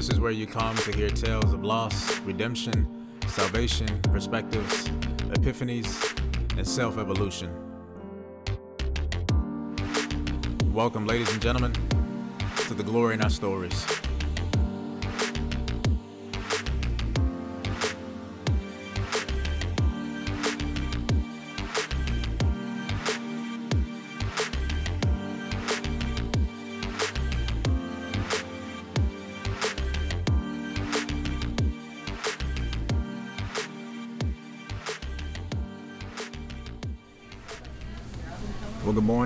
This 0.00 0.08
is 0.08 0.18
where 0.18 0.30
you 0.30 0.46
come 0.46 0.74
to 0.76 0.92
hear 0.96 1.10
tales 1.10 1.52
of 1.52 1.62
loss, 1.62 2.20
redemption, 2.20 2.88
salvation, 3.26 4.00
perspectives, 4.04 4.88
epiphanies, 5.34 6.18
and 6.56 6.66
self 6.66 6.96
evolution. 6.96 7.50
Welcome, 10.72 11.06
ladies 11.06 11.30
and 11.34 11.42
gentlemen, 11.42 11.74
to 12.66 12.72
the 12.72 12.82
glory 12.82 13.12
in 13.12 13.20
our 13.20 13.28
stories. 13.28 13.84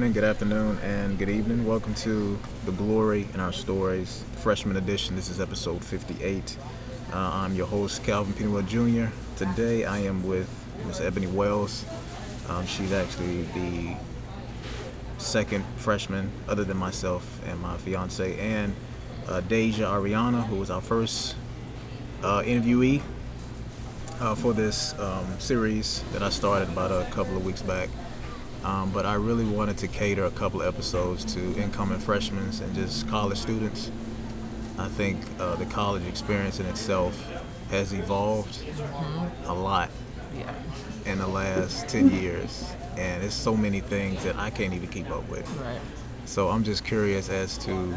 Morning, 0.05 0.21
good 0.21 0.29
afternoon, 0.29 0.77
and 0.83 1.19
good 1.19 1.31
evening. 1.31 1.67
Welcome 1.67 1.95
to 1.95 2.39
The 2.67 2.73
Glory 2.73 3.27
in 3.33 3.41
Our 3.41 3.55
Stories, 3.55 4.23
freshman 4.37 4.77
edition. 4.77 5.17
This 5.17 5.31
is 5.31 5.41
episode 5.41 5.83
58. 5.83 6.59
Uh, 7.11 7.17
I'm 7.17 7.55
your 7.55 7.67
host, 7.67 8.05
Calvin 8.05 8.35
Penwell 8.35 8.67
Jr. 8.69 9.11
Today 9.39 9.87
I 9.87 10.01
am 10.01 10.23
with 10.23 10.47
Miss 10.87 11.01
Ebony 11.01 11.27
Wells. 11.27 11.87
Um, 12.51 12.67
she's 12.67 12.93
actually 12.93 13.45
the 13.55 13.97
second 15.17 15.65
freshman, 15.77 16.31
other 16.49 16.65
than 16.65 16.77
myself 16.77 17.41
and 17.47 17.59
my 17.63 17.79
fiance, 17.79 18.39
and 18.39 18.77
uh, 19.27 19.41
Deja 19.41 19.87
Ariana, 19.87 20.45
who 20.45 20.57
was 20.57 20.69
our 20.69 20.83
first 20.83 21.35
uh, 22.23 22.43
interviewee 22.43 23.01
uh, 24.21 24.35
for 24.35 24.53
this 24.53 24.93
um, 24.99 25.41
series 25.41 26.05
that 26.13 26.23
I 26.23 26.29
started 26.29 26.69
about 26.69 26.91
a 26.91 27.11
couple 27.11 27.39
of 27.39 27.47
weeks 27.47 27.63
back. 27.63 27.89
Um, 28.65 28.91
but 28.93 29.05
I 29.05 29.15
really 29.15 29.45
wanted 29.45 29.77
to 29.79 29.89
cater 29.89 30.25
a 30.25 30.31
couple 30.31 30.63
of 30.63 30.67
episodes 30.75 31.25
to 31.35 31.41
incoming 31.61 31.99
freshmen 31.99 32.45
and 32.63 32.75
just 32.75 33.07
college 33.09 33.39
students. 33.39 33.91
I 34.79 34.89
think 34.89 35.21
uh, 35.39 35.57
the 35.57 35.67
college 35.67 36.05
experience 36.07 36.61
in 36.61 36.67
itself 36.67 37.15
has 37.71 37.93
evolved 37.93 38.59
a 39.47 39.55
lot 39.55 39.91
Yeah. 40.37 40.53
in 41.05 41.19
the 41.19 41.27
last 41.27 41.89
10 41.89 42.11
years. 42.11 42.65
And 42.97 43.23
it's 43.23 43.35
so 43.35 43.57
many 43.57 43.81
things 43.81 44.23
that 44.25 44.37
I 44.37 44.51
can't 44.51 44.73
even 44.73 44.89
keep 44.89 45.11
up 45.11 45.29
with. 45.29 45.49
Right. 45.61 45.81
So 46.25 46.49
I'm 46.49 46.65
just 46.65 46.85
curious 46.85 47.29
as 47.29 47.59
to 47.59 47.95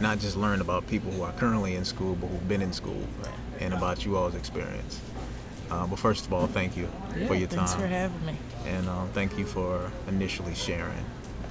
not 0.00 0.18
just 0.18 0.36
learn 0.36 0.60
about 0.60 0.86
people 0.86 1.10
who 1.12 1.22
are 1.22 1.32
currently 1.32 1.76
in 1.76 1.84
school, 1.84 2.14
but 2.14 2.26
who've 2.28 2.48
been 2.48 2.62
in 2.62 2.72
school, 2.72 3.02
Right. 3.24 3.34
and 3.60 3.72
about 3.74 4.04
you 4.04 4.16
all's 4.18 4.34
experience. 4.34 5.00
Uh, 5.70 5.86
but 5.86 5.98
first 5.98 6.26
of 6.26 6.32
all, 6.32 6.46
thank 6.48 6.76
you 6.76 6.88
Yeah, 7.16 7.26
for 7.28 7.34
your 7.34 7.48
time 7.48 7.58
thanks 7.60 7.74
for 7.74 7.86
having 7.86 8.24
me. 8.26 8.36
and 8.66 8.88
um, 8.88 9.08
thank 9.12 9.38
you 9.38 9.46
for 9.46 9.90
initially 10.08 10.54
sharing. 10.54 11.04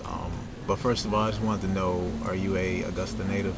Um, 0.06 0.32
but 0.68 0.78
first 0.78 1.06
of 1.06 1.14
all, 1.14 1.22
I 1.24 1.30
just 1.32 1.42
wanted 1.42 1.62
to 1.68 1.74
know: 1.74 2.12
Are 2.26 2.36
you 2.36 2.56
a 2.58 2.84
Augusta 2.84 3.24
native? 3.28 3.56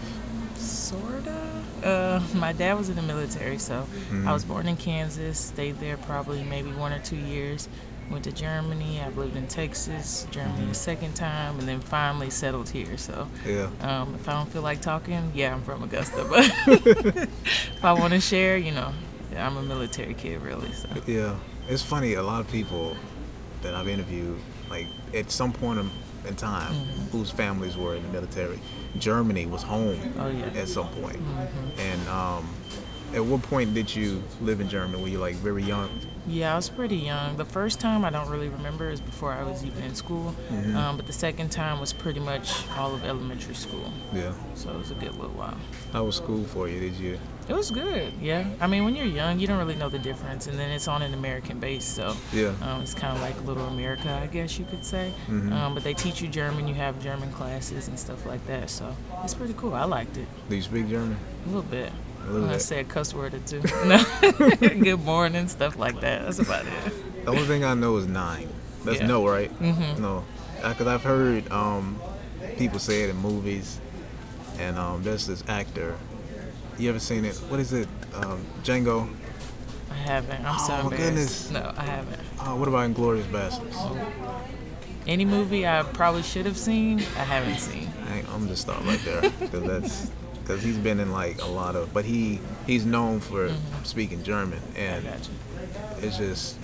Sorta. 0.55 1.35
Uh, 1.83 2.21
my 2.35 2.53
dad 2.53 2.77
was 2.77 2.89
in 2.89 2.95
the 2.95 3.01
military, 3.01 3.57
so 3.57 3.87
I 4.25 4.31
was 4.33 4.45
born 4.45 4.67
in 4.67 4.77
Kansas. 4.77 5.39
Stayed 5.39 5.79
there 5.79 5.97
probably 5.97 6.43
maybe 6.43 6.71
one 6.71 6.93
or 6.93 6.99
two 6.99 7.15
years. 7.17 7.67
Went 8.11 8.25
to 8.25 8.31
Germany. 8.31 8.99
I've 9.01 9.17
lived 9.17 9.35
in 9.37 9.47
Texas, 9.47 10.27
Germany 10.31 10.69
a 10.69 10.73
second 10.73 11.15
time, 11.15 11.57
and 11.59 11.67
then 11.67 11.79
finally 11.79 12.29
settled 12.29 12.69
here. 12.69 12.97
So 12.97 13.27
Yeah. 13.45 13.69
um, 13.81 14.13
if 14.15 14.27
I 14.27 14.33
don't 14.33 14.49
feel 14.51 14.61
like 14.61 14.81
talking, 14.81 15.31
yeah, 15.33 15.53
I'm 15.53 15.61
from 15.63 15.81
Augusta. 15.81 16.25
But 16.29 16.45
if 16.67 17.83
I 17.83 17.93
want 17.93 18.13
to 18.13 18.19
share, 18.19 18.57
you 18.57 18.71
know, 18.71 18.91
I'm 19.37 19.57
a 19.57 19.61
military 19.61 20.13
kid, 20.13 20.41
really. 20.41 20.71
So 20.73 20.87
Yeah. 21.07 21.35
It's 21.69 21.83
funny. 21.83 22.15
A 22.15 22.23
lot 22.23 22.41
of 22.41 22.49
people 22.51 22.95
that 23.61 23.75
I've 23.75 23.87
interviewed, 23.87 24.39
like 24.69 24.87
at 25.13 25.31
some 25.31 25.51
point 25.53 25.79
in- 25.79 25.89
time, 26.35 26.73
whose 27.11 27.31
families 27.31 27.75
were 27.75 27.95
in 27.95 28.03
the 28.03 28.09
military, 28.09 28.59
Germany 28.99 29.47
was 29.47 29.63
home 29.63 29.99
Oh, 30.19 30.27
yeah. 30.29 30.45
at 30.61 30.67
some 30.67 30.87
point. 30.89 31.19
And 31.79 32.07
um, 32.07 32.47
at 33.13 33.25
what 33.25 33.41
point 33.41 33.73
did 33.73 33.93
you 33.95 34.21
live 34.39 34.61
in 34.61 34.69
Germany? 34.69 35.01
Were 35.01 35.09
you 35.09 35.17
like 35.19 35.35
very 35.37 35.63
young? 35.63 35.89
Yeah, 36.27 36.53
I 36.53 36.55
was 36.55 36.69
pretty 36.69 36.97
young. 36.97 37.37
The 37.37 37.45
first 37.45 37.79
time 37.79 38.05
I 38.05 38.11
don't 38.11 38.29
really 38.29 38.49
remember 38.49 38.89
is 38.91 39.01
before 39.01 39.31
I 39.33 39.41
was 39.43 39.65
even 39.65 39.81
in 39.83 39.95
school. 39.95 40.35
Um, 40.75 40.95
but 40.95 41.07
the 41.07 41.13
second 41.13 41.49
time 41.51 41.79
was 41.79 41.91
pretty 41.91 42.19
much 42.19 42.67
all 42.77 42.93
of 42.93 43.03
elementary 43.03 43.55
school. 43.55 43.91
Yeah. 44.13 44.31
So 44.53 44.69
it 44.69 44.77
was 44.77 44.91
a 44.91 44.95
good 44.95 45.15
little 45.15 45.31
while. 45.35 45.57
How 45.91 46.03
was 46.03 46.15
school 46.17 46.43
for 46.43 46.67
you? 46.67 46.79
Did 46.79 46.93
you? 46.93 47.19
It 47.49 47.53
was 47.53 47.69
good, 47.71 48.13
yeah. 48.21 48.45
I 48.61 48.67
mean, 48.67 48.85
when 48.85 48.95
you're 48.95 49.05
young, 49.05 49.39
you 49.39 49.47
don't 49.47 49.57
really 49.57 49.75
know 49.75 49.89
the 49.89 49.99
difference. 49.99 50.47
And 50.47 50.57
then 50.57 50.71
it's 50.71 50.87
on 50.87 51.01
an 51.01 51.13
American 51.13 51.59
base, 51.59 51.83
so 51.83 52.15
Yeah. 52.31 52.53
um, 52.61 52.81
it's 52.81 52.93
kind 52.93 53.15
of 53.15 53.21
like 53.21 53.35
little 53.45 53.65
America, 53.67 54.09
I 54.21 54.27
guess 54.27 54.57
you 54.57 54.65
could 54.65 54.85
say. 54.85 55.11
Um, 55.27 55.73
but 55.73 55.83
they 55.83 55.93
teach 55.93 56.21
you 56.21 56.27
German, 56.29 56.67
you 56.67 56.75
have 56.75 57.01
German 57.01 57.31
classes 57.31 57.87
and 57.87 57.99
stuff 57.99 58.25
like 58.25 58.45
that. 58.47 58.69
So 58.69 58.95
it's 59.23 59.33
pretty 59.33 59.53
cool. 59.57 59.73
I 59.73 59.83
liked 59.83 60.15
it 60.17 60.27
Do 60.49 60.55
you 60.55 60.61
speak 60.61 60.87
German? 60.87 61.17
a 61.45 61.47
little 61.47 61.63
bit. 61.63 61.91
A 61.91 62.25
little 62.27 62.41
I'm 62.43 62.47
gonna 62.47 62.59
say 62.59 62.79
a 62.79 62.83
cuss 62.83 63.13
word 63.13 63.33
or 63.33 63.39
two. 63.39 63.61
No. 63.85 64.01
good 64.59 65.03
morning, 65.03 65.47
stuff 65.47 65.77
like 65.77 65.99
that. 66.01 66.23
That's 66.23 66.39
about 66.39 66.65
it. 66.65 67.25
The 67.25 67.31
only 67.31 67.45
thing 67.45 67.63
I 67.65 67.73
know 67.73 67.97
is 67.97 68.07
nein. 68.07 68.47
That's 68.85 68.99
Yeah. 69.01 69.07
no, 69.07 69.27
right? 69.27 69.51
Mm-hmm. 69.59 70.01
No, 70.01 70.23
because 70.63 70.87
I've 70.87 71.03
heard 71.03 71.51
um, 71.51 71.99
people 72.57 72.79
say 72.79 73.03
it 73.03 73.09
in 73.09 73.17
movies, 73.17 73.79
and 74.59 74.77
um, 74.77 75.03
there's 75.03 75.25
this 75.27 75.43
actor. 75.47 75.97
You 76.81 76.89
ever 76.89 76.99
seen 76.99 77.25
it? 77.25 77.35
What 77.47 77.59
is 77.59 77.73
it? 77.73 77.87
Um, 78.15 78.43
Django. 78.63 79.07
I 79.91 79.93
haven't. 79.93 80.43
I'm 80.43 80.57
so 80.57 80.73
Oh, 80.73 80.77
my 80.77 80.83
embarrassed. 80.95 80.97
goodness. 80.97 81.51
No, 81.51 81.73
I 81.77 81.83
haven't. 81.83 82.19
Uh, 82.39 82.55
what 82.55 82.67
about 82.67 82.89
Inglourious 82.89 83.25
Basterds? 83.25 84.09
Any 85.05 85.23
movie 85.25 85.67
I 85.67 85.83
probably 85.83 86.23
should 86.23 86.47
have 86.47 86.57
seen, 86.57 86.97
I 86.99 87.23
haven't 87.23 87.59
seen. 87.59 87.87
I, 88.09 88.23
I'm 88.33 88.47
just 88.47 88.63
stop 88.63 88.83
right 88.83 88.99
there 89.05 89.21
because 89.21 89.63
that's 89.63 90.11
because 90.41 90.63
he's 90.63 90.77
been 90.77 90.99
in 90.99 91.11
like 91.11 91.39
a 91.43 91.45
lot 91.47 91.75
of, 91.75 91.93
but 91.93 92.03
he 92.03 92.39
he's 92.65 92.83
known 92.83 93.19
for 93.19 93.51
speaking 93.83 94.23
German, 94.23 94.59
I 94.75 94.79
and 94.79 95.03
got 95.05 95.27
you. 95.27 96.07
it's 96.07 96.17
just. 96.17 96.57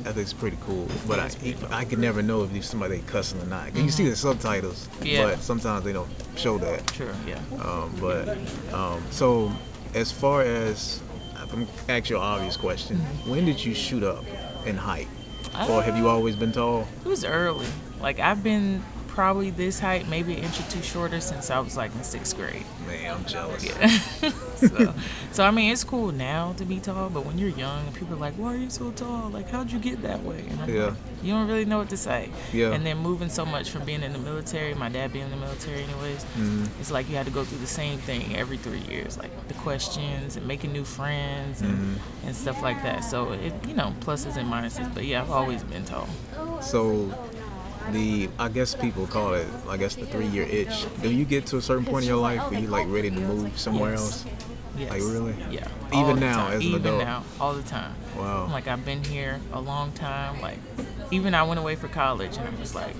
I 0.00 0.12
think 0.12 0.18
it's 0.18 0.32
pretty 0.32 0.56
cool, 0.62 0.86
but 1.06 1.18
I, 1.20 1.28
dope. 1.28 1.70
I 1.72 1.84
could 1.84 1.98
never 1.98 2.22
know 2.22 2.42
if 2.44 2.64
somebody 2.64 3.00
cussing 3.06 3.40
or 3.40 3.46
not. 3.46 3.74
You 3.76 3.90
see 3.90 4.08
the 4.08 4.16
subtitles, 4.16 4.88
Yeah. 5.02 5.24
but 5.26 5.40
sometimes 5.40 5.84
they 5.84 5.92
don't 5.92 6.10
show 6.36 6.58
that. 6.58 6.90
Sure, 6.94 7.12
yeah. 7.26 7.38
Um, 7.62 7.94
but 8.00 8.38
um, 8.72 9.02
so 9.10 9.52
as 9.94 10.10
far 10.10 10.42
as 10.42 11.00
I'm 11.52 11.66
ask 11.88 12.08
you 12.10 12.16
an 12.16 12.22
obvious 12.22 12.56
question, 12.56 12.96
Mm-hmm. 12.98 13.30
when 13.30 13.44
did 13.44 13.62
you 13.64 13.74
shoot 13.74 14.02
up 14.02 14.24
in 14.66 14.76
height, 14.76 15.08
or 15.68 15.82
have 15.82 15.96
you 15.96 16.08
always 16.08 16.36
been 16.36 16.52
tall? 16.52 16.86
It 17.04 17.08
was 17.08 17.24
early. 17.24 17.66
Like 18.00 18.18
I've 18.20 18.42
been 18.42 18.82
probably 19.20 19.50
this 19.50 19.78
height, 19.80 20.08
maybe 20.08 20.32
an 20.32 20.44
inch 20.44 20.58
or 20.60 20.62
two 20.70 20.80
shorter 20.82 21.20
since 21.20 21.50
I 21.50 21.58
was 21.60 21.76
like 21.76 21.94
in 21.94 22.02
sixth 22.02 22.34
grade. 22.38 22.64
Man, 22.86 23.16
I'm 23.16 23.24
jealous. 23.26 23.64
So, 24.60 24.92
so 25.32 25.42
I 25.44 25.50
mean, 25.50 25.72
it's 25.72 25.84
cool 25.84 26.12
now 26.12 26.52
to 26.58 26.66
be 26.66 26.80
tall, 26.80 27.08
but 27.08 27.24
when 27.24 27.38
you're 27.38 27.48
young 27.48 27.90
people 27.94 28.12
are 28.16 28.18
like, 28.18 28.34
"Why 28.34 28.52
are 28.52 28.56
you 28.58 28.68
so 28.68 28.90
tall? 28.90 29.30
Like, 29.30 29.48
how'd 29.48 29.72
you 29.72 29.78
get 29.78 30.02
that 30.02 30.22
way?" 30.22 30.44
And 30.50 30.60
I'm 30.60 30.68
Yeah. 30.68 30.84
like, 30.88 30.94
you 31.22 31.32
don't 31.32 31.48
really 31.48 31.64
know 31.64 31.78
what 31.78 31.88
to 31.88 31.96
say. 31.96 32.28
Yeah. 32.52 32.72
And 32.74 32.84
then 32.84 32.98
moving 32.98 33.30
so 33.30 33.46
much 33.46 33.70
from 33.70 33.86
being 33.86 34.02
in 34.02 34.12
the 34.12 34.18
military, 34.18 34.74
my 34.74 34.90
dad 34.90 35.14
being 35.14 35.24
in 35.24 35.30
the 35.30 35.38
military, 35.38 35.82
anyways, 35.84 36.22
Mm-hmm. 36.36 36.64
it's 36.78 36.90
like 36.90 37.08
you 37.08 37.16
had 37.16 37.24
to 37.24 37.32
go 37.32 37.42
through 37.42 37.60
the 37.60 37.66
same 37.82 37.98
thing 38.00 38.36
every 38.36 38.58
three 38.58 38.80
years, 38.92 39.16
like 39.16 39.32
the 39.48 39.54
questions 39.54 40.36
and 40.36 40.46
making 40.46 40.72
new 40.74 40.84
friends 40.84 41.62
and, 41.62 41.72
Mm-hmm. 41.78 42.26
and 42.26 42.36
stuff 42.36 42.60
like 42.62 42.82
that. 42.82 43.00
So 43.12 43.32
it, 43.32 43.54
you 43.66 43.72
know, 43.72 43.94
pluses 44.00 44.36
and 44.36 44.46
minuses. 44.52 44.92
But 44.94 45.06
yeah, 45.06 45.22
I've 45.22 45.30
always 45.30 45.62
been 45.64 45.84
tall. 45.86 46.08
So 46.60 47.08
the 47.92 48.28
I 48.38 48.48
guess 48.48 48.74
people 48.74 49.06
call 49.06 49.34
it 49.34 49.46
I 49.68 49.76
guess 49.76 49.94
the 49.96 50.06
three 50.06 50.26
year 50.26 50.44
itch. 50.44 50.86
Do 51.02 51.12
you 51.12 51.24
get 51.24 51.46
to 51.46 51.56
a 51.58 51.62
certain 51.62 51.84
point 51.84 52.04
in 52.04 52.08
your 52.08 52.18
life 52.18 52.50
where 52.50 52.60
you 52.60 52.68
like 52.68 52.86
ready 52.88 53.10
to 53.10 53.20
move 53.20 53.58
somewhere 53.58 53.92
Yes. 53.92 54.00
else? 54.00 54.24
Yes. 54.80 54.90
Like, 54.90 55.02
really? 55.02 55.34
Yeah. 55.50 55.68
Even 55.88 55.94
all 55.98 56.14
the 56.14 56.20
now, 56.20 56.34
time. 56.34 56.52
as 56.52 56.56
an 56.56 56.62
even 56.62 56.80
adult? 56.86 56.98
now, 57.04 57.24
all 57.40 57.52
the 57.54 57.62
time. 57.62 57.94
Wow. 58.16 58.46
Like 58.50 58.66
I've 58.66 58.84
been 58.84 59.04
here 59.04 59.40
a 59.52 59.60
long 59.60 59.92
time. 59.92 60.40
Like 60.40 60.58
even 61.10 61.34
I 61.34 61.42
went 61.42 61.60
away 61.60 61.76
for 61.76 61.88
college 61.88 62.36
and 62.36 62.48
I 62.48 62.58
was 62.60 62.74
like 62.74 62.94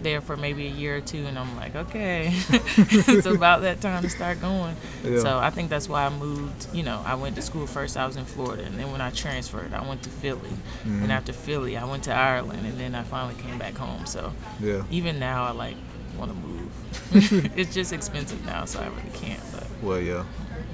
there 0.00 0.20
for 0.20 0.36
maybe 0.36 0.64
a 0.66 0.70
year 0.70 0.96
or 0.98 1.00
two 1.00 1.26
and 1.26 1.36
I'm 1.38 1.56
like, 1.56 1.74
okay, 1.74 2.30
it's 2.50 3.26
about 3.26 3.62
that 3.62 3.80
time 3.80 4.02
to 4.04 4.08
start 4.08 4.40
going. 4.40 4.76
Yeah. 5.04 5.18
So 5.18 5.38
I 5.38 5.50
think 5.50 5.70
that's 5.70 5.88
why 5.88 6.06
I 6.06 6.10
moved, 6.10 6.68
you 6.72 6.84
know, 6.84 7.02
I 7.04 7.14
went 7.16 7.34
to 7.36 7.42
school 7.42 7.66
first 7.66 7.96
I 7.96 8.06
was 8.06 8.16
in 8.16 8.24
Florida 8.24 8.62
and 8.64 8.78
then 8.78 8.90
when 8.92 9.00
I 9.00 9.10
transferred 9.10 9.74
I 9.74 9.86
went 9.86 10.02
to 10.04 10.10
Philly. 10.10 10.50
Mm-hmm. 10.50 11.02
And 11.02 11.12
after 11.12 11.32
Philly 11.32 11.76
I 11.76 11.84
went 11.84 12.04
to 12.04 12.12
Ireland 12.14 12.64
and 12.64 12.78
then 12.78 12.94
I 12.94 13.02
finally 13.02 13.34
came 13.42 13.58
back 13.58 13.76
home. 13.76 14.06
So 14.06 14.32
Yeah. 14.60 14.84
even 14.90 15.18
now 15.18 15.44
I 15.44 15.50
like 15.50 15.76
want 16.16 16.30
to 16.30 16.36
move. 16.36 16.70
it's 17.58 17.74
just 17.74 17.92
expensive 17.92 18.44
now 18.46 18.64
so 18.66 18.78
I 18.80 18.86
really 18.86 19.10
can't, 19.14 19.42
but 19.52 19.66
Well, 19.82 20.00
yeah. 20.00 20.24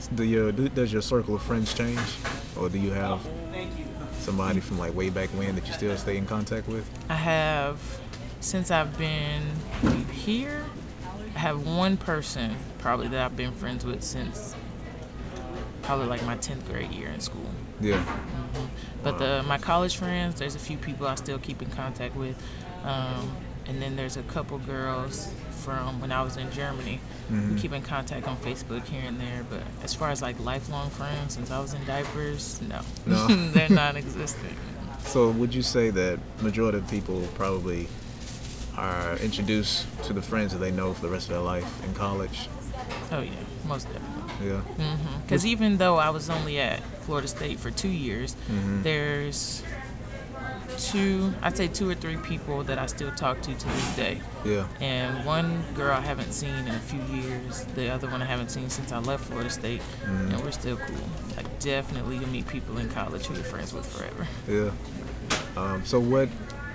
Do 0.09 0.25
your 0.25 0.53
do, 0.53 0.69
does 0.69 0.93
your 0.93 1.03
circle 1.03 1.35
of 1.35 1.43
friends 1.43 1.73
change, 1.75 1.99
or 2.57 2.69
do 2.69 2.79
you 2.79 2.91
have 2.91 3.21
somebody 4.19 4.61
from 4.61 4.79
like 4.79 4.95
way 4.95 5.11
back 5.11 5.29
when 5.31 5.55
that 5.55 5.67
you 5.67 5.73
still 5.73 5.97
stay 5.97 6.17
in 6.17 6.27
contact 6.27 6.69
with? 6.69 6.89
I 7.09 7.15
have 7.15 7.81
since 8.41 8.71
I've 8.71 8.97
been 8.99 9.43
here. 10.13 10.65
I 11.35 11.39
have 11.39 11.67
one 11.67 11.97
person 11.97 12.57
probably 12.79 13.09
that 13.09 13.25
I've 13.25 13.37
been 13.37 13.53
friends 13.53 13.85
with 13.85 14.03
since 14.05 14.55
probably 15.83 16.07
like 16.07 16.25
my 16.25 16.37
10th 16.37 16.67
grade 16.67 16.93
year 16.93 17.09
in 17.09 17.21
school. 17.21 17.51
Yeah. 17.81 18.05
But 19.03 19.19
the 19.19 19.43
my 19.47 19.59
college 19.59 19.97
friends, 19.97 20.39
there's 20.39 20.55
a 20.55 20.61
few 20.61 20.79
people 20.79 21.07
I 21.07 21.15
still 21.17 21.39
keep 21.39 21.61
in 21.61 21.71
contact 21.71 22.15
with, 22.15 22.37
um, 22.85 23.37
and 23.67 23.81
then 23.83 23.97
there's 23.97 24.17
a 24.17 24.23
couple 24.23 24.59
girls 24.59 25.33
from 25.65 26.01
when 26.01 26.13
I 26.13 26.23
was 26.23 26.37
in 26.37 26.51
Germany. 26.53 27.01
We 27.31 27.59
keep 27.59 27.73
in 27.73 27.83
contact 27.83 28.29
on 28.29 28.37
Facebook 28.39 28.85
here 28.85 29.03
and 29.07 29.19
there. 29.19 29.45
But 29.49 29.63
as 29.83 29.95
far 29.95 30.11
as 30.11 30.21
like 30.23 30.39
lifelong 30.41 30.91
friends, 30.91 31.35
since 31.35 31.51
I 31.51 31.59
was 31.59 31.73
in 31.75 31.85
diapers, 31.87 32.61
no, 32.63 32.81
No. 33.07 33.27
they're 33.55 33.69
non-existent. 33.71 34.53
So 35.01 35.31
would 35.31 35.55
you 35.55 35.63
say 35.63 35.91
that 35.91 36.19
majority 36.43 36.79
of 36.79 36.89
people 36.89 37.27
probably 37.35 37.89
are 38.77 39.17
introduced 39.19 39.87
to 40.05 40.13
the 40.13 40.23
friends 40.23 40.53
that 40.53 40.59
they 40.59 40.71
know 40.71 40.93
for 40.93 41.03
the 41.03 41.09
rest 41.13 41.29
of 41.29 41.35
their 41.35 41.43
life 41.43 41.85
in 41.85 41.95
college? 41.95 42.49
Oh 43.13 43.21
yeah, 43.21 43.31
most 43.67 43.87
definitely. 43.93 44.49
Yeah. 44.79 44.97
Because 45.25 45.47
even 45.47 45.79
though 45.79 45.97
I 45.97 46.11
was 46.11 46.29
only 46.29 46.59
at 46.59 46.81
Florida 47.05 47.29
State 47.29 47.59
for 47.61 47.71
two 47.71 47.89
years, 47.89 48.35
Mm-hmm. 48.51 48.83
there's 48.83 49.63
two, 50.79 51.33
I'd 51.43 51.57
say 51.57 51.69
two 51.69 51.89
or 51.89 51.95
three 51.95 52.17
people 52.19 52.63
that 52.65 52.79
I 52.79 52.87
still 52.87 53.11
talk 53.13 53.41
to 53.43 53.55
to 53.55 53.67
this 53.67 53.97
day. 53.97 54.21
Yeah. 54.45 54.67
And 54.81 55.25
one 55.25 55.63
girl 55.75 55.93
I 55.93 56.01
haven't 56.01 56.33
seen 56.33 56.55
in 56.55 56.69
a 56.69 56.81
few 56.81 57.01
years. 57.15 57.65
The 57.75 57.89
other 57.91 58.09
one 58.09 58.23
I 58.23 58.27
haven't 58.27 58.51
seen 58.51 58.69
since 58.71 58.93
I 58.93 58.99
left 58.99 59.25
Florida 59.25 59.51
State, 59.51 59.83
and 60.05 60.41
we're 60.43 60.51
still 60.51 60.77
cool. 60.77 60.97
Like 61.37 61.59
definitely, 61.61 62.17
you'll 62.17 62.29
meet 62.29 62.47
people 62.49 62.79
in 62.79 62.89
college 62.91 63.27
who 63.27 63.35
you're 63.35 63.45
friends 63.45 63.73
with 63.73 63.87
forever. 63.87 64.27
Yeah. 64.49 64.71
Um, 65.57 65.85
so 65.85 66.01
what 66.01 66.29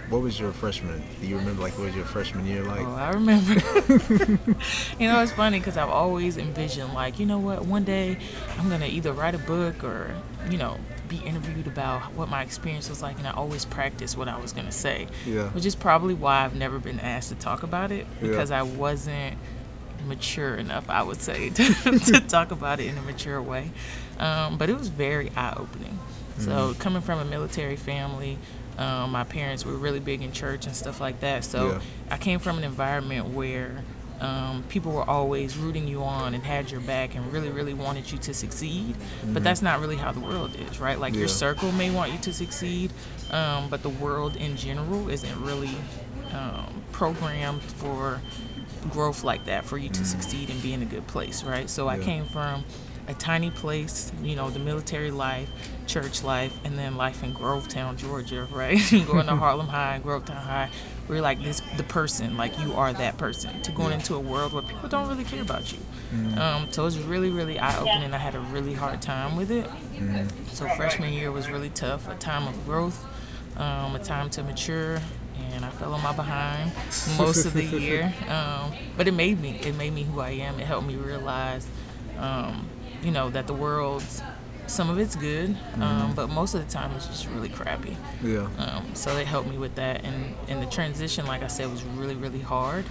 what 0.09 0.21
was 0.21 0.39
your 0.39 0.51
freshman? 0.51 1.03
Do 1.21 1.27
you 1.27 1.37
remember 1.37 1.61
like 1.61 1.77
what 1.77 1.85
was 1.85 1.95
your 1.95 2.05
freshman 2.05 2.45
year 2.45 2.63
like? 2.63 2.81
Oh, 2.81 2.95
I 2.95 3.11
remember. 3.11 3.53
you 4.99 5.07
know, 5.07 5.21
it's 5.21 5.31
funny 5.31 5.59
because 5.59 5.77
I've 5.77 5.89
always 5.89 6.37
envisioned, 6.37 6.93
like, 6.93 7.19
you 7.19 7.25
know 7.25 7.37
what, 7.37 7.65
one 7.65 7.83
day 7.83 8.17
I'm 8.57 8.69
going 8.69 8.81
to 8.81 8.87
either 8.87 9.13
write 9.13 9.35
a 9.35 9.39
book 9.39 9.83
or, 9.83 10.15
you 10.49 10.57
know, 10.57 10.77
be 11.09 11.17
interviewed 11.17 11.67
about 11.67 12.13
what 12.13 12.29
my 12.29 12.41
experience 12.43 12.87
was 12.89 13.01
like. 13.01 13.17
And 13.17 13.27
I 13.27 13.31
always 13.31 13.65
practiced 13.65 14.15
what 14.17 14.27
I 14.27 14.37
was 14.39 14.53
going 14.53 14.67
to 14.67 14.71
say. 14.71 15.07
Yeah. 15.25 15.49
Which 15.49 15.65
is 15.65 15.75
probably 15.75 16.13
why 16.13 16.45
I've 16.45 16.55
never 16.55 16.79
been 16.79 16.99
asked 16.99 17.29
to 17.29 17.35
talk 17.35 17.63
about 17.63 17.91
it 17.91 18.05
Yeah. 18.21 18.29
because 18.29 18.51
I 18.51 18.61
wasn't 18.61 19.37
mature 20.07 20.55
enough, 20.55 20.89
I 20.89 21.03
would 21.03 21.21
say, 21.21 21.49
to, 21.57 21.73
to 21.99 22.19
talk 22.27 22.51
about 22.51 22.79
it 22.79 22.87
in 22.87 22.97
a 22.97 23.01
mature 23.01 23.41
way. 23.41 23.71
Um, 24.17 24.57
but 24.57 24.69
it 24.69 24.77
was 24.77 24.87
very 24.87 25.31
eye 25.35 25.53
opening. 25.57 25.97
So, 26.37 26.51
Mm-hmm. 26.51 26.79
coming 26.79 27.01
from 27.01 27.19
a 27.19 27.25
military 27.25 27.75
family, 27.75 28.37
um, 28.77 29.11
my 29.11 29.25
parents 29.25 29.65
were 29.65 29.73
really 29.73 29.99
big 29.99 30.21
in 30.21 30.31
church 30.31 30.65
and 30.67 30.73
stuff 30.75 31.01
like 31.01 31.19
that. 31.19 31.43
So, 31.43 31.71
Yeah. 31.71 31.81
I 32.11 32.17
came 32.17 32.39
from 32.39 32.57
an 32.57 32.63
environment 32.63 33.29
where 33.33 33.83
um, 34.19 34.63
people 34.69 34.91
were 34.91 35.09
always 35.09 35.57
rooting 35.57 35.87
you 35.87 36.03
on 36.03 36.33
and 36.33 36.43
had 36.43 36.69
your 36.71 36.81
back 36.81 37.15
and 37.15 37.31
really, 37.31 37.49
really 37.49 37.73
wanted 37.73 38.11
you 38.11 38.17
to 38.19 38.33
succeed. 38.33 38.95
But 39.27 39.43
that's 39.43 39.61
not 39.61 39.79
really 39.79 39.95
how 39.95 40.11
the 40.11 40.19
world 40.19 40.55
is, 40.69 40.79
right? 40.79 40.99
Like 40.99 41.11
Mm-hmm. 41.13 41.15
Yeah. 41.15 41.19
your 41.21 41.27
circle 41.29 41.71
may 41.71 41.89
want 41.91 42.11
you 42.11 42.17
to 42.19 42.33
succeed, 42.33 42.91
um, 43.31 43.69
but 43.69 43.81
the 43.83 43.89
world 43.89 44.35
in 44.35 44.55
general 44.57 45.09
isn't 45.09 45.41
really 45.43 45.75
um, 46.33 46.83
programmed 46.91 47.61
for 47.63 48.21
growth 48.91 49.23
like 49.23 49.45
that 49.45 49.65
for 49.65 49.77
you 49.77 49.89
to 49.89 50.05
succeed 50.05 50.49
and 50.49 50.61
be 50.61 50.73
in 50.73 50.81
a 50.81 50.85
good 50.85 51.05
place, 51.07 51.43
right? 51.43 51.69
So 51.69 51.87
I 51.87 51.97
came 51.99 52.25
from 52.25 52.63
a 53.07 53.13
tiny 53.15 53.49
place, 53.49 54.11
you 54.21 54.35
know, 54.35 54.49
the 54.51 54.59
military 54.59 55.09
life, 55.11 55.49
church 55.87 56.23
life, 56.23 56.57
and 56.63 56.77
then 56.77 56.95
life 56.95 57.23
in 57.23 57.33
Grovetown, 57.33 57.97
Georgia, 57.97 58.47
right? 58.51 58.77
Going 59.07 59.25
to 59.25 59.35
Harlem 59.43 59.67
High 59.67 59.99
Grovetown 60.03 60.35
High. 60.43 60.69
We're 61.09 61.21
like 61.21 61.41
this, 61.43 61.59
the 61.75 61.83
person, 61.83 62.37
like 62.37 62.57
you 62.59 62.73
are 62.73 62.93
that 62.93 63.17
person. 63.17 63.59
To 63.63 63.71
going 63.71 63.89
Yeah. 63.89 63.95
into 63.95 64.15
a 64.15 64.19
world 64.19 64.53
where 64.53 64.61
people 64.61 64.87
don't 64.89 65.07
really 65.09 65.23
care 65.23 65.41
about 65.41 65.71
you. 65.73 65.79
Um, 66.39 66.67
so 66.69 66.83
it 66.83 66.85
was 66.85 66.99
really, 66.99 67.31
really 67.31 67.59
eye 67.59 67.75
opening. 67.79 68.13
I 68.13 68.17
had 68.19 68.35
a 68.35 68.39
really 68.39 68.73
hard 68.75 69.01
time 69.01 69.35
with 69.35 69.49
it. 69.49 69.67
So 70.53 70.67
freshman 70.69 71.11
year 71.13 71.31
was 71.31 71.49
really 71.49 71.69
tough, 71.69 72.07
a 72.07 72.15
time 72.15 72.47
of 72.47 72.63
growth, 72.65 73.03
um, 73.57 73.95
a 73.95 73.99
time 73.99 74.29
to 74.31 74.43
mature, 74.43 74.99
and 75.51 75.65
I 75.65 75.69
fell 75.71 75.93
on 75.95 76.03
my 76.03 76.13
behind 76.13 76.71
most 77.17 77.45
of 77.45 77.53
the 77.53 77.63
year. 77.79 78.13
Um, 78.27 78.71
but 78.95 79.07
it 79.07 79.13
made 79.13 79.41
me, 79.41 79.59
it 79.63 79.75
made 79.75 79.93
me 79.93 80.03
who 80.03 80.19
I 80.19 80.29
am. 80.31 80.59
It 80.59 80.65
helped 80.67 80.85
me 80.87 80.95
realize, 80.95 81.65
um, 82.19 82.67
you 83.01 83.09
know, 83.11 83.29
that 83.31 83.47
the 83.47 83.53
world, 83.53 84.03
some 84.69 84.89
of 84.89 84.99
it's 84.99 85.15
good, 85.15 85.57
um, 85.81 86.13
but 86.15 86.29
most 86.29 86.53
of 86.53 86.65
the 86.65 86.71
time 86.71 86.91
it's 86.95 87.07
just 87.07 87.27
really 87.29 87.49
crappy. 87.49 87.97
Yeah. 88.23 88.47
Um, 88.57 88.93
so 88.95 89.13
they 89.15 89.25
helped 89.25 89.49
me 89.49 89.57
with 89.57 89.75
that, 89.75 90.03
and 90.05 90.35
and 90.47 90.61
the 90.61 90.67
transition, 90.67 91.25
like 91.25 91.43
I 91.43 91.47
said, 91.47 91.69
was 91.69 91.83
really 91.83 92.15
really 92.15 92.39
hard, 92.41 92.85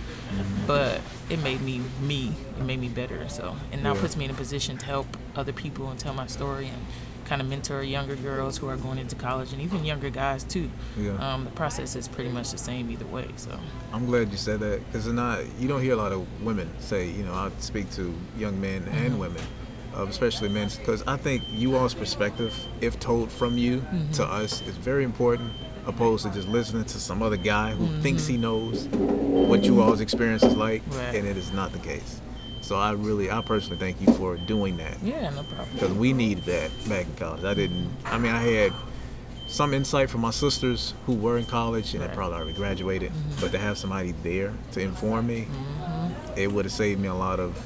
but 0.66 1.00
it 1.30 1.38
made 1.42 1.60
me 1.62 1.80
me. 2.02 2.32
It 2.58 2.64
made 2.64 2.80
me 2.80 2.88
better. 2.88 3.28
So 3.28 3.56
and 3.72 3.82
now 3.82 3.94
Yeah. 3.94 4.00
puts 4.00 4.16
me 4.16 4.24
in 4.24 4.30
a 4.30 4.34
position 4.34 4.76
to 4.78 4.86
help 4.86 5.06
other 5.36 5.52
people 5.52 5.88
and 5.90 5.98
tell 5.98 6.14
my 6.14 6.26
story 6.26 6.66
and 6.68 6.78
kind 7.24 7.42
of 7.42 7.48
mentor 7.48 7.82
younger 7.82 8.16
girls 8.16 8.56
who 8.56 8.66
are 8.68 8.76
going 8.78 8.96
into 8.96 9.14
college 9.14 9.52
and 9.52 9.60
even 9.60 9.84
younger 9.84 10.08
guys 10.08 10.44
too. 10.44 10.70
Yeah. 10.96 11.12
Um, 11.18 11.44
the 11.44 11.50
process 11.50 11.94
is 11.94 12.08
pretty 12.08 12.30
much 12.30 12.50
the 12.52 12.56
same 12.58 12.90
either 12.90 13.04
way. 13.06 13.28
So 13.36 13.50
I'm 13.92 14.06
glad 14.06 14.30
you 14.30 14.38
said 14.38 14.60
that 14.60 14.80
because 14.86 15.06
not 15.08 15.40
you 15.60 15.68
don't 15.68 15.82
hear 15.82 15.92
a 15.92 15.96
lot 15.96 16.12
of 16.12 16.26
women 16.42 16.70
say 16.80 17.06
you 17.10 17.22
know 17.24 17.34
I 17.34 17.50
speak 17.60 17.90
to 17.92 18.14
young 18.38 18.58
men 18.60 18.82
Mm-hmm. 18.82 18.96
and 19.06 19.20
women, 19.20 19.42
uh, 19.98 20.04
especially 20.06 20.48
men, 20.48 20.68
because 20.78 21.02
I 21.06 21.16
think 21.16 21.42
you 21.52 21.76
all's 21.76 21.94
perspective, 21.94 22.54
if 22.80 22.98
told 23.00 23.30
from 23.30 23.58
you 23.58 23.78
Mm-hmm. 23.80 24.12
to 24.12 24.24
us, 24.24 24.62
is 24.62 24.76
very 24.76 25.04
important, 25.04 25.50
opposed 25.86 26.24
to 26.26 26.30
just 26.32 26.48
listening 26.48 26.84
to 26.84 27.00
some 27.00 27.22
other 27.22 27.36
guy 27.36 27.72
who 27.72 27.86
thinks 28.02 28.26
he 28.26 28.36
knows 28.36 28.86
what 28.88 29.64
you 29.64 29.80
all's 29.82 30.00
experience 30.00 30.42
is 30.42 30.54
like, 30.56 30.82
Mm-hmm. 30.84 30.98
Right. 30.98 31.14
and 31.16 31.26
it 31.28 31.36
is 31.36 31.52
not 31.52 31.72
the 31.72 31.78
case. 31.80 32.20
So 32.60 32.76
I 32.76 32.92
really, 32.92 33.30
I 33.30 33.40
personally 33.40 33.78
thank 33.78 34.00
you 34.00 34.12
for 34.14 34.36
doing 34.36 34.76
that 34.76 34.98
yeah, 35.02 35.30
no 35.30 35.42
problem. 35.44 35.68
because 35.72 35.92
we 35.92 36.12
needed 36.12 36.44
that 36.44 36.70
back 36.88 37.06
in 37.06 37.14
college. 37.14 37.44
I 37.44 37.54
didn't. 37.54 37.88
I 38.04 38.18
mean, 38.18 38.32
I 38.32 38.42
had 38.42 38.72
some 39.46 39.72
insight 39.72 40.10
from 40.10 40.20
my 40.20 40.30
sisters 40.30 40.92
who 41.06 41.14
were 41.14 41.38
in 41.38 41.46
college 41.46 41.94
and 41.94 42.02
had 42.02 42.12
probably 42.12 42.36
already 42.36 42.52
graduated, 42.52 43.10
but 43.40 43.52
to 43.52 43.58
have 43.58 43.78
somebody 43.78 44.12
there 44.22 44.52
to 44.72 44.80
inform 44.80 45.28
me, 45.28 45.46
it 46.36 46.52
would 46.52 46.66
have 46.66 46.72
saved 46.72 47.00
me 47.00 47.08
a 47.08 47.14
lot 47.14 47.40
of 47.40 47.56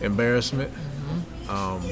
embarrassment. 0.00 0.72
Um, 1.48 1.82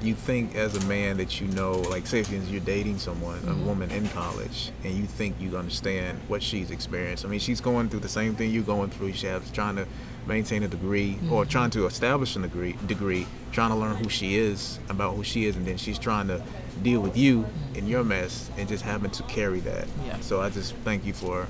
you 0.00 0.14
think 0.14 0.56
as 0.56 0.76
a 0.76 0.84
man 0.86 1.16
that 1.18 1.40
you 1.40 1.46
know, 1.48 1.72
like 1.72 2.06
say 2.06 2.20
if 2.20 2.30
you're 2.30 2.60
dating 2.60 2.98
someone, 2.98 3.38
a 3.46 3.54
woman 3.54 3.90
in 3.92 4.08
college, 4.08 4.72
and 4.82 4.94
you 4.94 5.04
think 5.04 5.36
you 5.40 5.56
understand 5.56 6.18
what 6.28 6.42
she's 6.42 6.70
experienced. 6.70 7.24
I 7.24 7.28
mean, 7.28 7.38
she's 7.40 7.60
going 7.60 7.88
through 7.88 8.00
the 8.00 8.08
same 8.08 8.34
thing 8.34 8.50
you're 8.50 8.64
going 8.64 8.90
through. 8.90 9.12
She's 9.12 9.50
trying 9.52 9.76
to 9.76 9.86
maintain 10.26 10.62
a 10.64 10.68
degree 10.68 11.18
or 11.30 11.44
trying 11.44 11.70
to 11.70 11.86
establish 11.86 12.34
a 12.36 12.40
degree, 12.40 12.76
degree, 12.86 13.26
trying 13.52 13.70
to 13.70 13.76
learn 13.76 13.96
who 13.96 14.08
she 14.08 14.36
is 14.36 14.78
about 14.88 15.14
who 15.14 15.22
she 15.22 15.46
is, 15.46 15.56
and 15.56 15.66
then 15.66 15.76
she's 15.76 15.98
trying 15.98 16.26
to 16.28 16.42
deal 16.82 17.00
with 17.00 17.16
you 17.16 17.46
in 17.74 17.86
your 17.86 18.02
mess 18.02 18.50
and 18.58 18.68
just 18.68 18.82
having 18.82 19.10
to 19.12 19.22
carry 19.24 19.60
that. 19.60 19.86
Yeah. 20.04 20.18
So 20.20 20.40
I 20.40 20.50
just 20.50 20.74
thank 20.84 21.04
you 21.06 21.12
for 21.12 21.46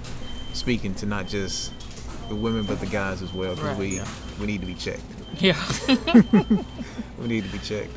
speaking 0.53 0.95
to 0.97 1.07
not 1.07 1.27
just 1.27 1.73
the 2.29 2.35
women 2.35 2.65
but 2.67 2.81
the 2.81 2.87
guys 2.87 3.23
as 3.23 3.33
well, 3.33 3.55
because 3.55 3.71
Right, 3.71 3.79
we 3.79 3.97
yeah. 3.97 4.09
we 4.39 4.45
need 4.47 4.61
to 4.61 4.67
be 4.67 4.75
checked. 4.75 5.03
Yeah. 5.39 5.57
We 7.19 7.29
need 7.29 7.45
to 7.45 7.51
be 7.51 7.59
checked. 7.59 7.93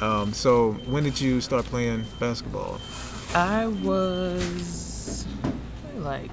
Um, 0.00 0.32
so 0.32 0.72
when 0.86 1.04
did 1.04 1.20
you 1.20 1.40
start 1.40 1.64
playing 1.66 2.04
basketball? 2.18 2.80
I 3.32 3.68
was 3.68 5.26
like 5.98 6.30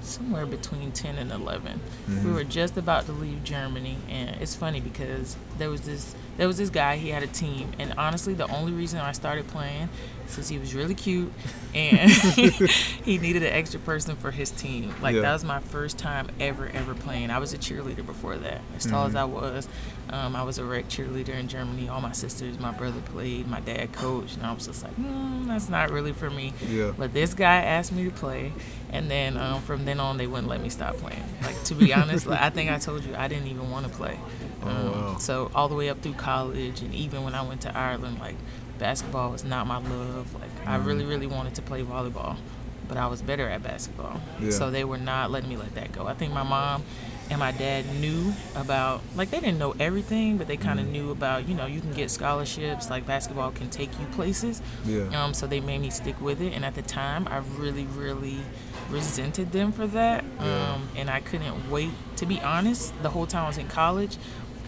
somewhere 0.00 0.46
between 0.46 0.90
10 0.90 1.16
and 1.18 1.30
11. 1.30 1.80
We 2.24 2.32
were 2.32 2.42
just 2.42 2.76
about 2.76 3.06
to 3.06 3.12
leave 3.12 3.44
Germany 3.44 3.98
and 4.08 4.40
it's 4.40 4.56
funny 4.56 4.80
because 4.80 5.36
there 5.58 5.70
was 5.70 5.82
this 5.82 6.14
there 6.36 6.46
was 6.46 6.58
this 6.58 6.70
guy 6.70 6.96
he 6.96 7.10
had 7.10 7.22
a 7.22 7.26
team 7.28 7.70
and 7.78 7.94
honestly 7.96 8.34
the 8.34 8.46
only 8.48 8.72
reason 8.72 8.98
I 9.00 9.12
started 9.12 9.46
playing 9.48 9.88
because 10.28 10.48
he 10.48 10.58
was 10.58 10.74
really 10.74 10.94
cute 10.94 11.32
and 11.74 12.10
he 13.04 13.18
needed 13.18 13.42
an 13.42 13.52
extra 13.52 13.80
person 13.80 14.16
for 14.16 14.30
his 14.30 14.50
team. 14.50 14.94
Like 15.00 15.14
Yeah. 15.14 15.22
that 15.22 15.32
was 15.32 15.44
my 15.44 15.60
first 15.60 15.98
time 15.98 16.28
ever 16.40 16.68
ever 16.72 16.94
playing. 16.94 17.30
I 17.30 17.38
was 17.38 17.52
a 17.52 17.58
cheerleader 17.58 18.04
before 18.04 18.36
that. 18.36 18.60
As 18.76 18.86
tall 18.86 19.06
as 19.06 19.14
I 19.14 19.24
was, 19.24 19.68
um, 20.10 20.36
I 20.36 20.42
was 20.42 20.58
a 20.58 20.64
rec 20.64 20.88
cheerleader 20.88 21.30
in 21.38 21.48
Germany. 21.48 21.88
All 21.88 22.00
my 22.00 22.12
sisters, 22.12 22.58
my 22.58 22.72
brother 22.72 23.00
played, 23.12 23.46
my 23.48 23.60
dad 23.60 23.92
coached, 23.92 24.36
and 24.36 24.46
I 24.46 24.52
was 24.52 24.66
just 24.66 24.82
like, 24.82 24.96
mm, 24.96 25.46
that's 25.46 25.68
not 25.68 25.90
really 25.90 26.12
for 26.12 26.30
me. 26.30 26.52
Yeah. 26.68 26.92
But 26.96 27.12
this 27.12 27.34
guy 27.34 27.56
asked 27.56 27.92
me 27.92 28.04
to 28.04 28.10
play, 28.10 28.52
and 28.92 29.10
then 29.10 29.36
um, 29.36 29.60
from 29.62 29.84
then 29.84 30.00
on, 30.00 30.16
they 30.16 30.26
wouldn't 30.26 30.48
let 30.48 30.60
me 30.62 30.68
stop 30.68 30.96
playing. 30.96 31.22
Like 31.42 31.62
to 31.64 31.74
be 31.74 31.92
honest, 31.94 32.26
like, 32.26 32.40
I 32.40 32.50
think 32.50 32.70
I 32.70 32.78
told 32.78 33.04
you 33.04 33.14
I 33.16 33.28
didn't 33.28 33.48
even 33.48 33.70
want 33.70 33.86
to 33.86 33.92
play. 33.92 34.18
Oh, 34.62 34.68
Um, 34.68 34.90
wow. 34.92 35.16
So 35.18 35.50
all 35.54 35.68
the 35.68 35.74
way 35.74 35.88
up 35.88 36.00
through 36.02 36.14
college, 36.14 36.80
and 36.82 36.94
even 36.94 37.22
when 37.24 37.34
I 37.34 37.42
went 37.42 37.60
to 37.62 37.76
Ireland, 37.76 38.18
like 38.18 38.36
basketball 38.78 39.30
was 39.32 39.44
not 39.44 39.66
my 39.66 39.78
love. 39.78 40.32
Like 40.34 40.50
I 40.66 40.76
really, 40.76 41.00
Mm-hmm. 41.00 41.08
really 41.10 41.26
wanted 41.26 41.54
to 41.56 41.62
play 41.62 41.82
volleyball, 41.82 42.36
but 42.88 42.96
I 42.96 43.06
was 43.06 43.22
better 43.22 43.48
at 43.48 43.62
basketball. 43.62 44.20
Yeah. 44.40 44.50
So 44.50 44.70
they 44.70 44.84
were 44.84 44.98
not 44.98 45.30
letting 45.30 45.48
me 45.48 45.56
let 45.56 45.74
that 45.74 45.92
go. 45.92 46.06
I 46.06 46.14
think 46.14 46.32
my 46.32 46.42
mom 46.42 46.82
and 47.28 47.40
my 47.40 47.50
dad 47.50 47.84
knew 47.96 48.32
about 48.54 49.00
like 49.16 49.30
they 49.30 49.40
didn't 49.40 49.58
know 49.58 49.74
everything, 49.80 50.36
but 50.38 50.46
they 50.46 50.56
kind 50.56 50.78
of 50.78 50.86
knew 50.86 51.10
about 51.10 51.48
you 51.48 51.54
know 51.54 51.66
you 51.66 51.80
can 51.80 51.92
get 51.92 52.10
scholarships 52.10 52.88
like 52.88 53.04
basketball 53.06 53.50
can 53.50 53.68
take 53.70 53.90
you 53.98 54.06
places. 54.12 54.62
Yeah. 54.84 55.08
Um, 55.24 55.34
so 55.34 55.46
they 55.46 55.60
made 55.60 55.80
me 55.80 55.90
stick 55.90 56.20
with 56.20 56.40
it, 56.40 56.52
and 56.52 56.64
at 56.64 56.74
the 56.76 56.82
time 56.82 57.26
I 57.28 57.38
really 57.58 57.84
really 57.86 58.38
resented 58.90 59.50
them 59.52 59.72
for 59.72 59.86
that. 59.88 60.24
Yeah. 60.38 60.74
Um, 60.74 60.88
and 60.96 61.10
I 61.10 61.20
couldn't 61.20 61.70
wait. 61.70 61.90
To 62.16 62.26
be 62.26 62.40
honest, 62.40 62.94
the 63.02 63.10
whole 63.10 63.26
time 63.26 63.44
I 63.44 63.48
was 63.48 63.58
in 63.58 63.66
college, 63.68 64.16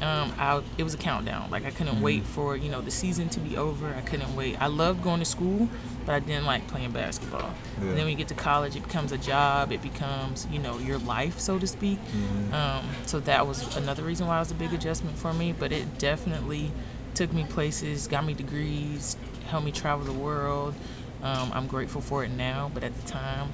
um, 0.00 0.32
I, 0.38 0.62
it 0.76 0.84
was 0.84 0.94
a 0.94 0.98
countdown. 0.98 1.50
Like 1.50 1.64
I 1.64 1.70
couldn't 1.70 1.94
Mm-hmm. 1.94 2.02
wait 2.04 2.24
for 2.24 2.56
you 2.56 2.70
know 2.70 2.80
the 2.80 2.90
season 2.90 3.28
to 3.30 3.40
be 3.40 3.56
over. 3.56 3.92
I 3.94 4.00
couldn't 4.02 4.34
wait. 4.36 4.60
I 4.60 4.66
loved 4.68 5.02
going 5.02 5.18
to 5.20 5.24
school, 5.24 5.68
but 6.06 6.14
I 6.14 6.20
didn't 6.20 6.44
like 6.46 6.66
playing 6.68 6.92
basketball. 6.92 7.40
Yeah. 7.80 7.88
And 7.88 7.96
then 7.96 8.04
when 8.04 8.08
you 8.08 8.14
get 8.16 8.28
to 8.28 8.34
college, 8.34 8.76
it 8.76 8.82
becomes 8.82 9.10
a 9.12 9.18
job. 9.18 9.72
It 9.72 9.82
becomes 9.82 10.46
you 10.52 10.58
know 10.58 10.78
your 10.78 10.98
life, 10.98 11.38
so 11.40 11.58
to 11.58 11.66
speak. 11.66 11.98
Mm-hmm. 11.98 12.54
Um, 12.54 12.84
so 13.06 13.20
that 13.20 13.46
was 13.46 13.76
another 13.76 14.02
reason 14.04 14.26
why 14.26 14.36
it 14.36 14.40
was 14.40 14.50
a 14.50 14.54
big 14.54 14.72
adjustment 14.72 15.16
for 15.18 15.32
me. 15.32 15.52
But 15.52 15.72
it 15.72 15.98
definitely 15.98 16.70
took 17.14 17.32
me 17.32 17.44
places, 17.44 18.06
got 18.06 18.24
me 18.24 18.34
degrees, 18.34 19.16
helped 19.48 19.66
me 19.66 19.72
travel 19.72 20.04
the 20.04 20.12
world. 20.12 20.74
Um, 21.22 21.50
I'm 21.52 21.66
grateful 21.66 22.00
for 22.00 22.22
it 22.22 22.30
now, 22.30 22.70
but 22.72 22.84
at 22.84 22.94
the 23.00 23.08
time, 23.08 23.50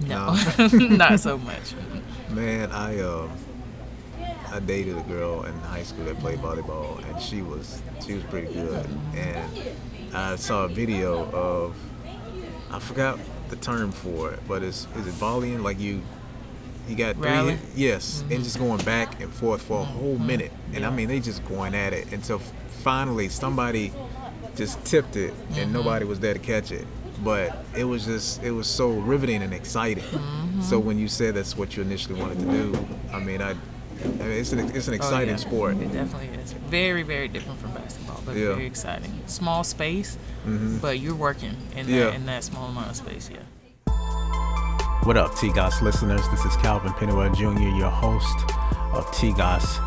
no, 0.00 0.36
not 0.72 1.18
so 1.20 1.36
much. 1.38 1.74
Man, 2.30 2.70
I 2.70 3.00
uh, 3.00 3.28
I 4.52 4.58
dated 4.60 4.98
a 4.98 5.02
girl 5.02 5.44
in 5.44 5.52
high 5.60 5.82
school 5.84 6.04
that 6.06 6.18
played 6.18 6.38
volleyball, 6.38 7.02
and 7.08 7.20
she 7.22 7.42
was 7.42 7.82
she 8.04 8.14
was 8.14 8.24
pretty 8.24 8.52
good. 8.52 8.86
And 9.14 9.48
I 10.12 10.36
saw 10.36 10.64
a 10.64 10.68
video 10.68 11.30
of 11.30 11.76
I 12.70 12.78
forgot 12.78 13.18
the 13.48 13.56
term 13.56 13.92
for 13.92 14.32
it, 14.32 14.40
but 14.48 14.62
it's 14.62 14.86
is 14.96 15.06
it 15.06 15.14
volleying? 15.14 15.62
Like 15.62 15.78
you 15.78 16.02
you 16.88 16.96
got 16.96 17.16
three 17.16 17.26
Rally? 17.26 17.56
hit- 17.56 17.76
yes, 17.76 18.22
and 18.22 18.30
mm-hmm. 18.30 18.42
just 18.42 18.58
going 18.58 18.84
back 18.84 19.20
and 19.20 19.32
forth 19.32 19.62
for 19.62 19.82
a 19.82 19.84
whole 19.84 20.16
mm-hmm. 20.16 20.26
minute. 20.26 20.52
And 20.74 20.84
I 20.84 20.90
mean 20.90 21.08
they 21.08 21.20
just 21.20 21.44
going 21.46 21.74
at 21.74 21.92
it 21.92 22.12
until 22.12 22.40
finally 22.82 23.28
somebody 23.28 23.92
just 24.56 24.84
tipped 24.84 25.16
it 25.16 25.32
and 25.50 25.56
mm-hmm. 25.56 25.72
nobody 25.72 26.04
was 26.04 26.18
there 26.18 26.34
to 26.34 26.40
catch 26.40 26.72
it. 26.72 26.86
But 27.22 27.64
it 27.76 27.84
was 27.84 28.06
just 28.06 28.42
it 28.42 28.50
was 28.50 28.66
so 28.66 28.90
riveting 28.90 29.42
and 29.42 29.52
exciting. 29.52 30.04
So 30.60 30.78
when 30.78 30.98
you 30.98 31.08
said 31.08 31.36
that's 31.36 31.56
what 31.56 31.76
you 31.76 31.82
initially 31.82 32.20
wanted 32.20 32.40
to 32.40 32.44
do, 32.44 32.86
I 33.12 33.18
mean 33.18 33.40
I, 33.40 33.54
I 34.04 34.06
mean, 34.08 34.30
it's 34.30 34.52
an 34.52 34.58
it's 34.74 34.88
an 34.88 34.94
Oh, 34.94 34.96
exciting 34.96 35.30
yeah. 35.30 35.36
sport. 35.36 35.76
It 35.76 35.92
definitely 35.92 36.28
is. 36.42 36.52
Very, 36.68 37.02
very 37.02 37.28
different 37.28 37.60
from 37.60 37.72
basketball, 37.72 38.20
but 38.24 38.34
Yeah. 38.36 38.42
Mm-hmm. 38.46 38.54
very 38.54 38.66
exciting. 38.66 39.12
Small 39.26 39.62
space, 39.64 40.16
but 40.80 40.98
you're 41.00 41.14
working 41.14 41.56
in 41.76 41.86
that 41.86 41.92
Yeah. 41.92 42.12
in 42.14 42.26
that 42.26 42.44
small 42.44 42.68
amount 42.68 42.90
of 42.90 42.96
space. 42.96 43.28
Yeah. 43.32 43.40
What 45.04 45.16
up, 45.16 45.34
T-Goss 45.36 45.80
listeners? 45.82 46.20
This 46.30 46.44
is 46.44 46.56
Calvin 46.56 46.92
Pennywell 46.92 47.34
Jr., 47.34 47.68
your 47.76 47.90
host 47.90 48.38
of 48.92 49.10
T-Goss, 49.12 49.78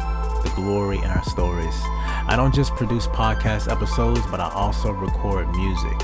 The 0.43 0.51
Glory 0.55 0.97
in 0.97 1.05
Our 1.05 1.23
Stories. 1.23 1.81
I 2.27 2.35
don't 2.35 2.53
just 2.53 2.75
produce 2.75 3.07
podcast 3.07 3.71
episodes, 3.71 4.21
but 4.29 4.39
I 4.39 4.51
also 4.51 4.91
record 4.91 5.49
music. 5.55 5.97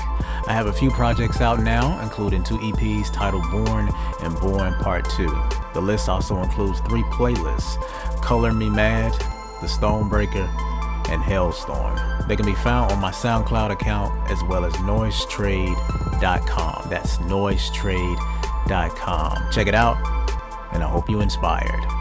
I 0.46 0.52
have 0.52 0.66
a 0.66 0.72
few 0.72 0.90
projects 0.90 1.40
out 1.40 1.60
now, 1.60 2.00
including 2.00 2.42
two 2.42 2.58
EPs 2.58 3.12
titled 3.12 3.48
Born 3.50 3.90
and 4.22 4.34
Born 4.40 4.74
Part 4.74 5.08
2. 5.10 5.26
The 5.74 5.80
list 5.80 6.08
also 6.08 6.42
includes 6.42 6.80
three 6.80 7.02
playlists 7.04 7.76
Color 8.22 8.52
Me 8.52 8.68
Mad, 8.70 9.12
The 9.60 9.66
Stonebreaker, 9.66 10.48
and 11.10 11.22
Hailstorm. 11.22 11.98
They 12.26 12.36
can 12.36 12.46
be 12.46 12.54
found 12.54 12.92
on 12.92 13.00
my 13.00 13.10
SoundCloud 13.10 13.70
account 13.70 14.14
as 14.30 14.42
well 14.44 14.64
as 14.64 14.72
noisetrade.com. 14.74 16.86
That's 16.88 17.18
noisetrade.com. 17.18 19.52
Check 19.52 19.66
it 19.66 19.74
out, 19.74 19.98
and 20.72 20.82
I 20.82 20.88
hope 20.88 21.10
you 21.10 21.20
inspired. 21.20 21.99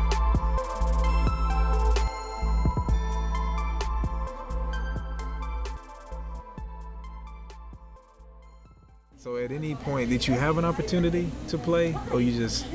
At 9.50 9.56
any 9.56 9.74
point, 9.75 10.10
did 10.10 10.27
you 10.27 10.34
have 10.36 10.58
an 10.58 10.65
opportunity 10.65 11.29
to 11.48 11.58
play, 11.58 11.96
or 12.12 12.22
you 12.22 12.38
just 12.38 12.65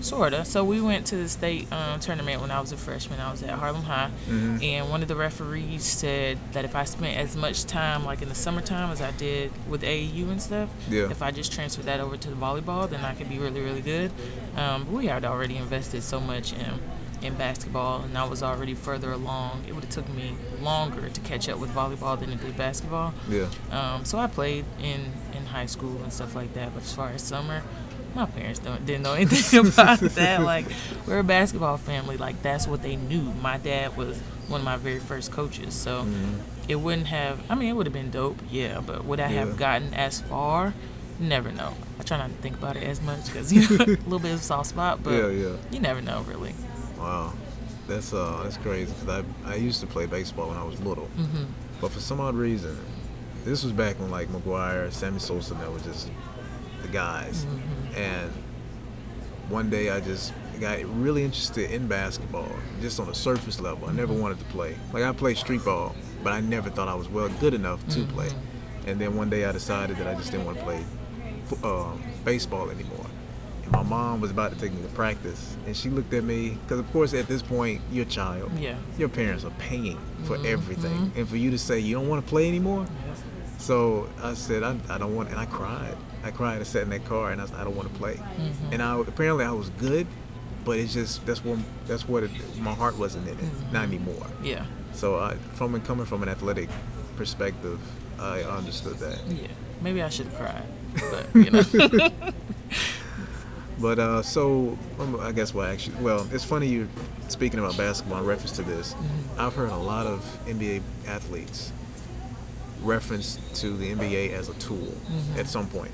Sorta. 0.00 0.46
So 0.46 0.64
we 0.64 0.80
went 0.80 1.04
to 1.08 1.16
the 1.16 1.28
state 1.28 1.70
um, 1.70 2.00
tournament 2.00 2.40
when 2.40 2.50
I 2.50 2.58
was 2.58 2.72
a 2.72 2.76
freshman. 2.78 3.20
I 3.20 3.30
was 3.30 3.42
at 3.42 3.50
Harlem 3.50 3.82
High, 3.82 4.10
Mm-hmm. 4.30 4.62
and 4.62 4.88
one 4.88 5.02
of 5.02 5.08
the 5.08 5.16
referees 5.16 5.84
said 5.84 6.38
that 6.52 6.64
if 6.64 6.74
I 6.74 6.84
spent 6.84 7.18
as 7.18 7.36
much 7.36 7.64
time, 7.66 8.06
like 8.06 8.22
in 8.22 8.30
the 8.30 8.34
summertime, 8.34 8.90
as 8.90 9.02
I 9.02 9.10
did 9.10 9.52
with 9.68 9.82
AAU 9.82 10.30
and 10.30 10.40
stuff, 10.40 10.70
Yeah. 10.88 11.10
if 11.10 11.20
I 11.20 11.32
just 11.32 11.52
transferred 11.52 11.84
that 11.84 12.00
over 12.00 12.16
to 12.16 12.28
the 12.30 12.34
volleyball, 12.36 12.88
then 12.88 13.04
I 13.04 13.14
could 13.14 13.28
be 13.28 13.38
really, 13.38 13.60
really 13.60 13.82
good. 13.82 14.10
Um, 14.56 14.84
but 14.84 14.92
we 14.94 15.06
had 15.06 15.24
already 15.26 15.58
invested 15.58 16.02
so 16.02 16.18
much 16.18 16.54
in 16.54 16.80
in 17.22 17.34
basketball, 17.34 18.02
and 18.02 18.16
I 18.16 18.24
was 18.24 18.42
already 18.42 18.74
further 18.74 19.12
along. 19.12 19.64
It 19.68 19.74
would 19.74 19.84
have 19.84 19.92
took 19.92 20.08
me 20.08 20.34
longer 20.60 21.08
to 21.08 21.20
catch 21.20 21.48
up 21.48 21.58
with 21.58 21.70
volleyball 21.74 22.18
than 22.18 22.30
it 22.32 22.40
did 22.40 22.56
basketball. 22.56 23.12
yeah? 23.28 23.46
Um, 23.70 24.04
so 24.04 24.18
I 24.18 24.26
played 24.26 24.64
in, 24.82 25.12
in 25.36 25.46
high 25.46 25.66
school 25.66 26.02
and 26.02 26.12
stuff 26.12 26.34
like 26.34 26.54
that. 26.54 26.72
But 26.74 26.82
as 26.84 26.92
far 26.94 27.10
as 27.10 27.22
summer, 27.22 27.62
my 28.14 28.26
parents 28.26 28.58
don't 28.58 28.84
didn't 28.86 29.02
know 29.02 29.12
anything 29.24 29.66
about 29.68 30.00
that. 30.00 30.42
Like 30.42 30.66
we're 31.06 31.18
a 31.18 31.24
basketball 31.24 31.76
family. 31.76 32.16
Like 32.16 32.42
that's 32.42 32.66
what 32.66 32.82
they 32.82 32.96
knew. 32.96 33.22
My 33.42 33.58
dad 33.58 33.96
was 33.96 34.18
one 34.48 34.60
of 34.62 34.64
my 34.64 34.76
very 34.78 34.98
first 34.98 35.30
coaches, 35.30 35.74
so 35.74 36.06
it 36.68 36.76
wouldn't 36.76 37.06
have. 37.08 37.38
I 37.50 37.54
mean, 37.54 37.68
it 37.68 37.74
would 37.74 37.86
have 37.86 37.92
been 37.92 38.10
dope, 38.10 38.38
yeah. 38.50 38.80
But 38.84 39.04
would 39.04 39.20
I 39.20 39.24
Yeah. 39.30 39.40
have 39.44 39.56
gotten 39.56 39.92
as 39.94 40.22
far? 40.22 40.74
Never 41.20 41.52
know. 41.52 41.74
I 41.98 42.02
try 42.02 42.16
not 42.16 42.30
to 42.30 42.36
think 42.36 42.56
about 42.56 42.76
it 42.78 42.82
as 42.82 43.00
much 43.02 43.26
because 43.26 43.52
you 43.52 43.60
know 43.76 43.84
a 43.84 43.86
little 43.86 44.18
bit 44.18 44.32
of 44.32 44.40
a 44.40 44.42
soft 44.42 44.70
spot, 44.70 45.02
but 45.04 45.12
Yeah, 45.12 45.28
yeah. 45.28 45.56
you 45.70 45.78
never 45.78 46.00
know 46.00 46.22
really. 46.26 46.54
Wow, 47.00 47.32
that's 47.88 48.12
uh, 48.12 48.40
that's 48.42 48.56
crazy. 48.58 48.92
Cause 49.04 49.08
I 49.08 49.50
I 49.50 49.54
used 49.56 49.80
to 49.80 49.86
play 49.86 50.06
baseball 50.06 50.48
when 50.48 50.58
I 50.58 50.64
was 50.64 50.80
little, 50.80 51.06
hmm 51.06 51.44
but 51.80 51.90
for 51.90 52.00
some 52.00 52.20
odd 52.20 52.34
reason, 52.34 52.76
this 53.44 53.64
was 53.64 53.72
back 53.72 53.98
when 53.98 54.10
like 54.10 54.28
McGwire, 54.28 54.92
Sammy 54.92 55.18
Sosa, 55.18 55.54
that 55.54 55.72
was 55.72 55.82
just 55.82 56.10
the 56.82 56.88
guys. 56.88 57.46
And 57.96 58.30
one 59.48 59.70
day 59.70 59.88
I 59.90 60.00
just 60.00 60.34
got 60.60 60.78
really 61.00 61.24
interested 61.24 61.70
in 61.70 61.88
basketball, 61.88 62.48
just 62.82 63.00
on 63.00 63.08
a 63.08 63.14
surface 63.14 63.60
level. 63.60 63.88
I 63.88 63.92
never 63.92 64.12
wanted 64.12 64.38
to 64.40 64.44
play. 64.46 64.76
Like 64.92 65.04
I 65.04 65.12
played 65.12 65.38
street 65.38 65.64
ball, 65.64 65.96
but 66.22 66.34
I 66.34 66.40
never 66.40 66.68
thought 66.68 66.86
I 66.88 66.94
was 66.94 67.08
well 67.08 67.30
good 67.40 67.54
enough 67.54 67.80
to 67.88 68.04
play. 68.04 68.28
And 68.86 69.00
then 69.00 69.16
one 69.16 69.30
day 69.30 69.46
I 69.46 69.52
decided 69.52 69.96
that 69.96 70.06
I 70.06 70.14
just 70.14 70.30
didn't 70.32 70.44
want 70.46 70.58
to 70.58 70.64
play 70.64 70.84
um, 71.64 72.02
baseball 72.24 72.68
anymore. 72.70 73.06
My 73.70 73.82
mom 73.82 74.20
was 74.20 74.30
about 74.30 74.52
to 74.52 74.58
take 74.58 74.72
me 74.72 74.82
to 74.82 74.88
practice, 74.88 75.56
and 75.64 75.76
she 75.76 75.90
looked 75.90 76.12
at 76.12 76.24
me 76.24 76.58
because, 76.62 76.80
of 76.80 76.90
course, 76.92 77.14
at 77.14 77.28
this 77.28 77.40
point 77.40 77.80
you're 77.92 78.04
a 78.04 78.08
child. 78.08 78.50
Yeah. 78.58 78.76
Your 78.98 79.08
parents 79.08 79.44
are 79.44 79.52
paying 79.58 79.98
for 80.24 80.36
mm-hmm. 80.36 80.46
everything, 80.46 80.90
mm-hmm. 80.90 81.18
and 81.18 81.28
for 81.28 81.36
you 81.36 81.50
to 81.50 81.58
say 81.58 81.78
you 81.78 81.94
don't 81.94 82.08
want 82.08 82.24
to 82.24 82.28
play 82.28 82.48
anymore. 82.48 82.86
So 83.58 84.08
I 84.22 84.34
said 84.34 84.62
I, 84.62 84.76
I 84.88 84.98
don't 84.98 85.14
want, 85.14 85.28
and 85.30 85.38
I 85.38 85.46
cried. 85.46 85.96
I 86.24 86.30
cried 86.30 86.56
and 86.56 86.66
sat 86.66 86.82
in 86.82 86.90
that 86.90 87.04
car, 87.04 87.30
and 87.30 87.40
I 87.40 87.46
said 87.46 87.56
I 87.56 87.64
don't 87.64 87.76
want 87.76 87.92
to 87.92 87.98
play. 87.98 88.14
Mm-hmm. 88.14 88.72
And 88.72 88.82
I 88.82 88.98
apparently 88.98 89.44
I 89.44 89.52
was 89.52 89.70
good, 89.70 90.06
but 90.64 90.78
it's 90.78 90.92
just 90.92 91.24
that's 91.24 91.44
what 91.44 91.58
that's 91.86 92.08
what 92.08 92.24
it, 92.24 92.30
my 92.58 92.74
heart 92.74 92.98
wasn't 92.98 93.28
in 93.28 93.38
it, 93.38 93.72
not 93.72 93.84
anymore. 93.84 94.26
Yeah. 94.42 94.66
So 94.92 95.18
I, 95.18 95.36
from 95.54 95.80
coming 95.82 96.06
from 96.06 96.22
an 96.24 96.28
athletic 96.28 96.68
perspective, 97.16 97.78
I 98.18 98.42
understood 98.42 98.98
that. 98.98 99.20
Yeah. 99.28 99.48
Maybe 99.80 100.02
I 100.02 100.08
should 100.08 100.26
have 100.26 100.36
cried, 100.36 100.64
but 101.10 101.34
you 101.34 101.50
know. 102.00 102.10
But 103.80 103.98
uh, 103.98 104.22
so 104.22 104.76
um, 104.98 105.18
I 105.20 105.32
guess 105.32 105.54
well, 105.54 105.66
actually, 105.70 105.96
well, 106.02 106.26
it's 106.32 106.44
funny 106.44 106.66
you 106.68 106.88
speaking 107.28 107.58
about 107.58 107.76
basketball 107.76 108.18
in 108.20 108.26
reference 108.26 108.52
to 108.52 108.62
this. 108.62 108.94
I've 109.38 109.54
heard 109.54 109.70
a 109.70 109.76
lot 109.76 110.06
of 110.06 110.20
NBA 110.46 110.82
athletes 111.06 111.72
reference 112.82 113.38
to 113.60 113.76
the 113.76 113.92
NBA 113.94 114.32
as 114.32 114.48
a 114.48 114.54
tool 114.54 114.92
at 115.36 115.46
some 115.46 115.66
point, 115.68 115.92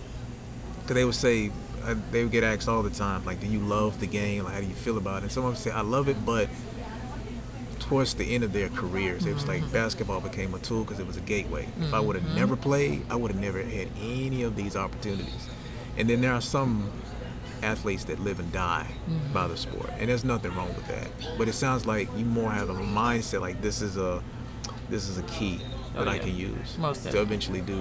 because 0.83 0.95
they 0.95 1.05
would 1.05 1.14
say 1.14 1.50
uh, 1.85 1.95
they 2.11 2.23
would 2.23 2.33
get 2.33 2.43
asked 2.43 2.69
all 2.69 2.83
the 2.83 2.90
time, 2.90 3.25
like, 3.25 3.40
"Do 3.40 3.47
you 3.47 3.61
love 3.61 4.00
the 4.00 4.07
game? 4.07 4.45
Like, 4.45 4.55
how 4.55 4.61
do 4.61 4.66
you 4.66 4.75
feel 4.75 4.99
about 4.99 5.19
it?" 5.19 5.23
And 5.25 5.33
some 5.33 5.45
of 5.45 5.55
them 5.55 5.62
say, 5.62 5.71
"I 5.71 5.83
love 5.83 6.09
it," 6.09 6.16
but 6.26 6.49
towards 7.78 8.14
the 8.14 8.35
end 8.35 8.43
of 8.43 8.52
their 8.52 8.69
careers, 8.71 9.26
it 9.26 9.33
was 9.35 9.47
like 9.47 9.71
basketball 9.73 10.21
became 10.21 10.52
a 10.55 10.59
tool 10.59 10.83
because 10.83 10.99
it 10.99 11.07
was 11.07 11.16
a 11.16 11.21
gateway. 11.21 11.69
If 11.81 11.95
I 11.95 12.00
would 12.00 12.16
have 12.16 12.35
never 12.35 12.57
played, 12.57 13.07
I 13.09 13.14
would 13.14 13.31
have 13.31 13.40
never 13.40 13.62
had 13.62 13.88
any 14.00 14.43
of 14.43 14.57
these 14.57 14.75
opportunities. 14.75 15.49
And 15.97 16.11
then 16.11 16.21
there 16.21 16.33
are 16.33 16.40
some 16.40 16.90
athletes 17.63 18.05
that 18.05 18.21
live 18.21 18.41
and 18.41 18.51
die 18.53 18.87
mm-hmm. 19.09 19.33
by 19.33 19.47
the 19.47 19.57
sport, 19.57 19.91
and 19.99 20.09
there's 20.09 20.25
nothing 20.25 20.55
wrong 20.55 20.69
with 20.69 20.87
that. 20.89 21.09
But 21.39 21.49
it 21.49 21.55
sounds 21.55 21.87
like 21.87 22.09
you 22.17 22.25
more 22.25 22.51
have 22.51 22.69
a 22.69 22.75
mindset 22.75 23.41
like 23.41 23.61
this 23.63 23.83
is 23.83 23.97
a 23.97 24.23
this 24.89 25.09
is 25.09 25.19
a 25.19 25.23
key 25.23 25.61
oh, 25.95 26.05
that 26.05 26.09
Oh, 26.09 26.11
I 26.11 26.19
can 26.19 26.37
use 26.37 26.79
Most 26.79 27.11
to 27.11 27.21
eventually 27.21 27.61
do 27.61 27.77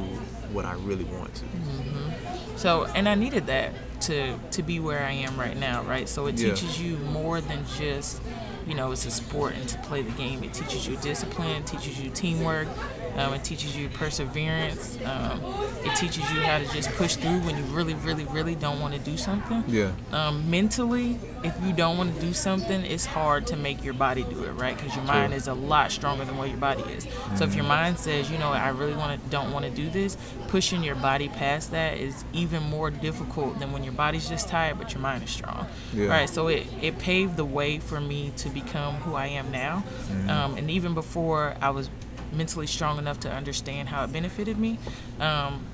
what 0.51 0.65
I 0.65 0.74
really 0.74 1.03
want 1.05 1.34
to. 1.36 1.46
Mm-hmm. 1.46 2.58
So, 2.58 2.86
and 2.96 3.08
I 3.08 3.15
needed 3.15 3.48
that 3.48 3.74
to 4.01 4.38
to 4.51 4.63
be 4.63 4.79
where 4.79 5.03
I 5.03 5.12
am 5.12 5.39
right 5.39 5.58
now, 5.58 5.84
right? 5.84 6.08
So 6.08 6.27
it 6.27 6.39
Yeah. 6.39 6.50
teaches 6.53 6.82
you 6.82 6.98
more 6.98 7.41
than 7.41 7.65
just, 7.77 8.22
you 8.67 8.75
know, 8.75 8.91
it's 8.91 9.05
a 9.05 9.12
sport 9.12 9.53
and 9.55 9.67
to 9.70 9.77
play 9.79 10.01
the 10.01 10.12
game. 10.12 10.44
It 10.44 10.53
teaches 10.53 10.88
you 10.88 10.98
discipline, 10.98 11.63
teaches 11.63 12.00
you 12.00 12.10
teamwork, 12.10 12.67
Um, 13.17 13.34
it 13.34 13.43
teaches 13.43 13.75
you 13.77 13.88
perseverance. 13.89 14.98
Um, 15.05 15.41
it 15.84 15.95
teaches 15.95 16.17
you 16.34 16.41
how 16.41 16.60
to 16.60 16.65
just 16.74 16.89
push 16.93 17.15
through 17.15 17.39
when 17.39 17.57
you 17.57 17.63
really, 17.65 17.93
really, 17.95 18.25
really 18.25 18.55
don't 18.55 18.79
want 18.81 18.93
to 18.93 19.00
do 19.00 19.15
something. 19.17 19.63
Yeah. 19.67 19.91
Um, 20.12 20.50
mentally, 20.50 21.17
if 21.43 21.53
you 21.63 21.72
don't 21.74 21.98
want 21.98 22.13
to 22.15 22.22
do 22.22 22.34
something, 22.34 22.84
it's 22.84 23.05
hard 23.05 23.48
to 23.48 23.55
make 23.55 23.84
your 23.84 23.93
body 23.93 24.24
do 24.24 24.43
it, 24.43 24.51
right? 24.51 24.75
Because 24.75 24.95
your 24.95 25.05
mind 25.05 25.34
is 25.34 25.48
a 25.48 25.53
lot 25.53 25.91
stronger 25.91 26.25
than 26.25 26.38
what 26.38 26.50
your 26.50 26.57
body 26.57 26.84
is. 26.93 27.07
So 27.36 27.45
if 27.45 27.55
your 27.55 27.63
mind 27.65 28.00
says, 28.00 28.29
you 28.29 28.38
know, 28.38 28.50
I 28.50 28.69
really 28.69 28.95
want 28.95 29.22
to, 29.24 29.29
don't 29.29 29.51
want 29.53 29.65
to 29.65 29.72
do 29.72 29.89
this, 29.89 30.17
pushing 30.48 30.84
your 30.84 30.95
body 30.95 31.29
past 31.29 31.72
that 31.72 31.98
is 31.98 32.24
even 32.34 32.63
more 32.63 32.89
difficult 32.91 33.60
than 33.60 33.72
when 33.72 33.84
your 33.84 33.93
body's 33.93 34.27
just 34.27 34.50
tired, 34.50 34.77
but 34.77 34.91
your 34.93 35.01
mind 35.01 35.24
is 35.24 35.29
strong, 35.29 35.67
Yeah. 35.93 36.07
right? 36.07 36.29
So 36.29 36.48
it 36.48 36.65
it 36.81 37.00
paved 37.00 37.38
the 37.38 37.45
way 37.45 37.79
for 37.79 38.01
me 38.01 38.31
to 38.38 38.50
become 38.50 38.95
who 38.95 39.15
I 39.15 39.27
am 39.27 39.51
now. 39.51 39.84
Um, 40.27 40.55
and 40.57 40.69
even 40.69 40.93
before 40.93 41.55
I 41.62 41.69
was 41.69 41.89
mentally 42.35 42.67
strong 42.67 42.97
enough 42.97 43.19
to 43.21 43.31
understand 43.31 43.89
how 43.89 44.03
it 44.03 44.13
benefited 44.13 44.57
me, 44.57 44.77
um, 45.19 45.65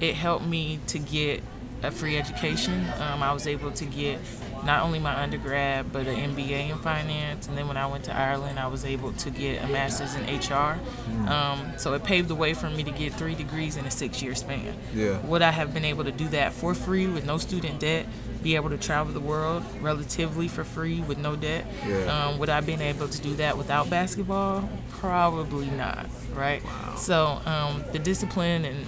it 0.00 0.14
helped 0.14 0.46
me 0.46 0.78
to 0.88 0.98
get 0.98 1.42
a 1.82 1.90
free 1.90 2.16
education. 2.16 2.86
Um, 2.98 3.22
I 3.22 3.32
was 3.32 3.46
able 3.46 3.72
to 3.72 3.84
get 3.84 4.18
not 4.64 4.82
only 4.82 4.98
my 4.98 5.20
undergrad 5.22 5.92
but 5.92 6.06
an 6.06 6.34
MBA 6.34 6.70
in 6.70 6.78
finance, 6.78 7.48
and 7.48 7.56
then 7.56 7.68
when 7.68 7.76
I 7.76 7.86
went 7.86 8.04
to 8.04 8.16
Ireland, 8.16 8.58
I 8.58 8.66
was 8.66 8.84
able 8.84 9.12
to 9.12 9.30
get 9.30 9.62
a 9.64 9.68
master's 9.68 10.14
in 10.14 10.24
HR. 10.24 10.78
Um, 11.28 11.72
so 11.76 11.94
it 11.94 12.04
paved 12.04 12.28
the 12.28 12.34
way 12.34 12.54
for 12.54 12.68
me 12.70 12.82
to 12.84 12.90
get 12.90 13.14
three 13.14 13.34
degrees 13.34 13.76
in 13.76 13.84
a 13.86 13.90
six-year 13.90 14.34
span. 14.34 14.74
Yeah. 14.94 15.18
Would 15.20 15.42
I 15.42 15.50
have 15.50 15.72
been 15.72 15.84
able 15.84 16.04
to 16.04 16.12
do 16.12 16.28
that 16.28 16.52
for 16.52 16.74
free 16.74 17.06
with 17.06 17.24
no 17.24 17.38
student 17.38 17.80
debt? 17.80 18.06
Be 18.42 18.56
able 18.56 18.70
to 18.70 18.78
travel 18.78 19.12
the 19.12 19.20
world 19.20 19.62
relatively 19.80 20.48
for 20.48 20.64
free 20.64 21.00
with 21.00 21.18
no 21.18 21.36
debt? 21.36 21.66
Yeah. 21.86 22.04
Um, 22.28 22.38
would 22.38 22.48
I 22.48 22.56
have 22.56 22.66
been 22.66 22.80
able 22.80 23.08
to 23.08 23.20
do 23.20 23.34
that 23.36 23.56
without 23.56 23.90
basketball? 23.90 24.68
Probably 24.92 25.66
not, 25.70 26.06
right? 26.34 26.62
So 26.96 27.40
um, 27.46 27.84
the 27.92 27.98
discipline 27.98 28.64
and 28.64 28.86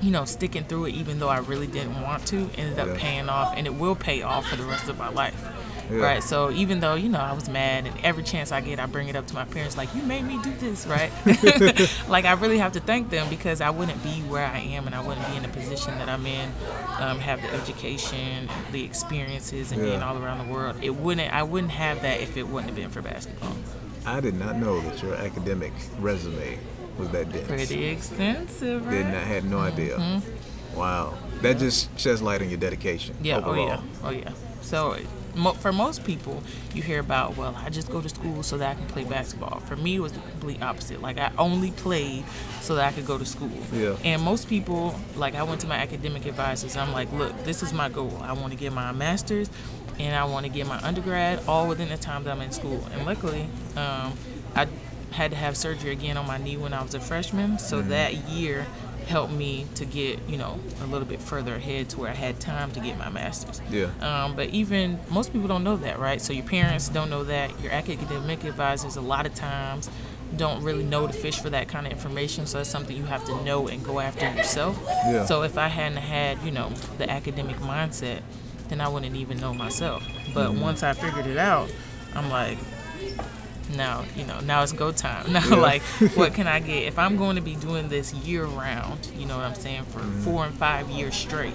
you 0.00 0.10
know 0.10 0.24
sticking 0.24 0.64
through 0.64 0.86
it, 0.86 0.94
even 0.94 1.18
though 1.18 1.28
I 1.28 1.38
really 1.38 1.66
didn't 1.66 2.00
want 2.02 2.26
to, 2.28 2.48
ended 2.56 2.78
up 2.78 2.88
Yeah. 2.88 2.96
paying 2.98 3.28
off, 3.28 3.54
and 3.56 3.66
it 3.66 3.74
will 3.74 3.94
pay 3.96 4.22
off 4.22 4.46
for 4.46 4.56
the 4.56 4.64
rest 4.64 4.88
of 4.88 4.98
my 4.98 5.08
life. 5.08 5.34
Yeah. 5.90 6.00
Right, 6.00 6.22
so 6.22 6.50
even 6.50 6.80
though 6.80 6.96
you 6.96 7.08
know 7.08 7.18
I 7.18 7.32
was 7.32 7.48
mad, 7.48 7.86
and 7.86 7.96
every 8.04 8.22
chance 8.22 8.52
I 8.52 8.60
get, 8.60 8.78
I 8.78 8.84
bring 8.84 9.08
it 9.08 9.16
up 9.16 9.26
to 9.28 9.34
my 9.34 9.46
parents, 9.46 9.74
like 9.74 9.94
you 9.94 10.02
made 10.02 10.22
me 10.22 10.38
do 10.42 10.52
this, 10.56 10.86
right? 10.86 11.10
like 12.08 12.26
I 12.26 12.32
really 12.32 12.58
have 12.58 12.72
to 12.72 12.80
thank 12.80 13.08
them 13.08 13.26
because 13.30 13.62
I 13.62 13.70
wouldn't 13.70 14.02
be 14.02 14.20
where 14.28 14.44
I 14.44 14.58
am, 14.58 14.84
and 14.86 14.94
I 14.94 15.00
wouldn't 15.00 15.26
be 15.28 15.36
in 15.36 15.42
the 15.42 15.48
position 15.48 15.96
that 15.96 16.10
I'm 16.10 16.26
in, 16.26 16.50
um, 16.98 17.18
have 17.20 17.40
the 17.40 17.48
education, 17.54 18.50
the 18.70 18.84
experiences, 18.84 19.72
and 19.72 19.80
being 19.80 20.02
all 20.02 20.18
around 20.22 20.46
the 20.46 20.52
world. 20.52 20.76
It 20.82 20.90
wouldn't, 20.90 21.32
I 21.32 21.42
wouldn't 21.42 21.72
have 21.72 22.02
that 22.02 22.20
if 22.20 22.36
it 22.36 22.46
wouldn't 22.46 22.66
have 22.66 22.76
been 22.76 22.90
for 22.90 23.00
basketball. 23.00 23.56
I 24.04 24.20
did 24.20 24.38
not 24.38 24.56
know 24.56 24.80
that 24.82 25.02
your 25.02 25.14
academic 25.14 25.72
resume 25.98 26.58
was 26.98 27.08
that 27.10 27.30
dense. 27.32 27.46
Pretty 27.46 27.84
extensive, 27.86 28.84
right? 28.86 28.92
Didn't 28.92 29.14
I 29.14 29.20
had 29.20 29.44
no 29.44 29.58
idea. 29.58 30.20
Wow. 30.74 31.16
That 31.42 31.58
just 31.58 31.98
sheds 31.98 32.20
light 32.22 32.42
on 32.42 32.48
your 32.48 32.58
dedication. 32.58 33.14
Mm-hmm. 33.16 33.24
Yeah. 33.24 33.36
Overall. 33.38 33.82
Oh 34.02 34.10
yeah. 34.10 34.26
Oh 34.26 34.30
yeah. 34.30 34.32
So, 34.60 34.96
mo- 35.34 35.54
for 35.54 35.72
most 35.72 36.04
people, 36.04 36.42
you 36.74 36.82
hear 36.82 37.00
about, 37.00 37.36
well, 37.38 37.54
I 37.56 37.70
just 37.70 37.90
go 37.90 38.00
to 38.02 38.08
school 38.08 38.42
so 38.42 38.58
that 38.58 38.70
I 38.70 38.74
can 38.74 38.86
play 38.86 39.04
basketball. 39.04 39.60
For 39.60 39.76
me, 39.76 39.96
it 39.96 40.00
was 40.00 40.12
the 40.12 40.20
complete 40.20 40.60
opposite. 40.62 41.00
Like 41.00 41.16
I 41.16 41.32
only 41.38 41.70
played 41.70 42.24
so 42.60 42.74
that 42.74 42.86
I 42.88 42.92
could 42.92 43.06
go 43.06 43.16
to 43.16 43.24
school. 43.24 43.50
Yeah. 43.72 43.96
And 44.04 44.20
most 44.22 44.48
people, 44.48 44.94
like 45.16 45.34
I 45.34 45.42
went 45.44 45.60
to 45.62 45.66
my 45.66 45.76
academic 45.76 46.26
advisors. 46.26 46.76
I'm 46.76 46.92
like, 46.92 47.10
look, 47.12 47.44
this 47.44 47.62
is 47.62 47.72
my 47.72 47.88
goal. 47.88 48.18
I 48.22 48.32
want 48.34 48.52
to 48.52 48.58
get 48.58 48.72
my 48.72 48.92
master's, 48.92 49.48
and 49.98 50.14
I 50.14 50.24
want 50.26 50.44
to 50.44 50.50
get 50.52 50.66
my 50.66 50.78
undergrad 50.82 51.40
all 51.48 51.66
within 51.66 51.88
the 51.88 51.96
time 51.96 52.24
that 52.24 52.30
I'm 52.32 52.42
in 52.42 52.52
school. 52.52 52.84
And 52.92 53.06
luckily, 53.06 53.48
um, 53.76 54.12
I 54.54 54.66
had 55.12 55.30
to 55.30 55.36
have 55.36 55.56
surgery 55.56 55.90
again 55.92 56.16
on 56.16 56.26
my 56.26 56.38
knee 56.38 56.56
when 56.56 56.72
I 56.72 56.82
was 56.82 56.94
a 56.94 57.00
freshman. 57.00 57.58
So 57.58 57.78
Mm-hmm. 57.80 57.88
that 57.90 58.14
year 58.28 58.66
helped 59.06 59.32
me 59.32 59.64
to 59.74 59.86
get, 59.86 60.18
you 60.28 60.36
know, 60.36 60.60
a 60.82 60.86
little 60.86 61.06
bit 61.08 61.20
further 61.22 61.54
ahead 61.54 61.88
to 61.88 61.98
where 62.00 62.10
I 62.10 62.14
had 62.14 62.38
time 62.40 62.70
to 62.72 62.80
get 62.80 62.98
my 62.98 63.08
master's. 63.08 63.60
Yeah. 63.70 63.86
Um, 64.02 64.36
but 64.36 64.50
even 64.50 64.98
most 65.08 65.32
people 65.32 65.48
don't 65.48 65.64
know 65.64 65.76
that, 65.78 65.98
right? 65.98 66.20
So 66.20 66.34
your 66.34 66.44
parents 66.44 66.90
don't 66.90 67.08
know 67.08 67.24
that. 67.24 67.58
Your 67.62 67.72
academic 67.72 68.44
advisors, 68.44 68.96
a 68.96 69.00
lot 69.00 69.24
of 69.24 69.34
times, 69.34 69.88
don't 70.36 70.62
really 70.62 70.84
know 70.84 71.06
to 71.06 71.12
fish 71.14 71.40
for 71.40 71.48
that 71.48 71.68
kind 71.68 71.86
of 71.86 71.92
information. 71.92 72.44
So 72.44 72.58
it's 72.60 72.68
something 72.68 72.94
you 72.94 73.04
have 73.04 73.24
to 73.24 73.44
know 73.44 73.68
and 73.68 73.82
go 73.82 73.98
after 73.98 74.30
yourself. 74.34 74.78
Yeah. 75.06 75.24
So 75.24 75.42
if 75.42 75.56
I 75.56 75.68
hadn't 75.68 75.96
had, 75.98 76.42
you 76.42 76.50
know, 76.50 76.68
the 76.98 77.08
academic 77.10 77.56
mindset, 77.56 78.20
then 78.68 78.82
I 78.82 78.88
wouldn't 78.88 79.16
even 79.16 79.40
know 79.40 79.54
myself. 79.54 80.02
But 80.34 80.50
Mm-hmm. 80.50 80.60
once 80.60 80.82
I 80.82 80.92
figured 80.92 81.26
it 81.26 81.38
out, 81.38 81.72
I'm 82.14 82.28
like, 82.28 82.58
now, 83.70 84.04
you 84.16 84.24
know, 84.24 84.40
now 84.40 84.62
it's 84.62 84.72
go 84.72 84.92
time. 84.92 85.32
Now, 85.32 85.46
Yeah. 85.48 85.56
like, 85.56 85.82
what 86.14 86.34
can 86.34 86.46
I 86.46 86.60
get? 86.60 86.84
If 86.84 86.98
I'm 86.98 87.16
going 87.16 87.36
to 87.36 87.42
be 87.42 87.54
doing 87.56 87.88
this 87.88 88.12
year 88.14 88.44
round, 88.46 89.10
you 89.16 89.26
know 89.26 89.36
what 89.36 89.46
I'm 89.46 89.54
saying, 89.54 89.84
for 89.84 89.98
Mm-hmm. 90.00 90.20
four 90.22 90.44
and 90.44 90.54
five 90.54 90.88
years 90.90 91.14
straight, 91.16 91.54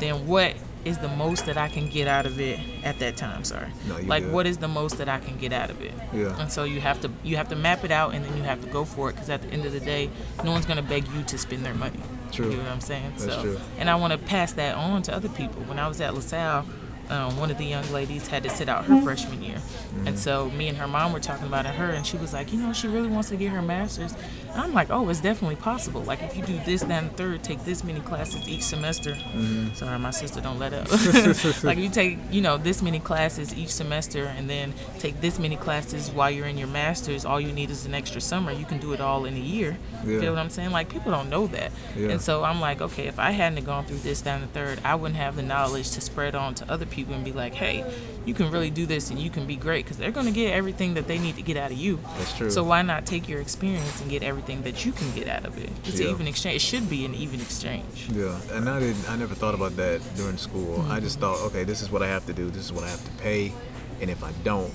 then 0.00 0.26
what 0.26 0.54
is 0.84 0.98
the 0.98 1.08
most 1.08 1.44
that 1.46 1.56
I 1.58 1.68
can 1.68 1.88
get 1.88 2.06
out 2.08 2.24
of 2.24 2.40
it 2.40 2.58
at 2.84 2.98
that 3.00 3.16
time? 3.16 3.44
Sorry. 3.44 3.68
No, 3.88 3.96
like, 4.04 4.22
good. 4.24 4.32
what 4.32 4.46
is 4.46 4.58
the 4.58 4.68
most 4.68 4.98
that 4.98 5.08
I 5.08 5.18
can 5.18 5.36
get 5.38 5.52
out 5.52 5.70
of 5.70 5.82
it? 5.82 5.92
Yeah. 6.12 6.38
And 6.40 6.50
so 6.50 6.64
you 6.64 6.80
have 6.80 7.00
to 7.02 7.10
you 7.24 7.36
have 7.36 7.48
to 7.48 7.56
map 7.56 7.84
it 7.84 7.90
out, 7.90 8.14
and 8.14 8.24
then 8.24 8.36
you 8.36 8.42
have 8.44 8.60
to 8.62 8.68
go 8.68 8.84
for 8.84 9.10
it. 9.10 9.14
Because 9.14 9.28
at 9.28 9.42
the 9.42 9.48
end 9.48 9.64
of 9.66 9.72
the 9.72 9.80
day, 9.80 10.08
no 10.44 10.52
one's 10.52 10.66
gonna 10.66 10.82
beg 10.82 11.06
you 11.08 11.22
to 11.24 11.36
spend 11.38 11.64
their 11.66 11.74
money. 11.74 12.00
True. 12.32 12.50
You 12.50 12.56
know 12.58 12.62
what 12.64 12.72
I'm 12.72 12.80
saying? 12.80 13.12
That's 13.18 13.24
so, 13.34 13.42
true. 13.42 13.60
and 13.78 13.90
I 13.90 13.96
want 13.96 14.12
to 14.12 14.18
pass 14.18 14.52
that 14.52 14.76
on 14.76 15.02
to 15.02 15.14
other 15.14 15.28
people. 15.30 15.62
When 15.62 15.78
I 15.78 15.88
was 15.88 16.00
at 16.00 16.14
LaSalle, 16.14 16.64
um, 17.10 17.36
one 17.38 17.50
of 17.50 17.58
the 17.58 17.64
young 17.64 17.90
ladies 17.92 18.26
had 18.28 18.42
to 18.44 18.50
sit 18.50 18.68
out 18.68 18.84
her 18.86 19.00
freshman 19.02 19.42
year, 19.42 19.56
Mm-hmm. 19.88 20.08
and 20.08 20.18
so 20.18 20.50
me 20.50 20.68
and 20.68 20.76
her 20.76 20.86
mom 20.86 21.12
were 21.14 21.18
talking 21.20 21.46
about 21.46 21.64
it. 21.64 21.74
Her 21.74 21.90
and 21.90 22.06
she 22.06 22.18
was 22.18 22.32
like, 22.34 22.52
you 22.52 22.58
know, 22.58 22.72
she 22.74 22.88
really 22.88 23.08
wants 23.08 23.30
to 23.30 23.36
get 23.36 23.50
her 23.50 23.62
master's. 23.62 24.12
And 24.52 24.60
I'm 24.60 24.74
like, 24.74 24.90
oh, 24.90 25.08
it's 25.08 25.20
definitely 25.20 25.56
possible. 25.56 26.02
Like 26.02 26.22
if 26.22 26.36
you 26.36 26.44
do 26.44 26.60
this, 26.66 26.82
that, 26.82 27.02
and 27.02 27.16
third, 27.16 27.42
take 27.42 27.64
this 27.64 27.82
many 27.82 28.00
classes 28.00 28.46
each 28.46 28.62
semester. 28.62 29.12
Mm-hmm. 29.12 29.74
Sorry, 29.74 29.98
my 29.98 30.10
sister 30.10 30.40
don't 30.42 30.58
let 30.58 30.74
up. 30.74 30.88
like 31.64 31.78
you 31.78 31.88
take, 31.88 32.18
you 32.30 32.42
know, 32.42 32.58
this 32.58 32.82
many 32.82 33.00
classes 33.00 33.54
each 33.56 33.70
semester, 33.70 34.24
and 34.26 34.48
then 34.48 34.74
take 34.98 35.20
this 35.22 35.38
many 35.38 35.56
classes 35.56 36.10
while 36.10 36.30
you're 36.30 36.46
in 36.46 36.58
your 36.58 36.68
master's. 36.68 37.24
All 37.24 37.40
you 37.40 37.52
need 37.52 37.70
is 37.70 37.86
an 37.86 37.94
extra 37.94 38.20
summer. 38.20 38.52
You 38.52 38.66
can 38.66 38.78
do 38.78 38.92
it 38.92 39.00
all 39.00 39.24
in 39.24 39.34
a 39.34 39.40
year. 39.40 39.78
Yeah. 40.04 40.20
Feel 40.20 40.32
what 40.34 40.38
I'm 40.40 40.50
saying? 40.50 40.70
Like 40.70 40.90
people 40.90 41.12
don't 41.12 41.30
know 41.30 41.46
that. 41.48 41.72
Yeah. 41.96 42.10
And 42.10 42.20
so 42.20 42.44
I'm 42.44 42.60
like, 42.60 42.82
okay, 42.82 43.06
if 43.06 43.18
I 43.18 43.30
hadn't 43.30 43.64
gone 43.64 43.86
through 43.86 43.98
this, 43.98 44.20
down 44.20 44.42
the 44.42 44.46
third, 44.48 44.80
I 44.84 44.94
wouldn't 44.96 45.16
have 45.18 45.34
the 45.36 45.42
knowledge 45.42 45.90
to 45.92 46.00
spread 46.02 46.34
on 46.34 46.54
to 46.56 46.70
other 46.70 46.84
people 46.84 46.97
and 47.06 47.24
be 47.24 47.32
like, 47.32 47.54
hey, 47.54 47.84
you 48.24 48.34
can 48.34 48.50
really 48.50 48.70
do 48.70 48.84
this 48.86 49.10
and 49.10 49.18
you 49.18 49.30
can 49.30 49.46
be 49.46 49.56
great 49.56 49.84
because 49.84 49.96
they're 49.96 50.10
going 50.10 50.26
to 50.26 50.32
get 50.32 50.52
everything 50.52 50.94
that 50.94 51.06
they 51.06 51.18
need 51.18 51.36
to 51.36 51.42
get 51.42 51.56
out 51.56 51.70
of 51.70 51.78
you. 51.78 51.98
That's 52.18 52.36
true. 52.36 52.50
So 52.50 52.62
why 52.64 52.82
not 52.82 53.06
take 53.06 53.28
your 53.28 53.40
experience 53.40 54.00
and 54.00 54.10
get 54.10 54.22
everything 54.22 54.62
that 54.62 54.84
you 54.84 54.92
can 54.92 55.10
get 55.14 55.28
out 55.28 55.44
of 55.46 55.56
it? 55.62 55.70
It's 55.84 55.98
Yeah. 56.00 56.06
an 56.08 56.12
even 56.14 56.26
exchange. 56.28 56.56
It 56.56 56.60
should 56.62 56.88
be 56.90 57.04
an 57.04 57.14
even 57.14 57.40
exchange. 57.40 58.08
Yeah, 58.12 58.38
and 58.52 58.68
I 58.68 58.80
didn't. 58.80 59.08
I 59.10 59.16
never 59.16 59.34
thought 59.34 59.54
about 59.54 59.76
that 59.76 60.00
during 60.16 60.36
school. 60.36 60.80
I 60.88 60.96
Mm-hmm. 60.96 61.04
just 61.04 61.20
thought, 61.20 61.40
okay, 61.46 61.64
this 61.64 61.80
is 61.82 61.90
what 61.90 62.02
I 62.02 62.08
have 62.08 62.26
to 62.26 62.32
do. 62.32 62.50
This 62.50 62.64
is 62.64 62.72
what 62.72 62.84
I 62.84 62.88
have 62.90 63.04
to 63.04 63.10
pay, 63.22 63.52
and 64.00 64.10
if 64.10 64.22
I 64.24 64.32
don't, 64.44 64.72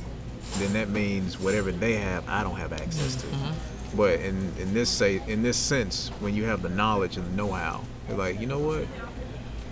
then 0.59 0.73
that 0.73 0.89
means 0.89 1.39
whatever 1.39 1.71
they 1.71 1.93
have, 1.97 2.27
I 2.27 2.43
don't 2.43 2.57
have 2.57 2.73
access 2.73 3.15
to. 3.17 3.27
Mm-hmm. 3.27 3.97
But 3.97 4.19
in 4.21 4.51
in 4.59 4.73
this 4.73 4.89
say 4.89 5.21
in 5.27 5.43
this 5.43 5.57
sense, 5.57 6.09
when 6.19 6.33
you 6.35 6.45
have 6.45 6.61
the 6.63 6.69
knowledge 6.69 7.17
and 7.17 7.25
the 7.27 7.35
know-how, 7.35 7.81
you're 8.09 8.17
like, 8.17 8.39
you 8.41 8.47
know 8.47 8.57
what? 8.59 8.87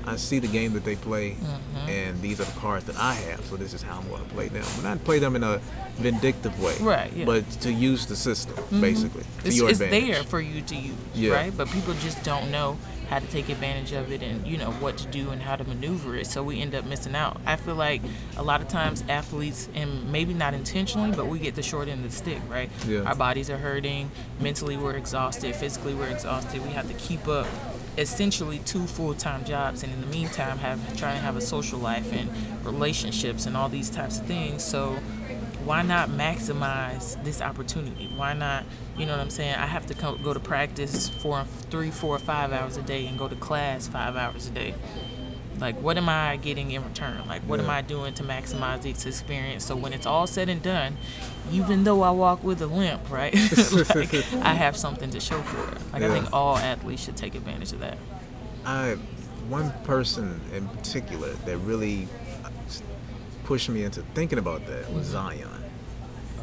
I 0.06 0.16
see 0.16 0.40
the 0.40 0.48
game 0.48 0.74
that 0.74 0.84
they 0.84 0.96
play, 0.96 1.32
Mm-hmm. 1.32 1.90
and 1.90 2.22
these 2.22 2.40
are 2.42 2.46
the 2.46 2.60
cards 2.60 2.86
that 2.86 2.98
I 2.98 3.14
have. 3.14 3.44
So 3.46 3.56
this 3.58 3.74
is 3.74 3.82
how 3.82 4.00
I'm 4.00 4.08
going 4.10 4.24
to 4.24 4.30
play 4.30 4.48
them. 4.50 4.66
And 4.80 4.88
I 4.88 4.96
play 4.98 5.20
them 5.20 5.36
in 5.36 5.44
a 5.44 5.60
vindictive 5.98 6.60
way, 6.62 6.76
Right, 6.82 7.12
yeah. 7.14 7.26
But 7.26 7.50
to 7.62 7.72
use 7.72 8.06
the 8.06 8.16
system 8.16 8.56
basically 8.82 9.24
to 9.24 9.48
It's, 9.48 9.58
your 9.58 9.70
it's 9.70 9.80
advantage. 9.82 10.14
there 10.16 10.24
for 10.24 10.40
you 10.42 10.62
to 10.62 10.76
use, 10.76 10.96
Yeah. 11.14 11.34
right? 11.34 11.56
But 11.56 11.70
people 11.70 11.94
just 11.96 12.24
don't 12.24 12.50
know 12.52 12.78
how 13.10 13.20
to 13.20 13.28
take 13.28 13.50
advantage 13.50 13.92
of 13.92 14.10
it 14.12 14.24
and 14.24 14.48
you 14.48 14.58
know 14.58 14.72
what 14.74 14.98
to 14.98 15.06
do 15.08 15.32
and 15.32 15.42
how 15.42 15.58
to 15.58 15.66
maneuver 15.66 16.16
it. 16.16 16.26
So 16.28 16.42
we 16.44 16.62
end 16.62 16.74
up 16.74 16.86
missing 16.86 17.14
out. 17.14 17.42
I 17.46 17.58
feel 17.58 17.76
like 17.76 18.02
a 18.38 18.44
lot 18.44 18.62
of 18.62 18.70
times 18.70 19.04
athletes, 19.10 19.68
and 19.76 20.10
maybe 20.12 20.34
not 20.34 20.54
intentionally, 20.54 21.12
but 21.12 21.28
we 21.28 21.38
get 21.40 21.56
the 21.56 21.62
short 21.64 21.90
end 21.90 22.06
of 22.06 22.12
the 22.12 22.16
stick, 22.18 22.40
right? 22.50 22.70
Yeah. 22.88 23.02
Our 23.02 23.16
bodies 23.16 23.50
are 23.50 23.58
hurting, 23.58 24.12
mentally 24.40 24.78
we're 24.78 24.96
exhausted, 24.96 25.56
physically 25.58 25.94
we're 25.94 26.08
exhausted. 26.08 26.64
We 26.64 26.72
have 26.72 26.88
to 26.88 26.94
keep 26.94 27.28
up 27.28 27.48
essentially 27.98 28.60
two 28.60 28.86
full-time 28.88 29.44
jobs 29.44 29.84
and 29.84 29.94
in 29.94 30.02
the 30.02 30.08
meantime 30.08 30.58
have 30.60 30.80
trying 30.98 31.16
to 31.16 31.22
have 31.22 31.36
a 31.36 31.42
social 31.42 31.78
life 31.78 32.12
and 32.14 32.30
relationships 32.66 33.46
and 33.46 33.58
all 33.58 33.68
these 33.68 33.90
types 33.90 34.20
of 34.20 34.26
things 34.26 34.64
so 34.64 34.98
why 35.66 35.84
not 35.84 36.10
maximize 36.10 37.22
this 37.24 37.42
opportunity? 37.42 38.12
Why 38.16 38.34
not, 38.34 38.66
you 38.98 39.06
know 39.06 39.12
what 39.14 39.22
I'm 39.22 39.30
saying? 39.30 39.56
I 39.56 39.68
have 39.68 39.86
to 39.88 39.94
co- 39.94 40.18
go 40.18 40.34
to 40.34 40.40
practice 40.40 41.10
for 41.10 41.46
three, 41.70 41.92
four, 41.92 42.18
five 42.18 42.52
hours 42.52 42.78
a 42.78 42.82
day 42.82 43.06
and 43.06 43.18
go 43.18 43.28
to 43.28 43.36
class 43.36 43.88
five 43.88 44.16
hours 44.16 44.48
a 44.48 44.52
day. 44.52 44.74
Like, 45.62 45.80
what 45.80 45.98
am 45.98 46.10
I 46.10 46.38
getting 46.38 46.72
in 46.72 46.84
return? 46.84 47.22
Like, 47.28 47.44
what 47.44 47.60
am 47.60 47.70
I 47.70 47.82
doing 47.82 48.14
to 48.16 48.24
maximize 48.24 48.82
this 48.82 49.06
experience? 49.06 49.64
So 49.64 49.76
when 49.76 49.94
it's 49.94 50.08
all 50.08 50.26
said 50.26 50.50
and 50.50 50.62
done, 50.62 50.98
even 51.52 51.84
though 51.84 52.02
I 52.02 52.10
walk 52.10 52.44
with 52.44 52.62
a 52.62 52.68
limp, 52.68 53.10
right? 53.12 53.34
like, 53.96 54.14
I 54.36 54.56
have 54.56 54.76
something 54.76 55.12
to 55.12 55.20
show 55.20 55.40
for 55.42 55.76
it. 55.76 55.94
Like, 55.94 56.02
I 56.02 56.10
think 56.10 56.34
all 56.34 56.58
athletes 56.58 57.04
should 57.04 57.16
take 57.16 57.36
advantage 57.36 57.72
of 57.74 57.80
that. 57.82 57.98
I 58.66 58.98
one 59.50 59.72
person 59.84 60.40
in 60.54 60.68
particular 60.70 61.34
that 61.46 61.58
really 61.58 62.08
pushed 63.44 63.70
me 63.70 63.84
into 63.84 64.02
thinking 64.14 64.40
about 64.40 64.66
that 64.68 64.92
was 64.94 65.08
mm-hmm. 65.08 65.34
Zion 65.34 65.64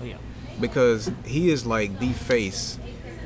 Oh 0.00 0.04
yeah. 0.04 0.16
because 0.60 1.10
he 1.24 1.50
is 1.50 1.64
like 1.64 1.98
the 2.00 2.12
face 2.12 2.78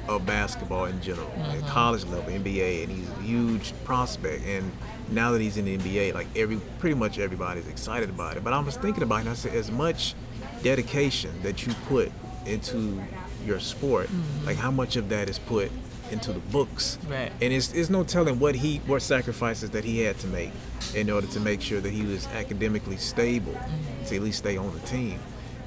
of 0.09 0.27
basketball 0.27 0.87
in 0.87 1.01
general, 1.01 1.29
Mm-hmm. 1.29 1.65
at 1.65 1.71
college 1.71 2.05
level, 2.07 2.25
NBA, 2.33 2.85
and 2.85 2.93
he's 2.93 3.09
a 3.11 3.23
huge 3.23 3.73
prospect. 3.85 4.45
And 4.47 4.71
now 5.11 5.31
that 5.33 5.41
he's 5.41 5.57
in 5.57 5.65
the 5.65 5.79
NBA, 5.79 6.15
like 6.15 6.27
every 6.37 6.57
pretty 6.79 6.95
much 6.95 7.19
everybody's 7.19 7.67
excited 7.69 8.09
about 8.11 8.37
it. 8.37 8.45
But 8.45 8.53
I 8.53 8.61
was 8.61 8.77
thinking 8.77 9.03
about 9.03 9.17
it, 9.17 9.21
and 9.23 9.31
I 9.31 9.35
said, 9.35 9.55
as 9.55 9.71
much 9.71 10.15
dedication 10.63 11.31
that 11.43 11.67
you 11.67 11.75
put 11.89 12.11
into 12.47 13.01
your 13.47 13.61
sport, 13.61 14.09
like 14.45 14.57
how 14.57 14.71
much 14.71 14.97
of 14.97 15.09
that 15.09 15.29
is 15.29 15.39
put 15.39 15.71
into 16.11 16.33
the 16.33 16.41
books, 16.41 16.99
Right. 17.09 17.33
and 17.41 17.53
it's, 17.53 17.73
it's 17.73 17.89
no 17.89 18.05
telling 18.05 18.39
what 18.39 18.55
he 18.55 18.79
what 18.87 19.01
sacrifices 19.01 19.71
that 19.71 19.83
he 19.83 20.01
had 20.01 20.19
to 20.19 20.27
make 20.27 20.51
in 20.95 21.09
order 21.09 21.27
to 21.29 21.41
make 21.41 21.63
sure 21.63 21.81
that 21.81 21.91
he 21.91 22.03
was 22.03 22.27
academically 22.29 22.99
stable 22.99 23.59
to 24.07 24.17
at 24.17 24.23
least 24.23 24.39
stay 24.39 24.57
on 24.59 24.73
the 24.75 24.81
team. 24.81 25.19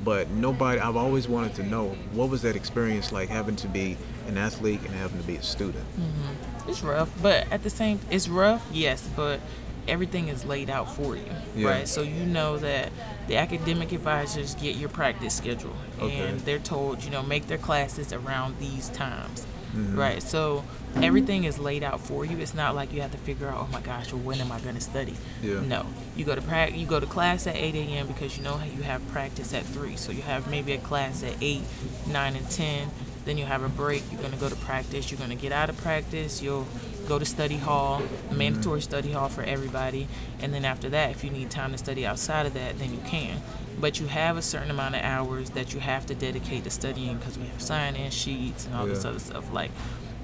But 0.05 0.29
nobody, 0.29 0.79
I've 0.79 0.95
always 0.95 1.27
wanted 1.27 1.55
to 1.55 1.63
know 1.63 1.89
what 2.13 2.29
was 2.29 2.43
that 2.43 2.55
experience 2.55 3.11
like 3.11 3.27
having 3.27 3.55
to 3.57 3.67
be 3.67 3.97
an 4.27 4.37
athlete 4.37 4.79
and 4.81 4.91
having 4.91 5.19
to 5.19 5.25
be 5.27 5.35
a 5.35 5.41
student. 5.41 5.83
Mm-hmm. 5.99 6.69
It's 6.69 6.83
rough, 6.83 7.09
but 7.23 7.51
at 7.51 7.63
the 7.63 7.69
same, 7.71 7.99
it's 8.11 8.27
rough, 8.29 8.63
yes, 8.71 9.09
but 9.15 9.39
everything 9.87 10.27
is 10.27 10.45
laid 10.45 10.69
out 10.69 10.95
for 10.95 11.15
you, 11.15 11.25
Yeah. 11.55 11.69
right? 11.69 11.87
So 11.87 12.01
you 12.03 12.23
know 12.25 12.57
that 12.57 12.91
the 13.27 13.37
academic 13.37 13.91
advisors 13.91 14.53
get 14.55 14.75
your 14.75 14.89
practice 14.89 15.33
schedule, 15.35 15.75
Okay. 15.99 16.19
and 16.27 16.39
they're 16.41 16.59
told, 16.59 17.03
you 17.03 17.09
know, 17.09 17.23
make 17.23 17.47
their 17.47 17.57
classes 17.57 18.13
around 18.13 18.57
these 18.59 18.89
times, 18.89 19.45
Mm-hmm. 19.75 19.99
right? 19.99 20.23
So 20.23 20.63
everything 20.95 21.43
is 21.43 21.59
laid 21.59 21.83
out 21.83 21.99
for 21.99 22.23
you. 22.23 22.37
It's 22.37 22.53
not 22.53 22.75
like 22.75 22.93
you 22.93 23.01
have 23.01 23.11
to 23.11 23.17
figure 23.17 23.47
out, 23.47 23.57
oh 23.59 23.69
my 23.71 23.81
gosh, 23.81 24.13
well, 24.13 24.21
when 24.21 24.39
am 24.39 24.51
I 24.51 24.59
going 24.61 24.75
to 24.75 24.81
study? 24.81 25.15
Yeah. 25.41 25.59
No, 25.59 25.85
you 26.15 26.23
go 26.23 26.33
to 26.33 26.41
prac, 26.41 26.73
you 26.75 26.85
go 26.85 26.99
to 26.99 27.05
class 27.05 27.45
at 27.47 27.55
8 27.55 27.75
a.m. 27.75 28.07
because 28.07 28.37
you 28.37 28.43
know 28.43 28.61
you 28.75 28.83
have 28.83 29.05
practice 29.09 29.53
at 29.53 29.63
three, 29.65 29.95
so 29.97 30.11
you 30.11 30.21
have 30.21 30.49
maybe 30.49 30.71
a 30.73 30.77
class 30.77 31.23
at 31.23 31.35
eight, 31.41 31.63
nine, 32.07 32.35
and 32.35 32.49
10. 32.49 32.89
Then 33.25 33.37
you 33.37 33.45
have 33.45 33.63
a 33.63 33.69
break. 33.69 34.03
You're 34.11 34.21
gonna 34.21 34.37
go 34.37 34.49
to 34.49 34.55
practice. 34.55 35.09
You're 35.11 35.19
gonna 35.19 35.35
get 35.35 35.51
out 35.51 35.69
of 35.69 35.77
practice. 35.77 36.43
You'll 36.43 36.67
go 37.07 37.19
to 37.19 37.25
study 37.25 37.57
hall, 37.57 38.01
mandatory 38.31 38.79
mm. 38.79 38.83
study 38.83 39.11
hall 39.11 39.29
for 39.29 39.43
everybody. 39.43 40.07
And 40.39 40.53
then 40.53 40.65
after 40.65 40.89
that, 40.89 41.11
if 41.11 41.23
you 41.23 41.29
need 41.29 41.49
time 41.49 41.71
to 41.71 41.77
study 41.77 42.05
outside 42.05 42.45
of 42.45 42.53
that, 42.53 42.77
then 42.79 42.93
you 42.93 42.99
can. 43.05 43.41
But 43.79 43.99
you 43.99 44.07
have 44.07 44.37
a 44.37 44.41
certain 44.41 44.71
amount 44.71 44.95
of 44.95 45.01
hours 45.01 45.51
that 45.51 45.73
you 45.73 45.79
have 45.79 46.05
to 46.07 46.15
dedicate 46.15 46.63
to 46.63 46.69
studying 46.69 47.17
because 47.17 47.37
we 47.37 47.45
have 47.47 47.61
sign-in 47.61 48.11
sheets 48.11 48.65
and 48.65 48.75
all 48.75 48.85
this 48.85 49.03
other 49.03 49.19
stuff. 49.19 49.51
Like 49.53 49.71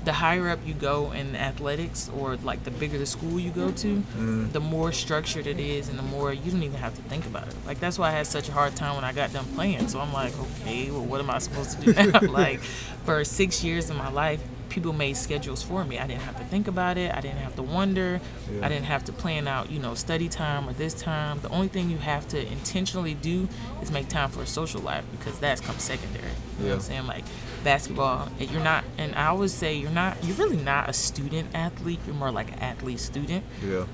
the 0.04 0.14
higher 0.14 0.50
up 0.50 0.60
you 0.66 0.74
go 0.74 1.12
in 1.12 1.36
athletics 1.36 2.10
or 2.18 2.36
like 2.38 2.64
the 2.64 2.72
bigger 2.72 2.98
the 2.98 3.06
school 3.06 3.40
you 3.40 3.52
go 3.52 3.72
to, 3.72 4.04
mm. 4.18 4.52
the 4.52 4.60
more 4.60 4.92
structured 4.92 5.46
it 5.46 5.60
is 5.60 5.90
and 5.90 6.00
the 6.00 6.04
more 6.04 6.34
you 6.34 6.52
don't 6.52 6.64
even 6.64 6.78
have 6.78 6.96
to 6.96 7.02
think 7.04 7.26
about 7.26 7.48
it. 7.48 7.56
Like 7.66 7.80
that's 7.80 8.00
why 8.00 8.08
I 8.08 8.12
had 8.12 8.28
such 8.28 8.50
a 8.50 8.52
hard 8.52 8.76
time 8.76 8.96
when 8.96 9.04
I 9.04 9.14
got 9.14 9.32
done 9.32 9.46
playing. 9.54 9.88
So 9.90 10.00
I'm 10.00 10.14
like, 10.14 10.34
okay, 10.40 10.90
well 10.90 11.06
what 11.06 11.20
am 11.20 11.30
I 11.30 11.38
supposed 11.38 11.80
to 11.80 11.86
do 11.86 11.94
now? 11.94 12.20
like 12.32 12.62
for 13.06 13.24
six 13.24 13.64
years 13.64 13.90
of 13.90 13.96
my 13.96 14.10
life, 14.10 14.42
people 14.72 14.94
made 14.94 15.16
schedules 15.18 15.62
for 15.62 15.84
me. 15.86 16.00
I 16.00 16.08
didn't 16.08 16.22
have 16.24 16.38
to 16.40 16.44
think 16.46 16.68
about 16.68 16.98
it. 16.98 17.14
I 17.14 17.22
didn't 17.22 17.38
have 17.40 17.56
to 17.58 17.62
wonder. 17.62 18.20
Yeah. 18.52 18.66
I 18.66 18.70
didn't 18.70 18.86
have 18.86 19.04
to 19.06 19.12
plan 19.14 19.48
out, 19.48 19.70
you 19.70 19.80
know, 19.80 19.94
study 19.94 20.28
time 20.30 20.68
or 20.68 20.74
this 20.74 20.94
time. 20.96 21.40
The 21.42 21.50
only 21.50 21.68
thing 21.68 21.90
you 21.90 21.98
have 21.98 22.28
to 22.30 22.40
intentionally 22.52 23.14
do 23.14 23.48
is 23.82 23.92
make 23.92 24.08
time 24.08 24.30
for 24.30 24.42
a 24.42 24.48
social 24.48 24.82
life 24.82 25.04
because 25.12 25.38
that's 25.40 25.62
comes 25.62 25.84
secondary. 25.84 26.26
You 26.60 26.64
know 26.66 26.70
what 26.70 26.76
I'm 26.76 26.82
saying? 26.82 27.08
Like 27.08 27.24
basketball, 27.64 28.30
and 28.40 28.50
you're 28.50 28.64
not, 28.64 28.84
and 28.98 29.14
I 29.16 29.28
always 29.28 29.54
say 29.54 29.76
you're 29.76 29.92
not, 29.92 30.24
you're 30.24 30.36
really 30.38 30.58
not 30.58 30.90
a 30.90 30.94
student 30.94 31.50
athlete. 31.54 32.00
You're 32.08 32.16
more 32.16 32.32
like 32.32 32.52
an 32.52 32.60
athlete 32.60 33.00
student. 33.00 33.44
Yeah. 33.64 33.86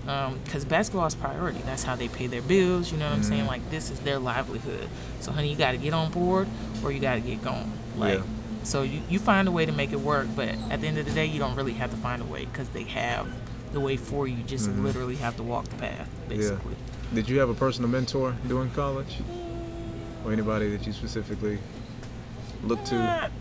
Because 0.43 0.63
basketball 0.63 1.07
is 1.07 1.15
priority. 1.15 1.59
That's 1.65 1.83
how 1.83 1.95
they 1.95 2.07
pay 2.07 2.27
their 2.27 2.41
bills. 2.43 2.91
You 2.91 2.97
know 2.97 3.05
what 3.05 3.13
I'm 3.15 3.19
Mm-hmm. 3.21 3.29
saying? 3.29 3.47
Like 3.47 3.69
this 3.71 3.89
is 3.91 3.99
their 4.01 4.19
livelihood. 4.19 4.87
So 5.21 5.31
honey, 5.31 5.49
you 5.49 5.55
got 5.57 5.71
to 5.71 5.77
get 5.77 5.93
on 5.93 6.11
board 6.11 6.47
or 6.83 6.91
you 6.91 6.99
got 6.99 7.15
to 7.15 7.21
get 7.21 7.43
going. 7.43 7.71
Like. 7.97 8.19
Yeah. 8.19 8.23
So 8.67 8.81
you, 8.81 9.01
you 9.09 9.17
find 9.17 9.47
a 9.47 9.51
way 9.51 9.65
to 9.65 9.71
make 9.71 9.93
it 9.93 9.99
work, 10.01 10.27
but 10.35 10.49
at 10.69 10.81
the 10.81 10.87
end 10.87 10.97
of 10.97 11.05
the 11.05 11.13
day, 11.13 11.25
you 11.25 11.39
don't 11.39 11.55
really 11.55 11.71
have 11.75 11.89
to 11.91 11.95
find 11.97 12.21
a 12.21 12.25
way 12.25 12.43
because 12.43 12.67
they 12.69 12.83
have 12.83 13.25
the 13.71 13.79
way 13.79 13.95
for 13.95 14.27
you. 14.27 14.35
You 14.35 14.43
Just 14.43 14.69
literally 14.69 15.15
have 15.15 15.37
to 15.37 15.43
walk 15.43 15.69
the 15.69 15.77
path, 15.77 16.09
basically. 16.27 16.73
Mm-hmm. 16.73 17.15
Yeah. 17.15 17.15
Did 17.15 17.29
you 17.29 17.39
have 17.39 17.49
a 17.49 17.53
personal 17.53 17.89
mentor 17.89 18.35
during 18.45 18.69
college? 18.71 19.19
Or 20.25 20.33
anybody 20.33 20.69
that 20.75 20.85
you 20.85 20.91
specifically 20.91 21.59
looked 22.61 22.87
to? 22.87 23.31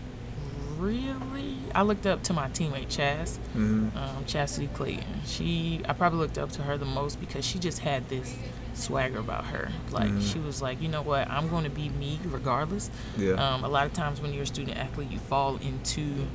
Really. 0.77 1.55
I 1.75 1.81
looked 1.83 2.05
up 2.05 2.23
to 2.23 2.33
my 2.33 2.47
teammate 2.49 2.87
Chaz, 2.87 3.37
hmm 3.53 3.89
um, 3.95 4.25
Chastity 4.25 4.67
Clayton. 4.73 5.21
She, 5.25 5.81
I 5.87 5.93
probably 5.93 6.19
looked 6.19 6.37
up 6.37 6.51
to 6.53 6.63
her 6.63 6.77
the 6.77 6.85
most 6.85 7.19
because 7.19 7.45
she 7.45 7.59
just 7.59 7.79
had 7.79 8.07
this 8.09 8.35
swagger 8.73 9.19
about 9.19 9.45
her. 9.45 9.69
Like 9.91 10.09
Mhm. 10.09 10.31
she 10.33 10.39
was 10.39 10.61
like, 10.61 10.81
you 10.81 10.87
know 10.87 11.01
what, 11.01 11.29
I'm 11.29 11.49
going 11.49 11.63
to 11.63 11.69
be 11.69 11.89
me 11.89 12.19
regardless. 12.25 12.89
Yeah. 13.17 13.33
Um, 13.33 13.63
a 13.63 13.67
lot 13.67 13.85
of 13.85 13.93
times 13.93 14.21
when 14.21 14.33
you're 14.33 14.43
a 14.43 14.47
student 14.47 14.77
athlete, 14.77 15.11
you 15.11 15.19
fall 15.19 15.57
into 15.57 16.27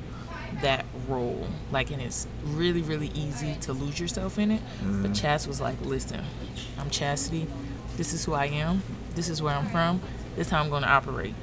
that 0.61 0.85
role. 1.07 1.47
Like, 1.71 1.89
and 1.91 2.01
it's 2.01 2.27
really, 2.45 2.81
really 2.81 3.11
easy 3.15 3.55
to 3.61 3.73
lose 3.73 3.99
yourself 3.99 4.37
in 4.37 4.51
it. 4.51 4.61
But 5.01 5.11
Mhm. 5.11 5.15
Chas 5.21 5.47
was 5.47 5.59
like, 5.61 5.77
listen, 5.81 6.21
I'm 6.77 6.89
Chastity. 6.89 7.47
This 7.97 8.13
is 8.13 8.25
who 8.25 8.33
I 8.33 8.45
am. 8.47 8.83
This 9.15 9.29
is 9.29 9.41
where 9.41 9.55
I'm 9.55 9.67
from. 9.69 10.01
This 10.35 10.47
is 10.47 10.51
how 10.51 10.59
I'm 10.61 10.69
going 10.69 10.83
to 10.83 10.89
operate. 10.89 11.33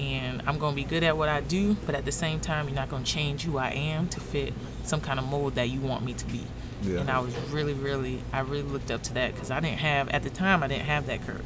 And 0.00 0.42
I'm 0.46 0.58
going 0.58 0.74
to 0.74 0.76
be 0.76 0.84
good 0.84 1.04
at 1.04 1.18
what 1.18 1.28
I 1.28 1.42
do, 1.42 1.76
but 1.84 1.94
at 1.94 2.06
the 2.06 2.12
same 2.12 2.40
time, 2.40 2.66
you're 2.68 2.74
not 2.74 2.88
going 2.88 3.04
to 3.04 3.10
change 3.10 3.42
who 3.42 3.58
I 3.58 3.68
am 3.70 4.08
to 4.08 4.20
fit 4.20 4.54
some 4.84 5.02
kind 5.02 5.18
of 5.18 5.28
mold 5.28 5.56
that 5.56 5.68
you 5.68 5.78
want 5.80 6.04
me 6.04 6.14
to 6.14 6.24
be. 6.26 6.42
Yeah. 6.82 7.00
And 7.00 7.10
I 7.10 7.18
was 7.18 7.36
really, 7.50 7.74
really, 7.74 8.22
I 8.32 8.40
really 8.40 8.62
looked 8.62 8.90
up 8.90 9.02
to 9.04 9.14
that 9.14 9.34
because 9.34 9.50
I 9.50 9.60
didn't 9.60 9.80
have, 9.80 10.08
at 10.08 10.22
the 10.22 10.30
time, 10.30 10.62
I 10.62 10.68
didn't 10.68 10.86
have 10.86 11.06
that 11.06 11.26
courage. 11.26 11.44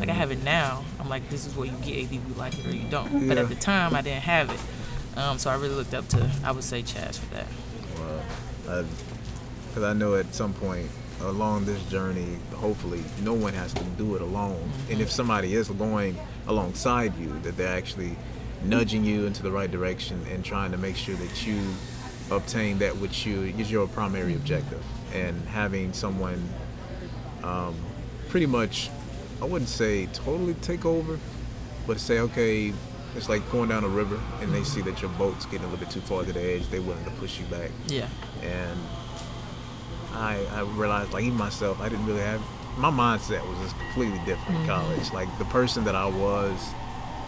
Like 0.00 0.08
I 0.08 0.14
have 0.14 0.32
it 0.32 0.42
now. 0.42 0.84
I'm 0.98 1.08
like, 1.08 1.28
this 1.30 1.46
is 1.46 1.54
what 1.54 1.68
you 1.68 1.76
get, 1.78 1.94
either 1.94 2.14
you 2.14 2.34
like 2.36 2.58
it 2.58 2.66
or 2.66 2.74
you 2.74 2.88
don't. 2.90 3.28
But 3.28 3.38
at 3.38 3.48
the 3.48 3.54
time, 3.54 3.94
I 3.94 4.02
didn't 4.02 4.22
have 4.22 4.50
it. 4.50 5.18
Um, 5.18 5.38
so 5.38 5.50
I 5.50 5.54
really 5.54 5.74
looked 5.74 5.94
up 5.94 6.08
to, 6.08 6.30
I 6.42 6.50
would 6.50 6.64
say, 6.64 6.82
Chaz 6.82 7.18
for 7.18 7.34
that. 7.34 7.46
Wow. 8.66 8.84
Because 9.68 9.84
I 9.84 9.92
know 9.92 10.16
at 10.16 10.34
some 10.34 10.54
point 10.54 10.88
along 11.20 11.66
this 11.66 11.82
journey, 11.84 12.38
hopefully, 12.54 13.04
no 13.22 13.32
one 13.32 13.52
has 13.54 13.72
to 13.74 13.84
do 13.96 14.16
it 14.16 14.22
alone. 14.22 14.70
And 14.90 15.00
if 15.00 15.10
somebody 15.10 15.54
is 15.54 15.68
going 15.68 16.18
alongside 16.46 17.16
you, 17.18 17.38
that 17.40 17.56
they're 17.56 17.76
actually 17.76 18.16
nudging 18.64 19.04
you 19.04 19.26
into 19.26 19.42
the 19.42 19.50
right 19.50 19.70
direction 19.70 20.24
and 20.30 20.44
trying 20.44 20.70
to 20.72 20.78
make 20.78 20.96
sure 20.96 21.16
that 21.16 21.46
you 21.46 21.60
obtain 22.30 22.78
that 22.78 22.96
which 22.96 23.26
you 23.26 23.42
is 23.58 23.70
your 23.70 23.86
primary 23.88 24.34
objective. 24.34 24.82
And 25.12 25.40
having 25.48 25.92
someone 25.92 26.48
um, 27.42 27.74
pretty 28.28 28.46
much, 28.46 28.90
I 29.40 29.44
wouldn't 29.44 29.68
say 29.68 30.06
totally 30.06 30.54
take 30.54 30.84
over, 30.84 31.18
but 31.86 31.98
say, 32.00 32.20
okay, 32.20 32.72
it's 33.14 33.28
like 33.28 33.42
going 33.50 33.68
down 33.68 33.84
a 33.84 33.88
river 33.88 34.18
and 34.40 34.54
they 34.54 34.64
see 34.64 34.80
that 34.82 35.02
your 35.02 35.10
boat's 35.12 35.44
getting 35.46 35.66
a 35.66 35.68
little 35.68 35.84
bit 35.84 35.90
too 35.90 36.00
far 36.00 36.24
to 36.24 36.32
the 36.32 36.40
edge, 36.40 36.68
they're 36.70 36.80
willing 36.80 37.04
to 37.04 37.10
push 37.12 37.38
you 37.38 37.44
back. 37.46 37.70
Yeah. 37.86 38.08
And 38.42 38.80
I, 40.14 40.42
I 40.52 40.60
realized, 40.62 41.12
like, 41.12 41.24
even 41.24 41.36
myself, 41.36 41.80
I 41.80 41.88
didn't 41.88 42.06
really 42.06 42.20
have, 42.20 42.40
my 42.76 42.90
mindset 42.90 43.46
was 43.48 43.58
just 43.58 43.78
completely 43.78 44.20
different 44.24 44.60
in 44.60 44.66
college. 44.66 45.12
Like, 45.12 45.28
the 45.38 45.44
person 45.46 45.84
that 45.84 45.94
I 45.94 46.06
was, 46.06 46.58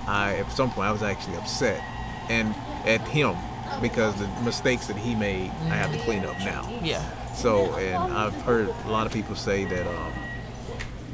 I, 0.07 0.37
at 0.37 0.51
some 0.53 0.71
point, 0.71 0.89
I 0.89 0.93
was 0.93 1.03
actually 1.03 1.37
upset 1.37 1.83
and 2.29 2.55
at 2.87 3.01
him 3.09 3.37
because 3.81 4.15
the 4.17 4.27
mistakes 4.43 4.87
that 4.87 4.97
he 4.97 5.15
made, 5.15 5.51
I 5.65 5.77
have 5.77 5.93
to 5.93 5.99
clean 6.01 6.25
up 6.25 6.39
now. 6.39 6.71
Yeah. 6.83 7.03
So, 7.35 7.75
and 7.77 8.13
I've 8.13 8.35
heard 8.43 8.69
a 8.69 8.91
lot 8.91 9.07
of 9.07 9.13
people 9.13 9.35
say 9.35 9.65
that 9.65 9.87
um, 9.87 10.13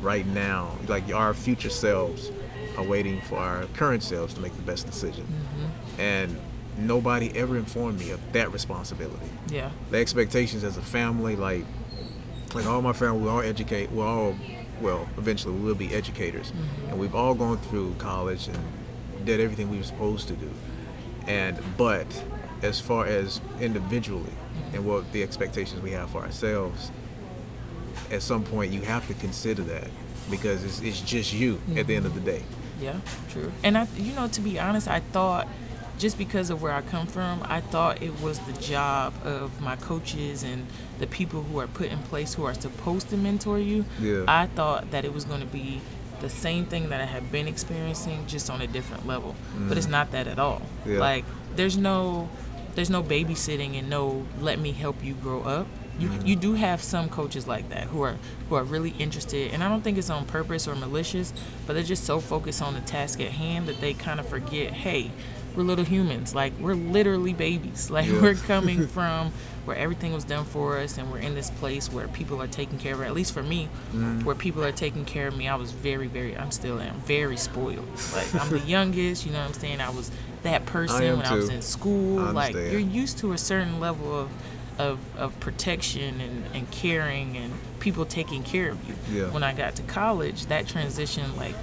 right 0.00 0.26
now, 0.26 0.76
like 0.86 1.12
our 1.12 1.34
future 1.34 1.70
selves 1.70 2.30
are 2.76 2.84
waiting 2.84 3.20
for 3.22 3.36
our 3.36 3.64
current 3.74 4.02
selves 4.02 4.34
to 4.34 4.40
make 4.40 4.54
the 4.54 4.62
best 4.62 4.86
decision. 4.86 5.26
And 5.98 6.38
nobody 6.78 7.36
ever 7.36 7.56
informed 7.56 7.98
me 7.98 8.10
of 8.10 8.32
that 8.32 8.52
responsibility. 8.52 9.28
Yeah. 9.48 9.70
The 9.90 9.98
expectations 9.98 10.64
as 10.64 10.76
a 10.76 10.82
family, 10.82 11.36
like, 11.36 11.64
like 12.54 12.66
all 12.66 12.82
my 12.82 12.92
family, 12.92 13.22
we 13.22 13.28
all 13.28 13.40
educate, 13.40 13.90
we're 13.92 14.06
all, 14.06 14.36
well, 14.80 15.08
eventually 15.16 15.54
we 15.54 15.60
will 15.60 15.74
be 15.74 15.94
educators. 15.94 16.50
Mm-hmm. 16.50 16.88
And 16.90 16.98
we've 16.98 17.14
all 17.14 17.34
gone 17.34 17.58
through 17.58 17.94
college 17.98 18.48
and 18.48 18.58
did 19.24 19.40
everything 19.40 19.70
we 19.70 19.78
were 19.78 19.84
supposed 19.84 20.28
to 20.28 20.34
do. 20.34 20.50
And, 21.26 21.58
but 21.76 22.06
as 22.62 22.80
far 22.80 23.06
as 23.06 23.40
individually 23.60 24.24
mm-hmm. 24.24 24.76
and 24.76 24.86
what 24.86 25.10
the 25.12 25.22
expectations 25.22 25.80
we 25.82 25.92
have 25.92 26.10
for 26.10 26.22
ourselves, 26.22 26.90
at 28.10 28.22
some 28.22 28.42
point 28.44 28.72
you 28.72 28.80
have 28.82 29.06
to 29.06 29.14
consider 29.14 29.62
that 29.62 29.88
because 30.30 30.64
it's, 30.64 30.80
it's 30.80 31.00
just 31.00 31.32
you 31.32 31.60
at 31.76 31.86
the 31.86 31.94
end 31.94 32.06
of 32.06 32.14
the 32.14 32.20
day. 32.20 32.42
Yeah, 32.80 32.98
true. 33.28 33.52
And 33.62 33.76
I, 33.76 33.86
you 33.96 34.14
know, 34.14 34.28
to 34.28 34.40
be 34.40 34.58
honest, 34.58 34.88
I 34.88 35.00
thought 35.00 35.46
just 36.00 36.16
because 36.16 36.48
of 36.48 36.62
where 36.62 36.72
I 36.72 36.80
come 36.80 37.06
from, 37.06 37.42
I 37.44 37.60
thought 37.60 38.02
it 38.02 38.20
was 38.22 38.38
the 38.40 38.54
job 38.54 39.12
of 39.22 39.60
my 39.60 39.76
coaches 39.76 40.42
and 40.42 40.66
the 40.98 41.06
people 41.06 41.42
who 41.42 41.60
are 41.60 41.66
put 41.66 41.88
in 41.92 41.98
place 41.98 42.34
who 42.34 42.44
are 42.44 42.54
supposed 42.54 43.10
to 43.10 43.18
mentor 43.18 43.58
you. 43.58 43.84
Yeah. 44.00 44.24
I 44.26 44.46
thought 44.46 44.90
that 44.92 45.04
it 45.04 45.12
was 45.12 45.26
going 45.26 45.40
to 45.40 45.46
be 45.46 45.82
the 46.20 46.30
same 46.30 46.64
thing 46.64 46.88
that 46.88 47.02
I 47.02 47.04
had 47.04 47.30
been 47.30 47.46
experiencing, 47.46 48.26
just 48.26 48.48
on 48.48 48.62
a 48.62 48.66
different 48.66 49.06
level. 49.06 49.36
But 49.68 49.76
it's 49.76 49.86
mm. 49.86 49.90
not 49.90 50.12
that 50.12 50.26
at 50.26 50.38
all. 50.38 50.62
Yeah. 50.86 50.98
Like, 50.98 51.26
there's 51.54 51.76
no, 51.76 52.30
there's 52.74 52.90
no 52.90 53.02
babysitting 53.02 53.78
and 53.78 53.90
no 53.90 54.26
let 54.40 54.58
me 54.58 54.72
help 54.72 55.04
you 55.04 55.14
grow 55.14 55.42
up. 55.42 55.66
You, 55.98 56.08
mm. 56.08 56.26
you 56.26 56.34
do 56.34 56.54
have 56.54 56.82
some 56.82 57.10
coaches 57.10 57.46
like 57.46 57.68
that 57.68 57.84
who 57.84 58.00
are 58.02 58.16
who 58.48 58.54
are 58.54 58.64
really 58.64 58.94
interested, 58.98 59.52
and 59.52 59.62
I 59.62 59.68
don't 59.68 59.82
think 59.82 59.98
it's 59.98 60.08
on 60.08 60.24
purpose 60.24 60.66
or 60.66 60.74
malicious, 60.74 61.34
but 61.66 61.74
they're 61.74 61.82
just 61.82 62.04
so 62.04 62.20
focused 62.20 62.62
on 62.62 62.72
the 62.72 62.80
task 62.80 63.20
at 63.20 63.32
hand 63.32 63.66
that 63.66 63.82
they 63.82 63.92
kind 63.92 64.18
of 64.18 64.26
forget, 64.26 64.72
hey, 64.72 65.10
we're 65.56 65.62
little 65.64 65.84
humans. 65.84 66.34
Like 66.34 66.52
we're 66.60 66.74
literally 66.74 67.32
babies. 67.32 67.90
Like 67.96 68.06
Yeah. 68.06 68.20
we're 68.22 68.34
coming 68.34 68.86
from 68.96 69.32
where 69.64 69.76
everything 69.76 70.12
was 70.12 70.24
done 70.24 70.44
for 70.44 70.78
us, 70.78 70.96
and 70.98 71.10
we're 71.12 71.18
in 71.18 71.34
this 71.34 71.50
place 71.50 71.92
where 71.92 72.08
people 72.08 72.40
are 72.42 72.46
taking 72.46 72.78
care 72.78 72.94
of. 72.94 73.02
At 73.02 73.12
least 73.14 73.32
for 73.34 73.42
me, 73.42 73.68
Mm-hmm. 73.92 74.24
where 74.24 74.34
people 74.34 74.64
are 74.64 74.72
taking 74.72 75.04
care 75.04 75.28
of 75.28 75.36
me. 75.36 75.48
I 75.48 75.56
was 75.56 75.72
very, 75.72 76.06
very. 76.06 76.36
I'm 76.36 76.50
still 76.50 76.80
am 76.80 76.96
very 77.00 77.36
spoiled. 77.36 77.88
Like 78.14 78.34
I'm 78.34 78.48
the 78.50 78.60
youngest. 78.76 79.26
You 79.26 79.32
know 79.32 79.40
what 79.40 79.48
I'm 79.48 79.52
saying? 79.54 79.80
I 79.80 79.90
was 79.90 80.10
that 80.42 80.64
person 80.66 81.02
am 81.02 81.16
when 81.18 81.26
I 81.26 81.34
was 81.34 81.48
in 81.50 81.62
school. 81.62 82.18
I 82.20 82.30
Like 82.30 82.54
you're 82.54 82.78
used 82.78 83.18
to 83.18 83.32
a 83.32 83.38
certain 83.38 83.80
level 83.80 84.14
of. 84.18 84.30
Of, 84.78 84.98
of 85.18 85.38
protection 85.40 86.22
and, 86.22 86.44
and 86.54 86.70
caring 86.70 87.36
and 87.36 87.52
people 87.80 88.06
taking 88.06 88.42
care 88.42 88.70
of 88.70 88.78
you. 88.88 88.94
Yeah. 89.12 89.28
When 89.30 89.42
I 89.42 89.52
got 89.52 89.74
to 89.74 89.82
college, 89.82 90.46
that 90.46 90.66
transition, 90.66 91.36
like, 91.36 91.54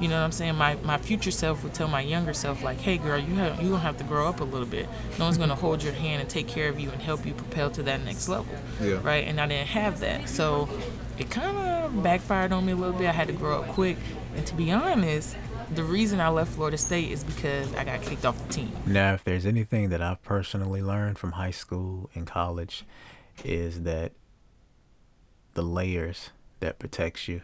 you 0.00 0.08
know 0.08 0.16
what 0.16 0.24
I'm 0.24 0.32
saying? 0.32 0.54
My 0.54 0.76
my 0.84 0.98
future 0.98 1.30
self 1.30 1.62
would 1.64 1.74
tell 1.74 1.88
my 1.88 2.00
younger 2.00 2.32
self, 2.32 2.62
like, 2.62 2.78
hey 2.78 2.98
girl, 2.98 3.18
you 3.18 3.34
have 3.34 3.62
you 3.62 3.70
gonna 3.70 3.80
have 3.80 3.96
to 3.98 4.04
grow 4.04 4.28
up 4.28 4.40
a 4.40 4.44
little 4.44 4.66
bit. 4.66 4.88
No 5.18 5.24
one's 5.24 5.38
gonna 5.38 5.54
hold 5.54 5.82
your 5.82 5.92
hand 5.92 6.20
and 6.20 6.30
take 6.30 6.46
care 6.46 6.68
of 6.68 6.78
you 6.78 6.90
and 6.90 7.02
help 7.02 7.26
you 7.26 7.34
propel 7.34 7.70
to 7.70 7.82
that 7.84 8.04
next 8.04 8.28
level. 8.28 8.54
Yeah. 8.80 9.00
Right? 9.02 9.26
And 9.26 9.40
I 9.40 9.46
didn't 9.46 9.68
have 9.68 10.00
that. 10.00 10.28
So 10.28 10.68
it 11.18 11.30
kinda 11.30 11.90
backfired 12.02 12.52
on 12.52 12.64
me 12.66 12.72
a 12.72 12.76
little 12.76 12.96
bit. 12.96 13.08
I 13.08 13.12
had 13.12 13.28
to 13.28 13.34
grow 13.34 13.62
up 13.62 13.68
quick. 13.68 13.96
And 14.36 14.46
to 14.46 14.54
be 14.54 14.70
honest, 14.70 15.36
the 15.74 15.84
reason 15.84 16.20
I 16.20 16.28
left 16.28 16.52
Florida 16.52 16.78
State 16.78 17.10
is 17.10 17.24
because 17.24 17.74
I 17.74 17.84
got 17.84 18.02
kicked 18.02 18.24
off 18.24 18.38
the 18.46 18.52
team. 18.52 18.72
Now, 18.86 19.14
if 19.14 19.24
there's 19.24 19.44
anything 19.44 19.90
that 19.90 20.00
I've 20.00 20.22
personally 20.22 20.82
learned 20.82 21.18
from 21.18 21.32
high 21.32 21.50
school 21.50 22.08
and 22.14 22.26
college, 22.26 22.84
is 23.44 23.82
that 23.82 24.12
the 25.54 25.62
layers 25.62 26.30
that 26.60 26.78
protects 26.78 27.28
you 27.28 27.42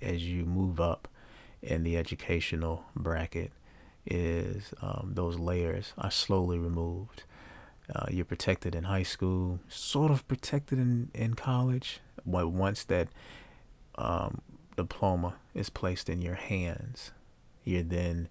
as 0.00 0.24
you 0.24 0.44
move 0.44 0.80
up 0.80 1.08
in 1.62 1.84
the 1.84 1.96
educational 1.96 2.84
bracket 2.96 3.52
is 4.04 4.74
um, 4.82 5.12
those 5.14 5.38
layers 5.38 5.92
are 5.96 6.10
slowly 6.10 6.58
removed. 6.58 7.24
Uh, 7.94 8.06
you're 8.10 8.24
protected 8.24 8.74
in 8.74 8.84
high 8.84 9.02
school, 9.02 9.60
sort 9.68 10.10
of 10.10 10.26
protected 10.26 10.78
in, 10.78 11.10
in 11.14 11.34
college. 11.34 12.00
But 12.26 12.48
once 12.48 12.84
that 12.84 13.08
um, 13.96 14.40
diploma 14.76 15.34
is 15.54 15.70
placed 15.70 16.08
in 16.08 16.22
your 16.22 16.34
hands, 16.34 17.12
you're 17.64 17.82
then 17.82 18.28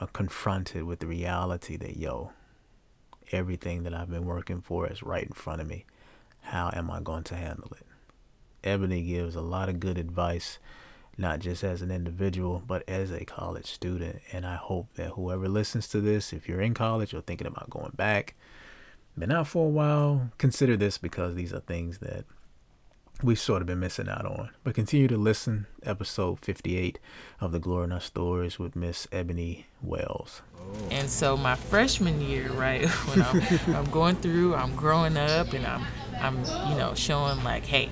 uh, 0.00 0.06
confronted 0.06 0.84
with 0.84 1.00
the 1.00 1.06
reality 1.06 1.76
that 1.76 1.96
yo 1.96 2.32
everything 3.32 3.82
that 3.82 3.94
i've 3.94 4.10
been 4.10 4.24
working 4.24 4.60
for 4.60 4.88
is 4.88 5.02
right 5.02 5.24
in 5.24 5.32
front 5.32 5.60
of 5.60 5.66
me 5.66 5.84
how 6.40 6.70
am 6.72 6.90
i 6.90 7.00
going 7.00 7.22
to 7.22 7.36
handle 7.36 7.70
it 7.72 7.86
ebony 8.64 9.02
gives 9.02 9.34
a 9.34 9.40
lot 9.40 9.68
of 9.68 9.78
good 9.78 9.98
advice 9.98 10.58
not 11.20 11.38
just 11.38 11.62
as 11.62 11.82
an 11.82 11.90
individual 11.90 12.62
but 12.66 12.82
as 12.88 13.10
a 13.10 13.24
college 13.24 13.66
student 13.66 14.20
and 14.32 14.46
i 14.46 14.56
hope 14.56 14.92
that 14.94 15.10
whoever 15.10 15.48
listens 15.48 15.86
to 15.86 16.00
this 16.00 16.32
if 16.32 16.48
you're 16.48 16.60
in 16.60 16.74
college 16.74 17.12
or 17.12 17.20
thinking 17.20 17.46
about 17.46 17.68
going 17.68 17.92
back 17.94 18.34
been 19.18 19.30
out 19.30 19.46
for 19.46 19.66
a 19.66 19.68
while 19.68 20.30
consider 20.38 20.76
this 20.76 20.96
because 20.96 21.34
these 21.34 21.52
are 21.52 21.60
things 21.60 21.98
that 21.98 22.24
we've 23.22 23.38
sort 23.38 23.62
of 23.62 23.66
been 23.66 23.80
missing 23.80 24.08
out 24.08 24.24
on. 24.24 24.50
But 24.64 24.74
continue 24.74 25.08
to 25.08 25.16
listen. 25.16 25.66
Episode 25.82 26.40
58 26.40 26.98
of 27.40 27.52
the 27.52 27.58
Glory 27.58 27.84
in 27.84 27.92
Our 27.92 28.00
Stories 28.00 28.58
with 28.58 28.76
Miss 28.76 29.06
Ebony 29.12 29.66
Wells. 29.82 30.42
And 30.90 31.08
so 31.08 31.36
my 31.36 31.54
freshman 31.54 32.20
year, 32.20 32.50
right, 32.52 32.86
when 32.88 33.22
I'm, 33.22 33.76
I'm 33.76 33.90
going 33.90 34.16
through, 34.16 34.54
I'm 34.54 34.74
growing 34.74 35.16
up, 35.16 35.52
and 35.52 35.66
I'm, 35.66 35.84
I'm, 36.20 36.38
you 36.70 36.76
know, 36.76 36.94
showing 36.94 37.42
like, 37.44 37.64
hey, 37.64 37.90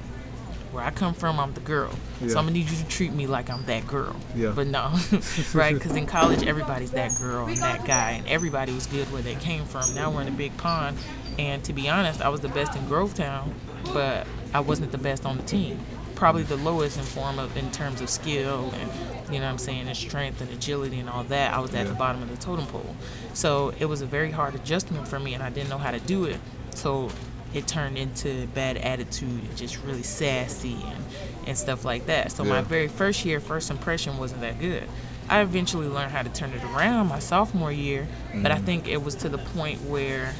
where 0.72 0.84
I 0.84 0.90
come 0.90 1.14
from, 1.14 1.38
I'm 1.40 1.52
the 1.54 1.60
girl. 1.60 1.90
Yeah. 2.20 2.28
So 2.28 2.38
I'm 2.38 2.44
gonna 2.46 2.52
need 2.52 2.70
you 2.70 2.76
to 2.76 2.88
treat 2.88 3.12
me 3.12 3.26
like 3.26 3.50
I'm 3.50 3.64
that 3.66 3.86
girl. 3.86 4.16
Yeah. 4.34 4.52
But 4.54 4.66
no, 4.66 4.94
right? 5.54 5.74
Because 5.74 5.96
in 5.96 6.06
college, 6.06 6.46
everybody's 6.46 6.90
that 6.92 7.14
girl 7.18 7.46
and 7.46 7.56
that 7.58 7.84
guy, 7.84 8.12
and 8.12 8.26
everybody 8.26 8.72
was 8.72 8.86
good 8.86 9.10
where 9.12 9.22
they 9.22 9.34
came 9.36 9.64
from. 9.64 9.94
Now 9.94 10.10
we're 10.10 10.22
in 10.22 10.28
a 10.28 10.32
big 10.32 10.56
pond, 10.56 10.96
and 11.38 11.62
to 11.64 11.72
be 11.72 11.88
honest, 11.88 12.20
I 12.20 12.28
was 12.28 12.40
the 12.40 12.48
best 12.48 12.76
in 12.76 12.84
Grovetown, 12.86 13.52
but 13.92 14.26
I 14.52 14.60
wasn't 14.60 14.92
the 14.92 14.98
best 14.98 15.24
on 15.24 15.36
the 15.36 15.42
team. 15.44 15.78
Probably 16.14 16.42
the 16.42 16.56
lowest 16.56 16.98
in 16.98 17.04
form 17.04 17.38
of 17.38 17.56
in 17.56 17.70
terms 17.70 18.00
of 18.00 18.10
skill 18.10 18.72
and 18.74 18.90
you 19.32 19.38
know 19.38 19.44
what 19.44 19.52
I'm 19.52 19.58
saying, 19.58 19.86
and 19.86 19.96
strength 19.96 20.40
and 20.40 20.50
agility 20.50 20.98
and 20.98 21.08
all 21.08 21.22
that. 21.24 21.52
I 21.52 21.60
was 21.60 21.74
at 21.74 21.86
the 21.86 21.94
bottom 21.94 22.22
of 22.22 22.30
the 22.30 22.36
totem 22.36 22.66
pole. 22.66 22.96
So 23.34 23.72
it 23.78 23.84
was 23.84 24.00
a 24.00 24.06
very 24.06 24.30
hard 24.30 24.54
adjustment 24.54 25.06
for 25.06 25.20
me 25.20 25.34
and 25.34 25.42
I 25.42 25.50
didn't 25.50 25.68
know 25.68 25.78
how 25.78 25.90
to 25.90 26.00
do 26.00 26.24
it. 26.24 26.40
So 26.74 27.10
it 27.54 27.66
turned 27.66 27.96
into 27.96 28.46
bad 28.48 28.76
attitude 28.76 29.28
and 29.44 29.56
just 29.56 29.82
really 29.82 30.02
sassy 30.02 30.76
and, 30.84 31.04
and 31.46 31.58
stuff 31.58 31.84
like 31.84 32.06
that. 32.06 32.32
So 32.32 32.44
my 32.44 32.60
very 32.60 32.88
first 32.88 33.24
year, 33.24 33.40
first 33.40 33.70
impression 33.70 34.18
wasn't 34.18 34.40
that 34.42 34.60
good. 34.60 34.88
I 35.30 35.40
eventually 35.40 35.88
learned 35.88 36.12
how 36.12 36.22
to 36.22 36.30
turn 36.30 36.52
it 36.52 36.62
around 36.64 37.08
my 37.08 37.18
sophomore 37.18 37.72
year, 37.72 38.06
but 38.42 38.50
I 38.50 38.56
think 38.58 38.88
it 38.88 39.02
was 39.02 39.14
to 39.16 39.28
the 39.28 39.38
point 39.38 39.80
where 39.82 40.34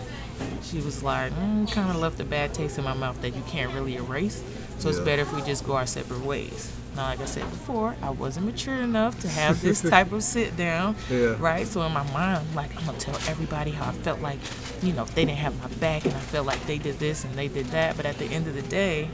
she 0.63 0.79
was 0.81 1.03
like, 1.03 1.33
mm, 1.33 1.71
kind 1.71 1.91
of 1.91 1.97
left 1.97 2.21
a 2.21 2.25
bad 2.25 2.55
taste 2.55 2.79
in 2.79 2.85
my 2.85 2.95
mouth 2.95 3.21
that 3.23 3.35
you 3.35 3.43
can't 3.49 3.73
really 3.75 3.97
erase. 3.97 4.43
So 4.79 4.89
it's 4.89 5.01
better 5.01 5.23
if 5.23 5.35
we 5.35 5.43
just 5.43 5.67
go 5.67 5.75
our 5.75 5.87
separate 5.87 6.21
ways. 6.21 6.73
Now, 6.99 7.05
like 7.05 7.21
I 7.21 7.27
said 7.27 7.49
before, 7.49 7.95
I 8.03 8.11
wasn't 8.11 8.47
mature 8.47 8.75
enough 8.75 9.21
to 9.21 9.29
have 9.29 9.63
this 9.63 9.81
type 9.83 10.11
of 10.11 10.21
sit 10.25 10.57
down, 10.57 10.97
Yeah. 11.09 11.37
right? 11.39 11.65
So 11.65 11.83
in 11.83 11.93
my 11.93 12.03
mind, 12.13 12.41
I'm 12.45 12.55
like, 12.57 12.77
I'm 12.77 12.85
gonna 12.87 12.99
tell 12.99 13.15
everybody 13.29 13.71
how 13.71 13.91
I 13.91 13.93
felt 13.93 14.21
like, 14.21 14.41
you 14.83 14.93
know, 14.93 15.05
they 15.05 15.25
didn't 15.25 15.39
have 15.39 15.57
my 15.61 15.69
back 15.79 16.05
and 16.07 16.13
I 16.13 16.19
felt 16.19 16.45
like 16.45 16.61
they 16.67 16.77
did 16.77 16.99
this 16.99 17.23
and 17.23 17.33
they 17.37 17.47
did 17.47 17.67
that. 17.67 17.97
But 17.97 18.05
at 18.05 18.19
the 18.19 18.25
end 18.25 18.49
of 18.49 18.55
the 18.57 18.63
day, 18.63 19.11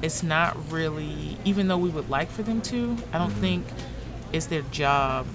it's 0.00 0.22
not 0.22 0.56
really, 0.72 1.36
even 1.44 1.68
though 1.68 1.76
we 1.76 1.90
would 1.90 2.08
like 2.08 2.30
for 2.30 2.42
them 2.42 2.62
to, 2.62 2.96
I 3.12 3.18
don't 3.18 3.28
mm-hmm. 3.28 3.40
think 3.42 3.66
it's 4.32 4.46
their 4.46 4.62
job 4.62 5.26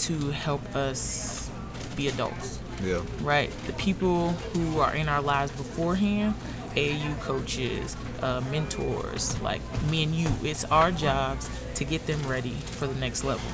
to 0.00 0.32
help 0.32 0.76
us 0.76 1.48
be 1.96 2.08
adults 2.08 2.58
Yeah. 2.84 3.00
right? 3.22 3.50
The 3.66 3.72
people 3.72 4.32
who 4.52 4.80
are 4.80 4.94
in 4.94 5.08
our 5.08 5.22
lives 5.22 5.50
beforehand, 5.52 6.34
AAU 6.74 7.20
coaches, 7.20 7.96
uh, 8.22 8.40
mentors, 8.50 9.40
like 9.40 9.60
me 9.90 10.02
and 10.02 10.14
you, 10.14 10.28
it's 10.42 10.64
our 10.64 10.90
jobs 10.90 11.48
to 11.74 11.84
get 11.84 12.06
them 12.06 12.20
ready 12.26 12.50
for 12.50 12.86
the 12.86 12.98
next 12.98 13.24
level. 13.24 13.50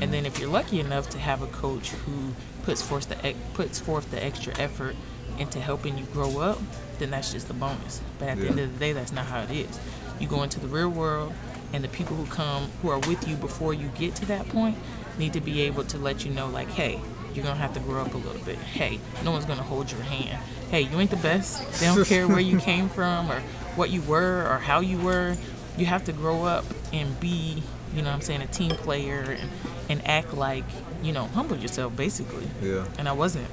And 0.00 0.12
then 0.12 0.26
if 0.26 0.38
you're 0.38 0.50
lucky 0.50 0.80
enough 0.80 1.08
to 1.10 1.18
have 1.18 1.42
a 1.42 1.46
coach 1.46 1.90
who 1.90 2.34
puts 2.62 2.82
forth 2.82 3.08
the 3.08 3.34
puts 3.54 3.78
forth 3.78 4.10
the 4.10 4.22
extra 4.22 4.56
effort 4.58 4.96
into 5.38 5.60
helping 5.60 5.96
you 5.96 6.04
grow 6.06 6.40
up, 6.40 6.58
then 6.98 7.10
that's 7.10 7.32
just 7.32 7.48
a 7.48 7.54
bonus. 7.54 8.00
But 8.18 8.28
at 8.28 8.38
the 8.38 8.48
end 8.48 8.58
of 8.58 8.72
the 8.72 8.78
day, 8.78 8.92
that's 8.92 9.12
not 9.12 9.26
how 9.26 9.42
it 9.42 9.50
is. 9.50 9.78
You 10.18 10.26
go 10.26 10.42
into 10.42 10.58
the 10.58 10.66
real 10.66 10.88
world, 10.88 11.32
and 11.72 11.84
the 11.84 11.88
people 11.88 12.16
who 12.16 12.26
come 12.26 12.64
who 12.82 12.90
are 12.90 12.98
with 13.00 13.28
you 13.28 13.36
before 13.36 13.74
you 13.74 13.88
get 13.88 14.14
to 14.16 14.26
that 14.26 14.48
point 14.48 14.76
need 15.18 15.32
to 15.34 15.40
be 15.40 15.62
able 15.62 15.84
to 15.84 15.98
let 15.98 16.24
you 16.24 16.30
know, 16.30 16.48
like, 16.48 16.68
hey, 16.68 17.00
you're 17.34 17.44
gonna 17.44 17.58
have 17.58 17.74
to 17.74 17.80
grow 17.80 18.02
up 18.02 18.14
a 18.14 18.16
little 18.16 18.42
bit. 18.44 18.56
Hey, 18.58 18.98
no 19.24 19.30
one's 19.30 19.44
gonna 19.44 19.62
hold 19.62 19.90
your 19.90 20.02
hand. 20.02 20.42
Hey, 20.70 20.82
you 20.82 20.98
ain't 20.98 21.10
the 21.10 21.16
best. 21.16 21.80
They 21.80 21.86
don't 21.86 22.04
care 22.06 22.26
where 22.26 22.40
you 22.40 22.58
came 22.70 22.88
from 22.88 23.30
or 23.30 23.40
what 23.76 23.90
you 23.90 24.02
were 24.02 24.46
or 24.50 24.58
how 24.58 24.80
you 24.80 24.98
were. 24.98 25.36
You 25.76 25.86
have 25.86 26.04
to 26.04 26.12
grow 26.12 26.44
up 26.44 26.64
and 26.92 27.18
be, 27.20 27.62
you 27.94 28.02
know 28.02 28.08
what 28.08 28.16
I'm 28.16 28.20
saying, 28.20 28.42
a 28.42 28.46
team 28.46 28.72
player 28.72 29.36
and, 29.38 29.50
and 29.88 30.08
act 30.08 30.34
like, 30.34 30.64
you 31.02 31.12
know, 31.12 31.26
humble 31.26 31.56
yourself 31.56 31.94
basically. 31.96 32.48
Yeah. 32.60 32.86
And 32.98 33.08
I 33.08 33.12
wasn't. 33.12 33.48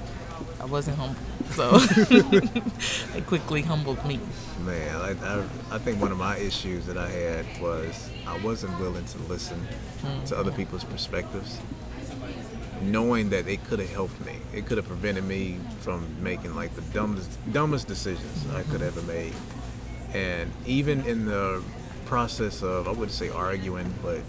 I 0.59 0.65
wasn't 0.65 0.97
humble. 0.97 1.15
So 1.51 1.77
they 3.13 3.21
quickly 3.21 3.61
humbled 3.61 4.03
me. 4.05 4.19
Man, 4.65 4.95
I, 4.95 5.11
I, 5.11 5.43
I 5.71 5.77
think 5.77 6.01
one 6.01 6.11
of 6.11 6.17
my 6.17 6.37
issues 6.37 6.85
that 6.85 6.97
I 6.97 7.09
had 7.09 7.45
was 7.61 8.09
I 8.27 8.37
wasn't 8.43 8.77
willing 8.79 9.05
to 9.05 9.17
listen 9.29 9.59
to 10.01 10.07
hmm. 10.07 10.39
other 10.39 10.51
people's 10.51 10.83
perspectives, 10.83 11.59
knowing 12.81 13.29
that 13.29 13.47
it 13.47 13.63
could 13.65 13.79
have 13.79 13.91
helped 13.91 14.19
me. 14.25 14.37
It 14.53 14.65
could 14.65 14.77
have 14.77 14.87
prevented 14.87 15.23
me 15.23 15.59
from 15.79 16.05
making 16.21 16.55
like 16.55 16.75
the 16.75 16.81
dumbest 16.93 17.37
dumbest 17.53 17.87
decisions 17.87 18.45
I 18.53 18.63
could 18.63 18.81
mm-hmm. 18.81 18.99
ever 18.99 19.01
made. 19.03 19.33
And 20.13 20.51
even 20.65 21.05
in 21.05 21.25
the 21.25 21.63
process 22.05 22.63
of 22.63 22.87
I 22.87 22.91
wouldn't 22.91 23.11
say 23.11 23.29
arguing, 23.29 23.93
but 24.01 24.21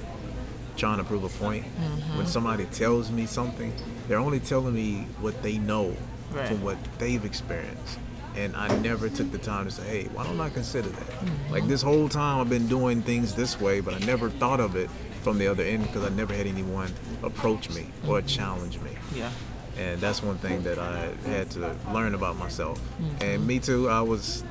trying 0.77 0.99
to 0.99 1.05
prove 1.05 1.25
a 1.25 1.29
point, 1.29 1.65
when 1.65 1.91
mm-hmm. 1.91 2.25
somebody 2.27 2.67
tells 2.67 3.11
me 3.11 3.27
something, 3.27 3.73
they're 4.09 4.19
only 4.19 4.41
telling 4.41 4.75
me 4.75 5.07
what 5.21 5.43
they 5.43 5.59
know 5.59 5.97
Right. 6.33 6.49
from 6.49 6.62
what 6.62 6.77
they've 6.99 7.25
experienced. 7.25 7.99
And 8.37 8.55
I 8.55 8.77
never 8.79 9.09
took 9.09 9.33
the 9.33 9.39
time 9.39 9.65
to 9.65 9.71
say, 9.71 9.85
hey, 9.85 10.05
why 10.12 10.25
don't 10.25 10.41
I 10.41 10.51
consider 10.51 10.91
that? 10.91 11.07
Mm-hmm. 11.07 11.53
Like 11.53 11.67
this 11.67 11.81
whole 11.81 12.09
time 12.09 12.39
I've 12.41 12.51
been 12.51 12.69
doing 12.69 13.01
things 13.03 13.35
this 13.35 13.59
way, 13.59 13.81
but 13.81 13.95
I 13.95 13.99
never 14.01 14.29
thought 14.29 14.61
of 14.61 14.77
it 14.77 14.91
from 15.23 15.39
the 15.39 15.47
other 15.47 15.62
end 15.62 15.85
because 15.85 16.05
I 16.05 16.11
never 16.11 16.35
had 16.35 16.47
anyone 16.47 16.93
approach 17.23 17.71
me 17.71 17.87
or 18.07 18.19
mm-hmm. 18.19 18.27
challenge 18.27 18.79
me. 18.81 18.91
Yeah. 19.15 19.31
And 19.79 20.01
that's 20.01 20.23
one 20.23 20.39
thing 20.39 20.62
that 20.62 20.79
I 20.79 21.12
had 21.27 21.51
to 21.53 21.75
learn 21.93 22.15
about 22.15 22.37
myself. 22.37 22.79
Mm-hmm. 22.79 23.23
And 23.23 23.47
me 23.47 23.59
too, 23.59 23.89
I 23.89 24.01
was, 24.01 24.45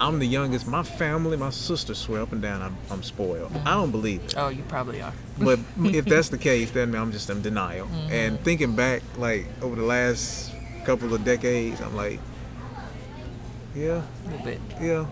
I'm 0.00 0.18
the 0.18 0.26
youngest. 0.26 0.66
My 0.66 0.82
family, 0.82 1.36
my 1.36 1.50
sister 1.50 1.94
swear 1.94 2.22
up 2.22 2.32
and 2.32 2.40
down 2.40 2.62
I'm, 2.62 2.76
I'm 2.90 3.02
spoiled. 3.02 3.52
I 3.66 3.74
don't 3.74 3.90
believe 3.90 4.22
it. 4.24 4.34
Oh, 4.36 4.48
you 4.48 4.62
probably 4.68 5.02
are. 5.02 5.12
But 5.38 5.58
if 5.82 6.04
that's 6.04 6.28
the 6.28 6.38
case, 6.38 6.70
then 6.70 6.94
I'm 6.94 7.12
just 7.12 7.28
in 7.28 7.42
denial. 7.42 7.88
And 8.10 8.38
thinking 8.40 8.76
back, 8.76 9.02
like 9.18 9.46
over 9.60 9.76
the 9.76 9.82
last 9.82 10.51
couple 10.84 11.12
of 11.14 11.24
decades, 11.24 11.80
I'm 11.80 11.96
like, 11.96 12.18
yeah, 13.74 14.02
A 14.26 14.28
little 14.30 14.44
bit. 14.44 14.60
yeah, 14.80 15.06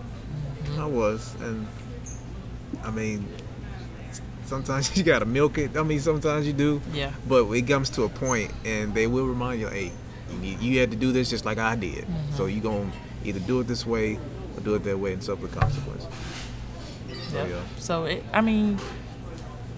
I 0.78 0.86
was. 0.86 1.34
And 1.40 1.66
I 2.84 2.90
mean, 2.90 3.26
Sometimes 4.44 4.96
you 4.98 5.04
gotta 5.04 5.26
milk 5.26 5.58
it. 5.58 5.76
I 5.76 5.82
mean, 5.84 6.00
sometimes 6.00 6.44
you 6.44 6.52
do. 6.52 6.80
Yeah. 6.92 7.12
But 7.28 7.48
it 7.52 7.68
comes 7.68 7.88
to 7.90 8.02
a 8.02 8.08
point, 8.08 8.52
and 8.64 8.92
they 8.92 9.06
will 9.06 9.26
remind 9.26 9.60
you, 9.60 9.68
hey, 9.68 9.92
you, 10.32 10.38
need, 10.38 10.60
you 10.60 10.80
had 10.80 10.90
to 10.90 10.96
do 10.96 11.12
this 11.12 11.30
just 11.30 11.44
like 11.44 11.58
I 11.58 11.76
did. 11.76 12.04
Mm-hmm. 12.04 12.34
So 12.36 12.46
you 12.46 12.60
gonna 12.60 12.90
either 13.24 13.38
do 13.38 13.60
it 13.60 13.68
this 13.68 13.86
way 13.86 14.18
or 14.56 14.60
do 14.64 14.74
it 14.74 14.82
that 14.84 14.98
way 14.98 15.12
and 15.12 15.22
suffer 15.22 15.46
the 15.46 15.56
consequence. 15.56 16.04
So 17.30 17.36
Yep. 17.36 17.48
yeah. 17.48 17.60
So 17.78 18.04
it, 18.06 18.24
I 18.32 18.40
mean, 18.40 18.80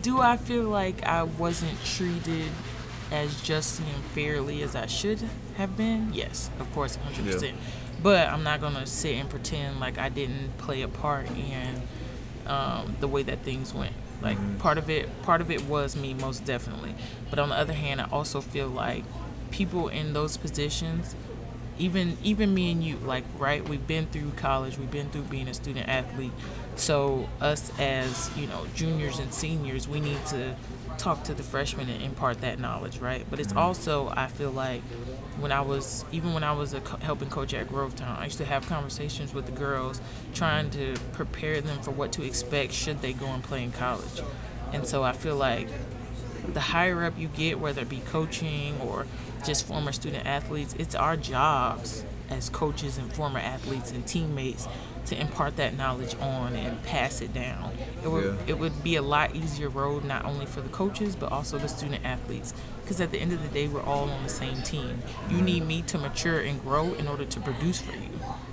do 0.01 0.21
I 0.21 0.39
feel 0.39 0.65
like 0.65 1.05
I 1.05 1.25
wasn't 1.25 1.77
treated 1.85 2.49
as 3.13 3.41
justly 3.43 3.87
and 3.95 4.03
fairly 4.07 4.63
as 4.63 4.75
I 4.75 4.87
should 4.87 5.23
have 5.57 5.77
been? 5.77 6.11
Yes, 6.13 6.51
of 6.59 6.73
course, 6.73 6.97
hundred 6.97 7.27
Yeah. 7.27 7.33
percent. 7.33 7.57
But 8.03 8.29
I'm 8.29 8.43
not 8.43 8.61
gonna 8.61 8.87
sit 8.87 9.15
and 9.17 9.29
pretend 9.31 9.79
like 9.79 9.99
I 9.99 10.09
didn't 10.09 10.57
play 10.59 10.83
a 10.83 10.89
part 10.89 11.29
in 11.31 11.83
um, 12.47 12.97
the 13.01 13.07
way 13.07 13.23
that 13.23 13.41
things 13.45 13.73
went. 13.73 13.93
Like 14.21 14.37
Mm-hmm. 14.39 14.57
part 14.59 14.79
of 14.79 14.91
it, 14.91 15.09
part 15.23 15.41
of 15.41 15.51
it 15.51 15.63
was 15.67 15.95
me, 15.97 16.15
most 16.15 16.45
definitely. 16.45 16.95
But 17.31 17.39
on 17.39 17.49
the 17.51 17.57
other 17.57 17.73
hand, 17.73 18.01
I 18.01 18.05
also 18.11 18.41
feel 18.41 18.69
like 18.69 19.05
people 19.51 19.89
in 19.89 20.13
those 20.15 20.37
positions 20.37 21.15
even 21.79 22.17
even 22.23 22.53
me 22.53 22.71
and 22.71 22.85
you 22.85 22.97
like 22.99 23.25
right 23.39 23.67
we've 23.69 23.87
been 23.87 24.07
through 24.07 24.31
college 24.37 24.77
we've 24.79 24.91
been 24.91 25.09
through 25.09 25.23
being 25.23 25.49
a 25.49 25.55
student 25.55 25.89
athlete 25.89 26.31
so 26.77 27.27
us 27.41 27.73
as 27.79 28.31
you 28.37 28.47
know 28.47 28.67
juniors 28.75 29.19
and 29.19 29.33
seniors 29.33 29.89
we 29.89 29.99
need 29.99 30.25
to 30.27 30.55
talk 31.03 31.25
to 31.25 31.35
the 31.35 31.43
freshmen 31.43 31.89
and 31.89 32.01
impart 32.01 32.41
that 32.43 32.61
knowledge 32.61 32.99
right? 32.99 33.27
But 33.29 33.41
it's 33.41 33.55
also 33.55 34.13
i 34.17 34.29
feel 34.29 34.53
like 34.53 34.83
when 35.41 35.51
i 35.51 35.61
was 35.61 36.05
even 36.13 36.33
when 36.35 36.45
i 36.45 36.53
was 36.53 36.75
a 36.75 36.81
co- 36.81 36.99
helping 36.99 37.29
coach 37.29 37.53
at 37.55 37.69
grovetown 37.69 38.19
i 38.19 38.25
used 38.25 38.39
to 38.39 38.45
have 38.45 38.67
conversations 38.69 39.35
with 39.35 39.47
the 39.47 39.53
girls 39.53 40.01
trying 40.35 40.71
to 40.71 40.95
prepare 41.13 41.61
them 41.61 41.81
for 41.83 41.91
what 41.91 42.13
to 42.13 42.23
expect 42.23 42.73
should 42.73 43.03
they 43.03 43.13
go 43.13 43.27
and 43.27 43.43
play 43.43 43.65
in 43.65 43.73
college. 43.73 44.23
And 44.73 44.87
so 44.87 45.03
i 45.03 45.13
feel 45.13 45.37
like 45.37 45.69
the 46.53 46.61
higher 46.61 47.05
up 47.05 47.19
you 47.19 47.29
get, 47.29 47.59
whether 47.61 47.83
it 47.83 47.89
be 47.89 48.01
coaching 48.01 48.81
or 48.81 49.07
just 49.45 49.67
former 49.67 49.93
student 49.93 50.27
athletes, 50.27 50.75
it's 50.79 50.95
our 50.95 51.17
jobs 51.17 52.05
as 52.31 52.49
coaches 52.49 52.99
and 52.99 53.13
former 53.13 53.39
athletes 53.39 53.93
and 53.93 54.07
teammates 54.07 54.67
to 55.07 55.21
impart 55.21 55.57
that 55.57 55.77
knowledge 55.77 56.15
on 56.21 56.55
and 56.55 56.83
pass 56.85 57.21
it 57.21 57.35
down. 57.35 57.73
It 58.03 58.09
would 58.09 58.25
Yeah. 58.25 58.37
it 58.47 58.59
would 58.59 58.83
be 58.83 58.97
a 58.97 59.03
lot 59.03 59.35
easier 59.35 59.69
road 59.69 60.05
not 60.05 60.25
only 60.25 60.47
for 60.47 60.61
the 60.61 60.69
coaches 60.69 61.17
but 61.17 61.33
also 61.33 61.59
the 61.59 61.69
student 61.69 62.05
athletes 62.05 62.55
because 62.83 63.01
at 63.01 63.11
the 63.11 63.19
end 63.19 63.33
of 63.33 63.43
the 63.43 63.49
day 63.49 63.69
we're 63.69 63.83
all 63.83 64.11
on 64.11 64.23
the 64.23 64.29
same 64.29 64.63
team. 64.63 65.03
You 65.29 65.37
mm-hmm. 65.37 65.45
need 65.45 65.67
me 65.67 65.83
to 65.83 65.99
mature 65.99 66.41
and 66.41 66.63
grow 66.63 66.95
in 66.95 67.09
order 67.09 67.25
to 67.25 67.41
produce 67.41 67.81
for 67.81 67.93
you. 67.93 68.09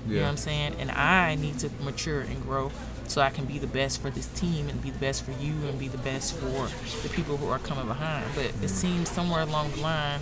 You 0.08 0.16
know 0.16 0.22
what 0.24 0.30
I'm 0.30 0.38
saying? 0.38 0.76
And 0.80 0.92
I 0.92 1.36
need 1.36 1.60
to 1.60 1.70
mature 1.84 2.22
and 2.22 2.42
grow 2.42 2.72
so 3.08 3.22
I 3.22 3.30
can 3.30 3.46
be 3.46 3.60
the 3.60 3.68
best 3.68 4.02
for 4.02 4.10
this 4.10 4.28
team 4.28 4.70
and 4.70 4.82
be 4.82 4.92
the 4.92 5.00
best 5.00 5.24
for 5.24 5.32
you 5.32 5.54
and 5.68 5.78
be 5.78 5.88
the 5.88 5.98
best 6.00 6.36
for 6.38 6.70
the 7.04 7.10
people 7.10 7.38
who 7.38 7.50
are 7.50 7.60
coming 7.60 7.88
behind. 7.88 8.26
But 8.36 8.46
it 8.46 8.54
mm-hmm. 8.54 8.68
seems 8.68 9.10
somewhere 9.10 9.42
along 9.42 9.72
the 9.72 9.82
line 9.82 10.20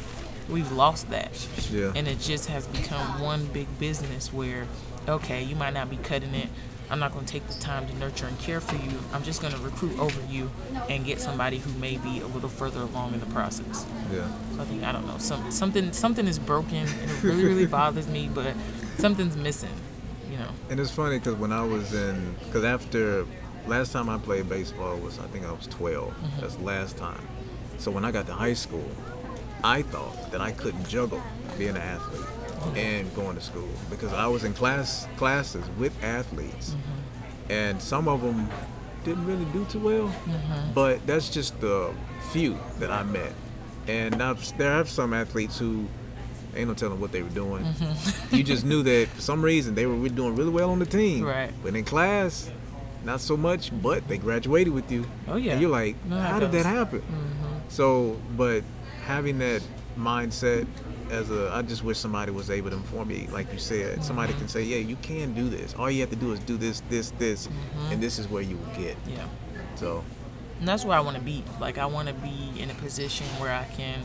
we've 0.49 0.71
lost 0.71 1.09
that. 1.09 1.47
Yeah. 1.71 1.91
And 1.95 2.07
it 2.07 2.19
just 2.19 2.47
has 2.47 2.67
become 2.67 3.21
one 3.21 3.45
big 3.47 3.67
business 3.79 4.31
where, 4.31 4.67
okay, 5.07 5.43
you 5.43 5.55
might 5.55 5.73
not 5.73 5.89
be 5.89 5.97
cutting 5.97 6.33
it. 6.35 6.49
I'm 6.89 6.99
not 6.99 7.11
going 7.11 7.25
to 7.25 7.31
take 7.31 7.45
the 7.47 7.59
time 7.59 7.85
to 7.87 7.93
nurture 7.97 8.27
and 8.27 8.39
care 8.39 8.61
for 8.61 8.75
you. 8.75 8.97
I'm 9.11 9.23
just 9.23 9.41
going 9.41 9.53
to 9.53 9.59
recruit 9.59 9.99
over 9.99 10.19
you 10.29 10.49
and 10.89 11.03
get 11.03 11.19
somebody 11.19 11.57
who 11.57 11.71
may 11.79 11.97
be 11.97 12.21
a 12.21 12.27
little 12.27 12.49
further 12.49 12.79
along 12.79 13.13
in 13.13 13.19
the 13.19 13.25
process. 13.27 13.85
Yeah. 14.11 14.27
So 14.55 14.61
I 14.61 14.65
think 14.65 14.83
I 14.83 14.93
don't 14.93 15.05
know 15.05 15.17
some, 15.17 15.51
something 15.51 15.91
something 15.91 16.27
is 16.27 16.39
broken 16.39 16.77
and 16.77 17.11
it 17.11 17.23
really 17.23 17.43
really 17.43 17.65
bothers 17.79 18.07
me, 18.07 18.29
but 18.33 18.55
something's 18.97 19.35
missing. 19.35 19.73
You 20.31 20.37
know. 20.37 20.49
And 20.69 20.79
it's 20.79 20.91
funny 20.91 21.19
because 21.19 21.35
when 21.35 21.51
I 21.51 21.63
was 21.63 21.93
in, 21.93 22.35
because 22.45 22.63
after 22.63 23.25
last 23.65 23.91
time 23.91 24.07
I 24.07 24.17
played 24.17 24.47
baseball 24.47 24.97
was 24.97 25.19
I 25.19 25.27
think 25.27 25.45
I 25.45 25.51
was 25.51 25.67
12. 25.67 26.09
Mm-hmm. 26.09 26.41
That's 26.41 26.57
last 26.59 26.97
time. 26.97 27.27
So 27.79 27.91
when 27.91 28.05
I 28.05 28.11
got 28.11 28.27
to 28.27 28.33
high 28.33 28.53
school, 28.53 28.89
I 29.63 29.81
thought 29.81 30.31
that 30.31 30.39
I 30.39 30.51
couldn't 30.51 30.87
juggle 30.87 31.21
being 31.57 31.71
an 31.71 31.77
athlete. 31.77 32.36
And 32.75 33.13
going 33.15 33.35
to 33.35 33.41
school 33.41 33.67
because 33.89 34.13
I 34.13 34.27
was 34.27 34.43
in 34.43 34.53
class 34.53 35.07
classes 35.17 35.63
with 35.77 35.93
athletes, 36.03 36.71
Mm-hmm. 36.71 37.51
and 37.51 37.81
some 37.81 38.07
of 38.07 38.21
them 38.21 38.49
didn't 39.03 39.25
really 39.25 39.45
do 39.53 39.65
too 39.65 39.79
well. 39.79 40.07
Mm-hmm. 40.07 40.73
But 40.73 41.05
that's 41.07 41.29
just 41.29 41.59
the 41.61 41.93
few 42.31 42.57
that 42.79 42.91
I 42.91 43.03
met, 43.03 43.31
and 43.87 44.21
I've, 44.21 44.57
there 44.57 44.73
are 44.73 44.85
some 44.85 45.13
athletes 45.13 45.57
who 45.57 45.87
ain't 46.55 46.67
no 46.67 46.73
telling 46.73 46.99
what 46.99 47.11
they 47.11 47.21
were 47.21 47.29
doing. 47.29 47.65
You 48.31 48.43
just 48.43 48.65
knew 48.65 48.81
that 48.83 49.07
for 49.09 49.21
some 49.21 49.41
reason 49.43 49.75
they 49.75 49.85
were 49.85 50.09
doing 50.09 50.35
really 50.35 50.49
well 50.49 50.71
on 50.71 50.79
the 50.79 50.85
team, 50.85 51.23
Right. 51.23 51.51
But 51.63 51.75
in 51.75 51.85
class, 51.85 52.49
not 53.03 53.21
so 53.21 53.37
much. 53.37 53.71
But 53.81 54.07
they 54.07 54.17
graduated 54.17 54.73
with 54.73 54.91
you. 54.91 55.05
Oh, 55.27 55.35
yeah. 55.35 55.51
And 55.53 55.61
you're 55.61 55.69
like, 55.69 56.03
know 56.05 56.19
how 56.19 56.39
did 56.39 56.51
that 56.53 56.65
happen? 56.65 57.03
So, 57.69 58.17
but 58.35 58.63
having 59.05 59.37
that 59.39 59.61
mindset 59.97 60.65
as 61.11 61.31
a, 61.31 61.51
I 61.53 61.61
just 61.61 61.83
wish 61.83 61.97
somebody 61.97 62.31
was 62.31 62.49
able 62.49 62.69
to 62.69 62.75
inform 62.75 63.07
me, 63.07 63.27
like 63.31 63.51
you 63.53 63.59
said, 63.59 64.03
somebody 64.03 64.33
can 64.33 64.47
say, 64.47 64.63
yeah, 64.63 64.77
you 64.77 64.95
can 64.97 65.33
do 65.33 65.49
this. 65.49 65.73
All 65.75 65.89
you 65.89 66.01
have 66.01 66.09
to 66.09 66.15
do 66.15 66.33
is 66.33 66.39
do 66.41 66.57
this, 66.57 66.81
this, 66.89 67.11
this, 67.11 67.47
mm-hmm. 67.47 67.93
and 67.93 68.03
this 68.03 68.19
is 68.19 68.27
where 68.27 68.41
you 68.41 68.57
will 68.57 68.73
get. 68.75 68.97
Yeah. 69.07 69.25
So, 69.75 70.03
And 70.59 70.67
that's 70.67 70.83
where 70.85 70.97
I 70.97 71.01
want 71.01 71.17
to 71.17 71.23
be. 71.23 71.43
Like 71.59 71.77
I 71.77 71.85
want 71.85 72.07
to 72.07 72.13
be 72.15 72.51
in 72.59 72.69
a 72.69 72.73
position 72.75 73.27
where 73.39 73.53
I 73.53 73.65
can, 73.75 74.03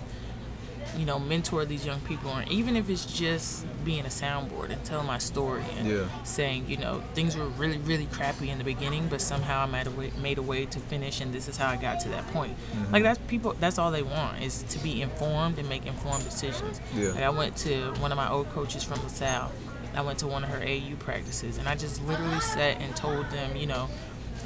you 0.97 1.07
know, 1.07 1.19
mentor 1.19 1.65
these 1.65 1.85
young 1.87 2.01
people, 2.01 2.31
and 2.33 2.51
even 2.51 2.77
if 2.77 2.89
it's 2.91 3.07
just 3.07 3.65
being 3.85 4.05
a 4.05 4.09
soundboard 4.09 4.71
and 4.71 4.83
telling 4.85 5.07
my 5.07 5.19
story 5.19 5.65
and 5.79 5.89
Yeah. 5.89 6.05
saying, 6.25 6.67
you 6.69 6.77
know, 6.77 7.03
things 7.15 7.37
were 7.37 7.47
really, 7.49 7.79
really 7.79 8.07
crappy 8.07 8.51
in 8.51 8.59
the 8.59 8.65
beginning, 8.65 9.09
but 9.09 9.21
somehow 9.21 9.63
I 9.63 9.67
made 9.67 9.87
a 9.87 9.91
way, 9.91 10.13
made 10.21 10.39
a 10.39 10.43
way 10.43 10.67
to 10.67 10.79
finish, 10.79 11.21
and 11.21 11.33
this 11.33 11.49
is 11.49 11.57
how 11.57 11.69
I 11.69 11.77
got 11.77 12.01
to 12.01 12.09
that 12.11 12.27
point. 12.33 12.57
Mm-hmm. 12.73 12.93
Like 12.93 13.03
that's 13.03 13.19
people. 13.27 13.55
That's 13.59 13.79
all 13.79 13.91
they 13.91 14.03
want 14.03 14.43
is 14.43 14.63
to 14.65 14.79
be 14.81 15.03
informed 15.03 15.59
and 15.59 15.69
make 15.69 15.87
informed 15.87 16.25
decisions. 16.25 16.81
Yeah. 16.95 17.09
Like 17.11 17.23
I 17.25 17.31
went 17.31 17.57
to 17.59 17.93
one 18.01 18.13
of 18.13 18.17
my 18.17 18.29
old 18.31 18.49
coaches 18.51 18.85
from 18.85 19.03
LaSalle. 19.03 19.51
I 19.95 20.01
went 20.01 20.19
to 20.21 20.27
one 20.27 20.43
of 20.45 20.51
her 20.51 20.63
AU 20.63 20.97
practices, 21.01 21.59
and 21.59 21.69
I 21.69 21.75
just 21.75 22.03
literally 22.05 22.41
sat 22.41 22.81
and 22.81 22.95
told 22.97 23.29
them, 23.31 23.57
you 23.57 23.67
know, 23.67 23.89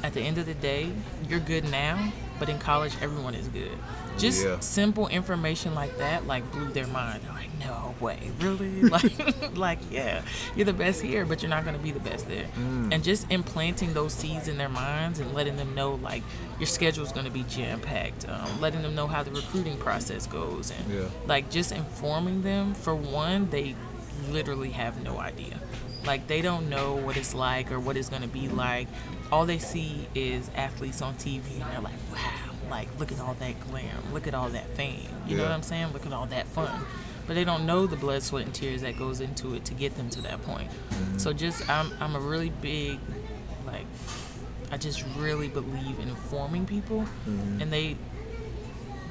at 0.03 0.13
the 0.13 0.21
end 0.21 0.37
of 0.37 0.45
the 0.45 0.53
day, 0.55 0.91
you're 1.29 1.39
good 1.39 1.63
now, 1.71 2.11
but 2.39 2.49
in 2.49 2.59
college, 2.59 2.93
everyone 3.01 3.33
is 3.33 3.47
good. 3.47 3.71
Just 4.17 4.43
Yeah. 4.45 4.59
simple 4.59 5.07
information 5.07 5.75
like 5.75 5.97
that, 5.97 6.25
like 6.27 6.49
blew 6.51 6.69
their 6.69 6.87
mind. 6.87 7.21
They're 7.23 7.33
like, 7.33 7.49
no 7.59 7.95
way, 7.99 8.31
really? 8.39 8.81
like, 8.95 9.57
like, 9.57 9.79
yeah, 9.91 10.21
you're 10.55 10.65
the 10.65 10.73
best 10.73 11.01
here, 11.01 11.25
but 11.25 11.41
you're 11.41 11.49
not 11.49 11.65
gonna 11.65 11.77
be 11.77 11.91
the 11.91 11.99
best 11.99 12.27
there. 12.27 12.45
Mm. 12.59 12.93
And 12.93 13.03
just 13.03 13.29
implanting 13.31 13.93
those 13.93 14.13
seeds 14.13 14.47
in 14.47 14.57
their 14.57 14.69
minds 14.69 15.19
and 15.19 15.33
letting 15.33 15.55
them 15.57 15.73
know, 15.75 15.95
like, 15.95 16.23
your 16.59 16.67
schedule 16.67 17.03
is 17.05 17.11
gonna 17.11 17.29
be 17.29 17.43
jam 17.43 17.79
packed. 17.79 18.27
Um, 18.27 18.59
letting 18.61 18.81
them 18.81 18.95
know 18.95 19.07
how 19.07 19.23
the 19.23 19.31
recruiting 19.31 19.77
process 19.77 20.25
goes, 20.27 20.71
and 20.71 20.93
Yeah. 20.93 21.05
like 21.27 21.49
just 21.51 21.71
informing 21.71 22.41
them. 22.41 22.73
For 22.73 22.95
one, 22.95 23.49
they 23.49 23.75
literally 24.31 24.71
have 24.71 25.01
no 25.03 25.19
idea. 25.19 25.59
Like 26.05 26.27
they 26.27 26.41
don't 26.41 26.69
know 26.69 26.93
what 26.95 27.17
it's 27.17 27.33
like 27.33 27.71
or 27.71 27.79
what 27.79 27.97
it's 27.97 28.09
gonna 28.09 28.27
be 28.27 28.47
like. 28.47 28.87
All 29.31 29.45
they 29.45 29.59
see 29.59 30.07
is 30.15 30.49
athletes 30.55 31.01
on 31.01 31.15
TV, 31.15 31.41
and 31.61 31.69
they're 31.71 31.81
like, 31.81 31.93
"Wow! 32.13 32.46
Like 32.69 32.87
look 32.99 33.11
at 33.11 33.19
all 33.19 33.35
that 33.35 33.69
glam, 33.69 34.13
look 34.13 34.27
at 34.27 34.33
all 34.33 34.49
that 34.49 34.67
fame." 34.75 35.09
You 35.27 35.37
know 35.37 35.43
what 35.43 35.51
I'm 35.51 35.63
saying? 35.63 35.93
Look 35.93 36.05
at 36.05 36.13
all 36.13 36.25
that 36.27 36.47
fun. 36.47 36.81
But 37.27 37.35
they 37.35 37.43
don't 37.43 37.65
know 37.65 37.85
the 37.85 37.97
blood, 37.97 38.23
sweat, 38.23 38.45
and 38.45 38.55
tears 38.55 38.81
that 38.81 38.97
goes 38.97 39.19
into 39.19 39.53
it 39.53 39.65
to 39.65 39.73
get 39.73 39.97
them 39.97 40.09
to 40.11 40.21
that 40.21 40.41
point. 40.43 40.69
Mm-hmm. 40.69 41.17
So 41.17 41.33
just, 41.33 41.69
I'm, 41.69 41.91
I'm 41.99 42.15
a 42.15 42.21
really 42.21 42.51
big, 42.61 42.99
like, 43.65 43.85
I 44.71 44.77
just 44.77 45.03
really 45.17 45.49
believe 45.49 45.99
in 45.99 46.07
informing 46.07 46.65
people, 46.65 47.01
mm-hmm. 47.01 47.61
and 47.61 47.71
they 47.71 47.97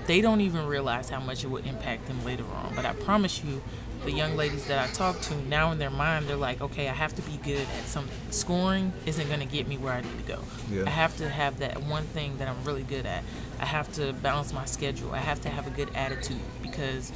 they 0.06 0.20
don't 0.20 0.40
even 0.40 0.66
realize 0.66 1.10
how 1.10 1.20
much 1.20 1.44
it 1.44 1.48
would 1.48 1.66
impact 1.66 2.06
them 2.06 2.24
later 2.24 2.44
on. 2.54 2.74
But 2.74 2.86
I 2.86 2.92
promise 2.92 3.42
you, 3.42 3.60
the 4.04 4.12
young 4.12 4.36
ladies 4.36 4.66
that 4.66 4.88
I 4.88 4.92
talk 4.92 5.20
to 5.22 5.36
now 5.48 5.72
in 5.72 5.78
their 5.78 5.90
mind, 5.90 6.26
they're 6.26 6.36
like, 6.36 6.60
okay, 6.60 6.88
I 6.88 6.92
have 6.92 7.14
to 7.16 7.22
be 7.22 7.38
good 7.38 7.66
at 7.78 7.86
something. 7.86 8.16
Scoring 8.30 8.92
isn't 9.04 9.26
going 9.28 9.40
to 9.40 9.46
get 9.46 9.66
me 9.66 9.78
where 9.78 9.92
I 9.92 10.00
need 10.00 10.18
to 10.18 10.24
go. 10.24 10.38
Yeah. 10.70 10.84
I 10.86 10.90
have 10.90 11.16
to 11.18 11.28
have 11.28 11.58
that 11.58 11.82
one 11.82 12.04
thing 12.04 12.38
that 12.38 12.48
I'm 12.48 12.62
really 12.64 12.82
good 12.82 13.06
at. 13.06 13.24
I 13.58 13.64
have 13.64 13.92
to 13.94 14.12
balance 14.12 14.52
my 14.52 14.64
schedule. 14.64 15.12
I 15.12 15.18
have 15.18 15.40
to 15.42 15.48
have 15.48 15.66
a 15.66 15.70
good 15.70 15.90
attitude 15.94 16.40
because 16.62 17.12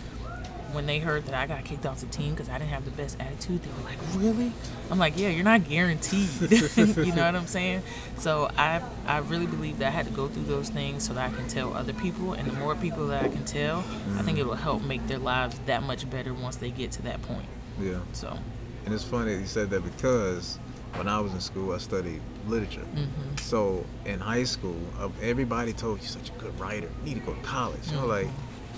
when 0.73 0.87
they 0.87 0.99
heard 0.99 1.27
that 1.27 1.35
I 1.35 1.47
got 1.47 1.65
kicked 1.65 1.87
off 1.87 2.01
the 2.01 2.07
team 2.07 2.31
because 2.31 2.49
I 2.49 2.59
didn't 2.59 2.71
have 2.71 2.85
the 2.85 2.91
best 2.91 3.18
attitude, 3.21 3.62
they 3.62 3.71
were 3.71 3.85
like, 3.89 3.99
"Really?" 4.14 4.53
I'm 4.91 4.99
like, 4.99 5.18
"Yeah, 5.18 5.29
you're 5.29 5.45
not 5.45 5.68
guaranteed." 5.68 6.29
you 6.77 7.12
know 7.14 7.25
what 7.25 7.37
I'm 7.37 7.47
saying? 7.47 7.83
So 8.18 8.51
I 8.57 8.83
I 9.07 9.18
really 9.18 9.47
believe 9.47 9.79
that 9.79 9.89
I 9.89 9.91
had 9.91 10.07
to 10.07 10.12
go 10.12 10.29
through 10.29 10.45
those 10.45 10.71
things 10.71 11.07
so 11.07 11.14
that 11.14 11.31
I 11.31 11.35
can 11.35 11.49
tell 11.49 11.75
other 11.75 11.93
people, 11.93 12.33
and 12.35 12.49
the 12.49 12.55
more 12.55 12.75
people 12.75 13.07
that 13.09 13.25
I 13.25 13.29
can 13.29 13.45
tell, 13.45 13.79
I 14.16 14.23
think 14.23 14.39
it 14.39 14.47
will 14.47 14.55
help 14.55 14.83
make 14.83 15.07
their 15.07 15.18
lives 15.18 15.59
that 15.66 15.83
much 15.83 16.09
better 16.11 16.33
once 16.35 16.57
they 16.57 16.71
get 16.71 16.93
to 16.93 17.03
that 17.03 17.23
point. 17.23 17.47
yeah. 17.81 17.99
So 18.12 18.39
And 18.85 18.95
it's 18.95 19.05
funny 19.05 19.35
that 19.35 19.41
you 19.41 19.47
said 19.47 19.71
that 19.71 19.85
because 19.85 20.59
when 20.95 21.09
I 21.09 21.21
was 21.21 21.33
in 21.33 21.41
school, 21.41 21.73
I 21.73 21.79
studied 21.79 22.21
literature. 22.47 22.81
Mm-hmm. 22.81 23.37
So 23.37 23.85
in 24.05 24.18
high 24.21 24.45
school, 24.45 24.77
uh, 24.99 25.09
everybody 25.23 25.73
told 25.73 25.99
you 25.99 26.03
you're 26.03 26.11
such 26.11 26.31
a 26.31 26.33
good 26.41 26.59
writer. 26.59 26.89
You 27.05 27.14
need 27.14 27.21
to 27.21 27.27
go 27.27 27.35
to 27.35 27.41
college. 27.43 27.87
You 27.91 27.97
know, 27.97 28.07
like 28.07 28.29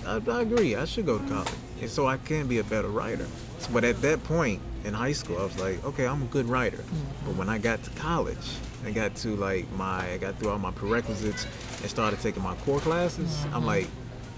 I, 0.05 0.21
I 0.29 0.41
agree, 0.41 0.75
I 0.75 0.85
should 0.85 1.05
go 1.05 1.17
to 1.17 1.27
college, 1.27 1.49
and 1.83 1.91
so 1.91 2.07
I 2.07 2.17
can 2.17 2.47
be 2.47 2.59
a 2.59 2.63
better 2.63 2.87
writer. 2.89 3.27
So, 3.59 3.69
but 3.71 3.83
at 3.83 4.01
that 4.01 4.23
point 4.23 4.61
in 4.83 4.93
high 4.93 5.11
school, 5.13 5.37
I 5.39 5.43
was 5.43 5.57
like, 5.59 5.83
okay, 5.85 6.05
I'm 6.07 6.21
a 6.23 6.25
good 6.25 6.47
writer. 6.47 6.83
But 7.25 7.35
when 7.35 7.49
I 7.49 7.57
got 7.57 7.83
to 7.83 7.89
college, 7.91 8.37
and 8.85 8.93
got 8.93 9.15
to 9.15 9.35
like 9.37 9.71
my 9.73 10.11
I 10.11 10.17
got 10.17 10.37
through 10.39 10.49
all 10.49 10.59
my 10.59 10.71
prerequisites 10.71 11.45
and 11.81 11.89
started 11.89 12.19
taking 12.19 12.43
my 12.43 12.55
core 12.65 12.79
classes, 12.81 13.29
Mm-hmm. 13.29 13.55
I'm 13.55 13.65
like, 13.65 13.87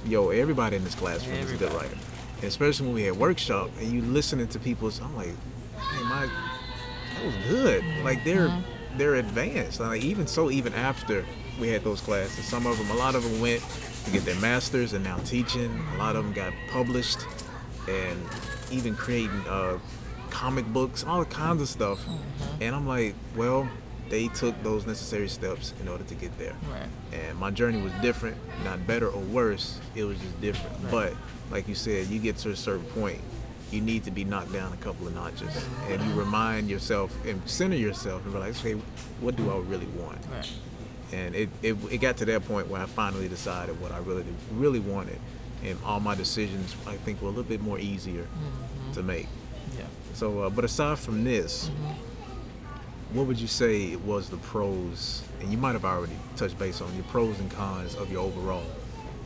yo, 0.05 0.29
everybody 0.29 0.75
in 0.75 0.83
this 0.83 0.93
classroom 0.95 1.37
is 1.37 1.51
a 1.51 1.57
good 1.57 1.73
writer. 1.73 1.97
And 2.35 2.43
especially 2.43 2.85
when 2.87 2.95
we 2.95 3.03
had 3.03 3.15
workshop 3.17 3.71
and 3.79 3.91
you 3.91 4.01
listening 4.01 4.47
to 4.49 4.59
people's, 4.59 4.99
I'm 5.01 5.15
like, 5.15 5.29
hey, 5.77 6.03
my 6.03 6.27
that 6.27 7.25
was 7.25 7.35
good. 7.49 7.83
Like 8.03 8.23
they're 8.23 8.49
Mm-hmm. 8.49 8.97
they're 8.99 9.15
advanced. 9.15 9.79
Like 9.79 10.03
even 10.03 10.27
so, 10.27 10.51
even 10.51 10.73
after 10.73 11.25
we 11.59 11.69
had 11.69 11.83
those 11.83 12.01
classes, 12.01 12.45
some 12.45 12.67
of 12.67 12.77
them, 12.77 12.91
a 12.91 12.95
lot 12.95 13.15
of 13.15 13.23
them 13.23 13.39
went 13.41 13.63
to 14.05 14.11
get 14.11 14.23
their 14.25 14.39
masters 14.39 14.93
and 14.93 15.03
now 15.03 15.17
teaching. 15.25 15.81
A 15.95 15.97
lot 15.97 16.15
of 16.15 16.23
them 16.23 16.33
got 16.33 16.53
published 16.69 17.19
and 17.89 18.19
even 18.71 18.95
creating 18.95 19.41
uh, 19.47 19.77
comic 20.29 20.65
books, 20.67 21.03
all 21.03 21.25
kinds 21.25 21.61
of 21.61 21.67
stuff. 21.67 21.99
Mm-hmm. 21.99 22.63
And 22.63 22.75
I'm 22.75 22.87
like, 22.87 23.15
well, 23.35 23.67
they 24.09 24.27
took 24.29 24.61
those 24.63 24.85
necessary 24.85 25.27
steps 25.27 25.73
in 25.81 25.87
order 25.87 26.03
to 26.03 26.15
get 26.15 26.37
there. 26.37 26.55
Right. 26.71 26.87
And 27.13 27.37
my 27.37 27.51
journey 27.51 27.81
was 27.81 27.93
different, 28.01 28.37
not 28.63 28.85
better 28.85 29.09
or 29.09 29.21
worse. 29.21 29.79
It 29.95 30.03
was 30.03 30.19
just 30.19 30.41
different. 30.41 30.75
Right. 30.83 30.91
But 30.91 31.13
like 31.51 31.67
you 31.67 31.75
said, 31.75 32.07
you 32.07 32.19
get 32.19 32.37
to 32.37 32.51
a 32.51 32.55
certain 32.55 32.85
point, 32.85 33.19
you 33.71 33.81
need 33.81 34.03
to 34.03 34.11
be 34.11 34.23
knocked 34.23 34.53
down 34.53 34.71
a 34.73 34.77
couple 34.77 35.07
of 35.07 35.15
notches, 35.15 35.49
and 35.89 36.01
you 36.03 36.13
remind 36.13 36.69
yourself 36.69 37.11
and 37.25 37.41
center 37.49 37.75
yourself 37.75 38.23
and 38.23 38.33
realize, 38.33 38.59
okay, 38.59 38.73
what 39.21 39.35
do 39.35 39.51
I 39.51 39.57
really 39.57 39.87
want? 39.87 40.19
Right. 40.31 40.51
And 41.11 41.35
it, 41.35 41.49
it, 41.61 41.75
it 41.91 41.97
got 41.97 42.17
to 42.17 42.25
that 42.25 42.45
point 42.47 42.67
where 42.67 42.81
I 42.81 42.85
finally 42.85 43.27
decided 43.27 43.79
what 43.81 43.91
I 43.91 43.97
really 43.99 44.23
really 44.53 44.79
wanted, 44.79 45.19
and 45.65 45.79
all 45.83 45.99
my 45.99 46.15
decisions 46.15 46.75
I 46.87 46.95
think 46.97 47.21
were 47.21 47.27
a 47.27 47.31
little 47.31 47.43
bit 47.43 47.61
more 47.61 47.79
easier 47.79 48.27
to 48.93 49.03
make. 49.03 49.27
Yeah. 49.77 49.85
So, 50.13 50.41
uh, 50.41 50.49
but 50.49 50.63
aside 50.65 50.99
from 50.99 51.23
this, 51.23 51.69
Mm-hmm. 51.69 53.17
what 53.17 53.27
would 53.27 53.39
you 53.39 53.47
say 53.47 53.95
was 53.97 54.29
the 54.29 54.37
pros? 54.37 55.23
And 55.41 55.51
you 55.51 55.57
might 55.57 55.73
have 55.73 55.85
already 55.85 56.17
touched 56.37 56.57
base 56.59 56.81
on 56.81 56.93
your 56.95 57.03
pros 57.05 57.39
and 57.39 57.49
cons 57.51 57.95
of 57.95 58.11
your 58.11 58.23
overall 58.23 58.63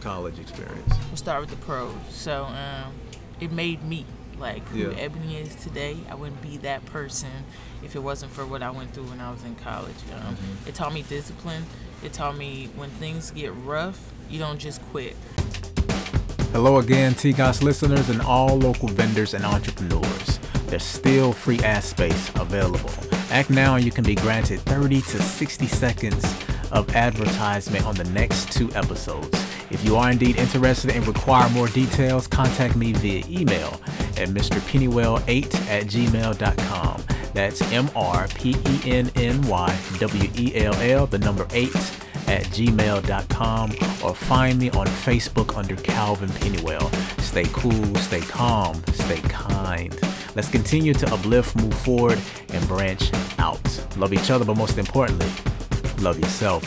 college 0.02 0.40
experience. 0.40 0.94
We'll 1.08 1.18
start 1.18 1.42
with 1.42 1.50
the 1.50 1.58
pros. 1.58 1.94
So 2.10 2.44
um, 2.46 2.94
it 3.40 3.52
made 3.52 3.84
me 3.84 4.06
like 4.38 4.66
who 4.70 4.78
Yeah. 4.92 4.98
Ebony 4.98 5.36
is 5.38 5.54
today. 5.56 5.98
I 6.10 6.16
wouldn't 6.16 6.42
be 6.42 6.58
that 6.60 6.86
person 6.86 7.30
if 7.84 7.96
it 7.96 8.00
wasn't 8.00 8.32
for 8.32 8.46
what 8.46 8.64
I 8.64 8.72
went 8.72 8.94
through 8.94 9.06
when 9.06 9.20
I 9.20 9.32
was 9.32 9.44
in 9.44 9.56
college. 9.56 9.96
Um, 10.16 10.36
Mm-hmm. 10.36 10.70
It 10.70 10.76
taught 10.76 10.94
me 10.94 11.02
discipline. 11.04 11.66
It 12.04 12.14
taught 12.14 12.38
me 12.38 12.70
when 12.78 12.90
things 12.92 13.32
get 13.32 13.54
rough, 13.66 14.00
you 14.30 14.40
don't 14.40 14.58
just 14.60 14.82
quit. 14.92 15.16
Hello 16.52 16.80
again, 16.80 17.14
TGOS 17.14 17.62
listeners 17.62 18.10
and 18.10 18.24
all 18.24 18.58
local 18.58 18.88
vendors 18.88 19.36
and 19.36 19.45
entrepreneurs. 19.45 20.39
There's 20.66 20.84
still 20.84 21.32
free 21.32 21.60
ad 21.60 21.84
space 21.84 22.30
available. 22.30 22.89
Act 23.30 23.52
now 23.52 23.76
and 23.76 23.86
you 23.86 23.91
can 23.91 24.04
be 24.04 24.16
granted 24.16 24.60
30 24.62 25.02
to 25.02 25.22
60 25.22 25.68
seconds 25.68 26.26
of 26.72 26.93
advertisement 26.95 27.86
on 27.86 27.93
the 27.95 28.04
next 28.06 28.52
two 28.52 28.72
episodes. 28.74 29.30
If 29.70 29.86
you 29.86 29.95
are 29.95 30.10
indeed 30.10 30.38
interested 30.38 30.91
and 30.91 31.08
require 31.08 31.47
more 31.52 31.68
details, 31.68 32.26
contact 32.26 32.76
me 32.76 32.93
via 32.93 33.24
email 33.30 33.80
at 34.18 34.30
mrpennywell8 34.30 35.70
at 35.70 35.84
gmail.com. 35.86 37.04
That's 37.36 37.62
M 37.72 37.91
R 37.95 38.28
P 38.30 38.56
E 38.66 38.82
N 38.86 39.12
N 39.16 39.39
Y 39.43 39.80
W 40.00 40.30
E 40.36 40.56
L 40.56 40.74
L, 40.74 41.06
the 41.06 41.20
number 41.20 41.47
8 41.52 41.70
at 42.30 42.44
gmail.com 42.46 43.72
or 44.04 44.14
find 44.14 44.60
me 44.60 44.70
on 44.72 44.86
Facebook 44.86 45.58
under 45.58 45.76
Calvin 45.76 46.30
Pennywell. 46.30 46.92
Stay 47.22 47.46
cool, 47.52 47.96
stay 47.96 48.22
calm, 48.22 48.82
stay 48.94 49.20
kind. 49.22 50.00
Let's 50.36 50.50
continue 50.50 50.94
to 50.94 51.12
uplift, 51.12 51.56
move 51.56 51.74
forward, 51.74 52.20
and 52.54 52.68
branch 52.68 53.12
out. 53.40 53.60
Love 53.98 54.14
each 54.14 54.30
other, 54.30 54.46
but 54.46 54.56
most 54.56 54.78
importantly, 54.78 55.28
love 56.04 56.20
yourself. 56.20 56.64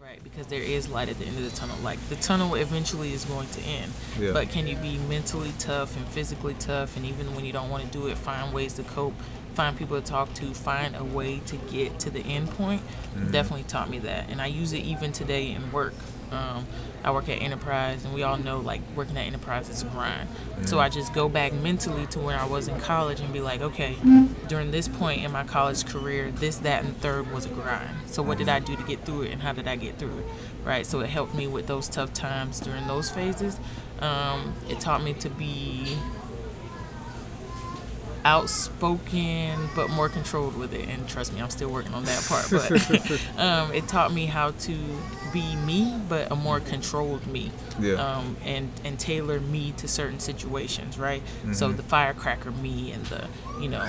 Right, 0.00 0.24
because 0.24 0.46
there 0.46 0.62
is 0.62 0.88
light 0.88 1.10
at 1.10 1.18
the 1.18 1.26
end 1.26 1.36
of 1.36 1.44
the 1.44 1.54
tunnel. 1.54 1.76
Like 1.82 2.00
the 2.08 2.16
tunnel 2.16 2.54
eventually 2.54 3.12
is 3.12 3.26
going 3.26 3.48
to 3.48 3.60
end. 3.60 3.92
Yeah. 4.18 4.32
But 4.32 4.48
can 4.48 4.66
you 4.66 4.76
be 4.76 4.96
mentally 5.06 5.52
tough 5.58 5.94
and 5.98 6.06
physically 6.08 6.54
tough 6.54 6.96
and 6.96 7.04
even 7.04 7.34
when 7.34 7.44
you 7.44 7.52
don't 7.52 7.68
want 7.68 7.84
to 7.84 7.90
do 7.90 8.06
it, 8.06 8.16
find 8.16 8.54
ways 8.54 8.72
to 8.74 8.82
cope, 8.84 9.14
find 9.56 9.76
people 9.76 9.98
to 10.00 10.06
talk 10.06 10.32
to, 10.34 10.44
find 10.52 10.94
a 10.94 11.02
way 11.02 11.40
to 11.46 11.56
get 11.56 11.98
to 12.00 12.10
the 12.10 12.20
end 12.20 12.50
point? 12.50 12.82
Definitely 13.32 13.64
taught 13.64 13.88
me 13.88 13.98
that. 14.00 14.28
And 14.28 14.40
I 14.40 14.46
use 14.46 14.74
it 14.74 14.84
even 14.84 15.12
today 15.12 15.50
in 15.50 15.72
work. 15.72 15.94
Um, 16.30 16.66
I 17.04 17.12
work 17.12 17.28
at 17.28 17.40
Enterprise 17.40 18.04
and 18.04 18.12
we 18.12 18.22
all 18.24 18.36
know 18.36 18.58
like 18.58 18.80
working 18.96 19.16
at 19.16 19.26
Enterprise 19.26 19.68
is 19.70 19.82
a 19.82 19.86
grind. 19.86 20.28
So 20.64 20.78
I 20.78 20.88
just 20.88 21.14
go 21.14 21.28
back 21.28 21.52
mentally 21.52 22.06
to 22.08 22.18
where 22.18 22.36
I 22.36 22.46
was 22.46 22.68
in 22.68 22.78
college 22.80 23.20
and 23.20 23.32
be 23.32 23.40
like, 23.40 23.62
okay, 23.62 23.96
during 24.48 24.72
this 24.72 24.88
point 24.88 25.24
in 25.24 25.32
my 25.32 25.44
college 25.44 25.86
career, 25.86 26.32
this, 26.32 26.56
that, 26.58 26.84
and 26.84 26.96
third 26.98 27.32
was 27.32 27.46
a 27.46 27.48
grind. 27.50 27.96
So 28.06 28.22
what 28.22 28.38
did 28.38 28.48
I 28.48 28.58
do 28.58 28.76
to 28.76 28.82
get 28.82 29.04
through 29.04 29.22
it 29.22 29.32
and 29.32 29.40
how 29.40 29.52
did 29.52 29.68
I 29.68 29.76
get 29.76 29.98
through 29.98 30.18
it? 30.18 30.26
Right. 30.64 30.84
So 30.84 31.00
it 31.00 31.08
helped 31.08 31.34
me 31.34 31.46
with 31.46 31.66
those 31.68 31.88
tough 31.88 32.12
times 32.12 32.60
during 32.60 32.86
those 32.88 33.08
phases. 33.08 33.58
Um, 34.00 34.52
it 34.68 34.80
taught 34.80 35.02
me 35.02 35.14
to 35.14 35.30
be 35.30 35.96
outspoken 38.26 39.68
but 39.76 39.88
more 39.90 40.08
controlled 40.08 40.56
with 40.56 40.74
it. 40.74 40.88
And 40.88 41.08
trust 41.08 41.32
me 41.32 41.40
i'm 41.40 41.50
still 41.50 41.70
working 41.70 41.94
on 41.94 42.04
that 42.04 42.24
part. 42.24 42.50
But 42.50 43.38
um, 43.38 43.72
it 43.72 43.86
taught 43.88 44.12
me 44.12 44.26
how 44.26 44.50
to 44.50 44.76
be 45.32 45.56
me 45.56 45.98
but 46.08 46.30
a 46.32 46.36
more 46.36 46.60
controlled 46.60 47.26
me. 47.26 47.52
Yeah. 47.80 47.94
um, 47.94 48.36
and 48.44 48.70
and 48.84 48.98
tailor 48.98 49.38
me 49.40 49.72
to 49.78 49.86
certain 49.88 50.18
situations 50.18 50.98
right? 50.98 51.22
So 51.52 51.70
the 51.72 51.82
firecracker 51.82 52.50
me 52.50 52.92
and 52.92 53.04
the 53.06 53.28
you 53.60 53.68
know 53.68 53.86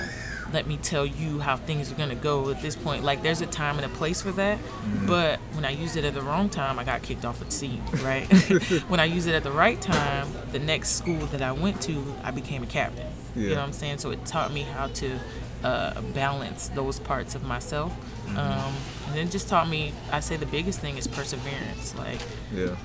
let 0.52 0.66
me 0.66 0.78
tell 0.78 1.04
you 1.04 1.40
how 1.40 1.56
things 1.56 1.92
are 1.92 1.94
going 1.94 2.08
to 2.08 2.14
go 2.14 2.48
at 2.50 2.62
this 2.62 2.74
point. 2.74 3.04
Like 3.04 3.22
there's 3.22 3.40
a 3.42 3.46
time 3.46 3.76
and 3.76 3.84
a 3.84 3.88
place 3.96 4.22
for 4.22 4.32
that 4.32 4.58
but 5.06 5.38
when 5.52 5.64
i 5.64 5.70
used 5.70 5.96
it 5.96 6.04
at 6.04 6.14
the 6.14 6.22
wrong 6.22 6.48
time 6.48 6.78
i 6.78 6.84
got 6.84 7.02
kicked 7.02 7.24
off 7.24 7.38
the 7.38 7.44
team 7.46 7.82
right? 8.02 8.26
When 8.88 9.00
i 9.00 9.04
used 9.04 9.26
it 9.28 9.34
at 9.34 9.42
the 9.42 9.50
right 9.50 9.80
time 9.80 10.28
the 10.52 10.58
next 10.58 10.90
school 10.90 11.26
that 11.32 11.42
i 11.42 11.52
went 11.52 11.80
to 11.82 12.02
i 12.24 12.30
became 12.30 12.62
a 12.62 12.66
captain. 12.66 13.06
You 13.36 13.50
know 13.50 13.56
what 13.56 13.64
i'm 13.64 13.72
saying? 13.72 13.98
So 13.98 14.10
it 14.10 14.24
taught 14.24 14.52
me 14.52 14.62
how 14.62 14.86
to 14.88 15.18
uh, 15.64 16.00
balance 16.14 16.68
those 16.68 16.98
parts 17.00 17.34
of 17.34 17.42
myself 17.44 17.92
um, 18.36 18.72
and 19.06 19.14
then 19.16 19.28
just 19.30 19.48
taught 19.48 19.68
me 19.68 19.92
i 20.12 20.20
say 20.20 20.36
the 20.36 20.46
biggest 20.46 20.80
thing 20.80 20.96
is 20.98 21.06
perseverance 21.06 21.94
like 21.96 22.20
Yeah. 22.52 22.76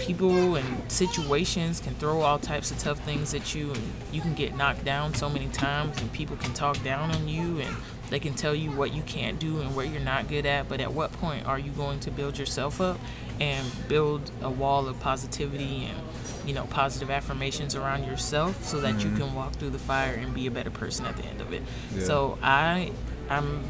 People 0.00 0.56
and 0.56 0.90
situations 0.90 1.78
can 1.80 1.94
throw 1.96 2.22
all 2.22 2.38
types 2.38 2.70
of 2.70 2.78
tough 2.78 2.98
things 3.00 3.34
at 3.34 3.54
you 3.54 3.70
and 3.70 3.82
you 4.12 4.20
can 4.20 4.34
get 4.34 4.56
knocked 4.56 4.84
down 4.84 5.14
so 5.14 5.28
many 5.28 5.46
times 5.48 6.00
and 6.00 6.10
people 6.12 6.36
can 6.36 6.52
talk 6.54 6.82
down 6.82 7.10
on 7.10 7.28
you 7.28 7.60
and 7.60 7.76
they 8.08 8.18
can 8.18 8.34
tell 8.34 8.54
you 8.54 8.70
what 8.72 8.92
you 8.92 9.02
can't 9.02 9.38
do 9.38 9.60
and 9.60 9.76
where 9.76 9.84
you're 9.84 10.00
not 10.00 10.26
good 10.26 10.46
at 10.46 10.68
but 10.68 10.80
at 10.80 10.92
what 10.92 11.12
point 11.12 11.46
are 11.46 11.58
you 11.58 11.70
going 11.72 12.00
to 12.00 12.10
build 12.10 12.38
yourself 12.38 12.80
up 12.80 12.98
and 13.40 13.66
build 13.88 14.30
a 14.42 14.50
wall 14.50 14.88
of 14.88 14.98
positivity 15.00 15.84
and 15.84 16.48
you 16.48 16.54
know 16.54 16.64
positive 16.64 17.10
affirmations 17.10 17.74
around 17.74 18.04
yourself 18.04 18.64
so 18.64 18.80
that 18.80 19.00
you 19.00 19.08
mm-hmm. 19.08 19.18
can 19.18 19.34
walk 19.34 19.52
through 19.52 19.70
the 19.70 19.78
fire 19.78 20.14
and 20.14 20.34
be 20.34 20.46
a 20.46 20.50
better 20.50 20.70
person 20.70 21.04
at 21.04 21.16
the 21.16 21.24
end 21.24 21.40
of 21.40 21.52
it 21.52 21.62
Yeah. 21.94 22.04
so 22.04 22.38
i 22.42 22.90
i'm 23.28 23.62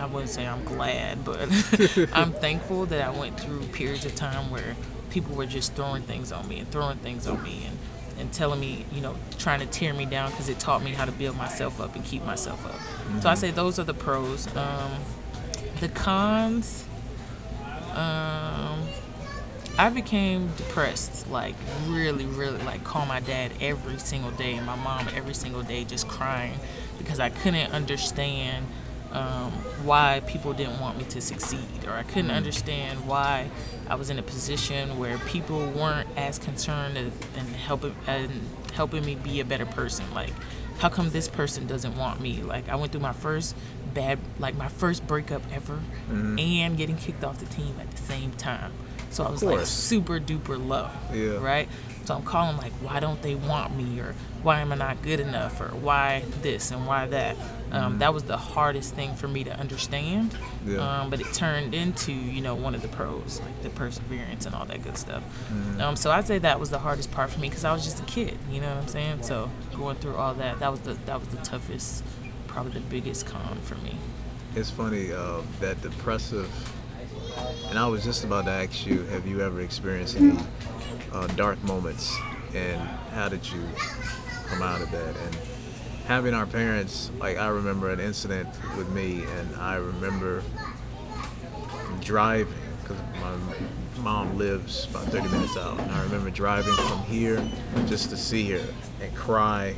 I 0.00 0.06
wouldn't 0.06 0.30
say 0.30 0.46
I'm 0.46 0.64
glad, 0.64 1.24
but 1.24 1.40
I'm 2.12 2.32
thankful 2.32 2.86
that 2.86 3.02
I 3.04 3.10
went 3.10 3.40
through 3.40 3.62
periods 3.72 4.04
of 4.04 4.14
time 4.14 4.48
where 4.48 4.76
people 5.10 5.34
were 5.34 5.46
just 5.46 5.74
throwing 5.74 6.02
things 6.02 6.32
on 6.32 6.48
me 6.48 6.58
and 6.58 6.70
throwing 6.70 6.98
things 6.98 7.26
on 7.26 7.42
me 7.42 7.64
and, 7.66 7.78
and 8.20 8.32
telling 8.32 8.60
me, 8.60 8.84
you 8.92 9.00
know, 9.00 9.16
trying 9.38 9.60
to 9.60 9.66
tear 9.66 9.94
me 9.94 10.04
down 10.04 10.30
because 10.30 10.48
it 10.48 10.58
taught 10.58 10.82
me 10.82 10.92
how 10.92 11.04
to 11.04 11.12
build 11.12 11.36
myself 11.36 11.80
up 11.80 11.94
and 11.94 12.04
keep 12.04 12.24
myself 12.24 12.64
up. 12.66 13.22
So 13.22 13.28
I 13.28 13.34
say 13.34 13.50
those 13.50 13.78
are 13.78 13.84
the 13.84 13.94
pros. 13.94 14.46
Um, 14.56 14.90
the 15.80 15.88
cons, 15.88 16.84
um, 17.92 18.82
I 19.78 19.90
became 19.94 20.48
depressed, 20.56 21.30
like 21.30 21.54
really, 21.86 22.26
really, 22.26 22.58
like 22.64 22.82
call 22.82 23.06
my 23.06 23.20
dad 23.20 23.52
every 23.60 23.98
single 23.98 24.32
day 24.32 24.54
and 24.54 24.66
my 24.66 24.74
mom 24.74 25.06
every 25.14 25.34
single 25.34 25.62
day, 25.62 25.84
just 25.84 26.08
crying 26.08 26.58
because 26.98 27.20
I 27.20 27.30
couldn't 27.30 27.72
understand 27.72 28.66
um, 29.12 29.52
why 29.84 30.22
people 30.26 30.52
didn't 30.52 30.80
want 30.80 30.98
me 30.98 31.04
to 31.04 31.20
succeed, 31.20 31.84
or 31.86 31.92
I 31.92 32.02
couldn't 32.02 32.30
understand 32.30 33.06
why 33.06 33.50
I 33.88 33.94
was 33.94 34.10
in 34.10 34.18
a 34.18 34.22
position 34.22 34.98
where 34.98 35.18
people 35.18 35.66
weren't 35.70 36.08
as 36.16 36.38
concerned 36.38 36.96
and 36.96 37.12
and 37.36 37.48
helping 37.48 37.94
and 38.06 38.30
helping 38.74 39.04
me 39.04 39.14
be 39.14 39.40
a 39.40 39.44
better 39.44 39.66
person. 39.66 40.04
Like, 40.14 40.32
how 40.78 40.88
come 40.88 41.10
this 41.10 41.28
person 41.28 41.66
doesn't 41.66 41.96
want 41.96 42.20
me? 42.20 42.42
Like, 42.42 42.68
I 42.68 42.76
went 42.76 42.92
through 42.92 43.00
my 43.00 43.12
first 43.12 43.56
bad, 43.94 44.18
like 44.38 44.54
my 44.56 44.68
first 44.68 45.06
breakup 45.06 45.42
ever, 45.52 45.80
and 46.38 46.76
getting 46.76 46.96
kicked 46.96 47.24
off 47.24 47.38
the 47.38 47.46
team 47.46 47.74
at 47.80 47.90
the 47.90 47.96
same 47.96 48.32
time. 48.32 48.72
So 49.10 49.24
I 49.24 49.30
was 49.30 49.42
like 49.42 49.66
super 49.66 50.20
duper 50.20 50.58
low, 50.64 50.88
Yeah. 51.12 51.38
right? 51.38 51.68
So 52.04 52.14
I'm 52.14 52.22
calling 52.22 52.56
like, 52.56 52.72
why 52.80 53.00
don't 53.00 53.20
they 53.20 53.34
want 53.34 53.76
me, 53.76 54.00
or 54.00 54.14
why 54.42 54.60
am 54.60 54.72
I 54.72 54.76
not 54.76 55.02
good 55.02 55.20
enough, 55.20 55.60
or 55.60 55.68
why 55.68 56.22
this 56.42 56.70
and 56.70 56.86
why 56.86 57.06
that? 57.06 57.36
Um, 57.70 57.98
That 57.98 58.14
was 58.14 58.22
the 58.22 58.36
hardest 58.38 58.94
thing 58.94 59.14
for 59.14 59.28
me 59.28 59.44
to 59.44 59.54
understand. 59.58 60.34
Yeah. 60.66 60.78
Um, 60.78 61.10
but 61.10 61.20
it 61.20 61.30
turned 61.34 61.74
into, 61.74 62.12
you 62.12 62.40
know, 62.40 62.54
one 62.54 62.74
of 62.74 62.80
the 62.80 62.88
pros, 62.88 63.40
like 63.44 63.62
the 63.62 63.68
perseverance 63.70 64.46
and 64.46 64.54
all 64.54 64.64
that 64.66 64.82
good 64.82 64.96
stuff. 64.96 65.22
Um, 65.80 65.96
so 65.96 66.10
I'd 66.10 66.26
say 66.26 66.38
that 66.38 66.58
was 66.58 66.70
the 66.70 66.78
hardest 66.78 67.10
part 67.12 67.28
for 67.30 67.40
me 67.40 67.48
because 67.50 67.64
I 67.66 67.72
was 67.72 67.84
just 67.84 68.00
a 68.00 68.04
kid. 68.04 68.38
You 68.50 68.60
know 68.62 68.68
what 68.74 68.82
I'm 68.84 68.88
saying? 68.88 69.22
So 69.22 69.50
going 69.76 69.96
through 69.96 70.16
all 70.16 70.32
that, 70.34 70.60
that 70.60 70.70
was 70.70 70.80
the 70.80 70.94
that 71.04 71.18
was 71.20 71.28
the 71.28 71.36
toughest, 71.38 72.04
probably 72.46 72.72
the 72.72 72.80
biggest 72.80 73.26
con 73.26 73.58
for 73.62 73.74
me. 73.76 73.96
It's 74.56 74.70
funny 74.70 75.12
uh, 75.12 75.42
that 75.60 75.82
depressive. 75.82 76.48
And 77.68 77.78
I 77.78 77.86
was 77.86 78.04
just 78.04 78.24
about 78.24 78.46
to 78.46 78.50
ask 78.50 78.86
you, 78.86 79.02
have 79.04 79.26
you 79.26 79.40
ever 79.40 79.60
experienced 79.60 80.16
any 80.16 80.38
uh, 81.12 81.26
dark 81.28 81.62
moments, 81.64 82.16
and 82.54 82.80
how 83.12 83.28
did 83.28 83.46
you 83.50 83.62
come 84.46 84.62
out 84.62 84.80
of 84.80 84.90
that? 84.90 85.16
And 85.16 85.36
having 86.06 86.34
our 86.34 86.46
parents, 86.46 87.10
like 87.18 87.36
I 87.36 87.48
remember 87.48 87.90
an 87.90 88.00
incident 88.00 88.48
with 88.76 88.88
me, 88.90 89.24
and 89.24 89.56
I 89.56 89.76
remember 89.76 90.42
driving 92.00 92.54
because 92.80 92.96
my 93.20 93.36
mom 94.02 94.38
lives 94.38 94.86
about 94.90 95.04
30 95.06 95.28
minutes 95.28 95.56
out, 95.56 95.78
and 95.78 95.90
I 95.92 96.02
remember 96.04 96.30
driving 96.30 96.74
from 96.74 97.02
here 97.02 97.46
just 97.86 98.08
to 98.10 98.16
see 98.16 98.50
her 98.52 98.64
and 99.02 99.14
cry 99.14 99.74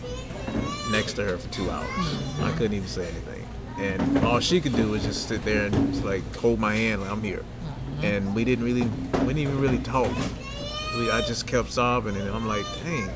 next 0.90 1.14
to 1.14 1.24
her 1.24 1.36
for 1.36 1.48
two 1.52 1.68
hours. 1.70 1.88
I 2.40 2.52
couldn't 2.52 2.74
even 2.74 2.88
say 2.88 3.08
anything, 3.08 3.39
and 3.80 4.18
all 4.18 4.40
she 4.40 4.60
could 4.60 4.76
do 4.76 4.90
was 4.90 5.04
just 5.04 5.26
sit 5.28 5.42
there 5.44 5.66
and 5.66 5.92
just, 5.92 6.04
like 6.04 6.22
hold 6.36 6.60
my 6.60 6.74
hand, 6.74 7.00
like 7.00 7.10
I'm 7.10 7.22
here. 7.22 7.40
Uh-huh. 7.40 8.06
And 8.06 8.34
we 8.34 8.44
didn't 8.44 8.64
really, 8.64 8.82
we 8.82 9.34
didn't 9.34 9.38
even 9.38 9.60
really 9.60 9.78
talk. 9.78 10.14
We, 10.98 11.10
I 11.10 11.22
just 11.22 11.46
kept 11.46 11.70
sobbing, 11.70 12.16
and 12.16 12.28
I'm 12.28 12.46
like, 12.46 12.66
dang. 12.84 13.08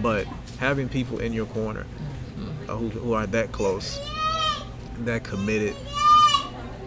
But 0.00 0.26
having 0.58 0.88
people 0.88 1.18
in 1.18 1.32
your 1.32 1.46
corner 1.46 1.84
mm-hmm. 1.84 2.70
uh, 2.70 2.76
who, 2.76 2.88
who 2.88 3.12
are 3.12 3.26
that 3.26 3.52
close, 3.52 4.00
that 5.00 5.22
committed, 5.22 5.76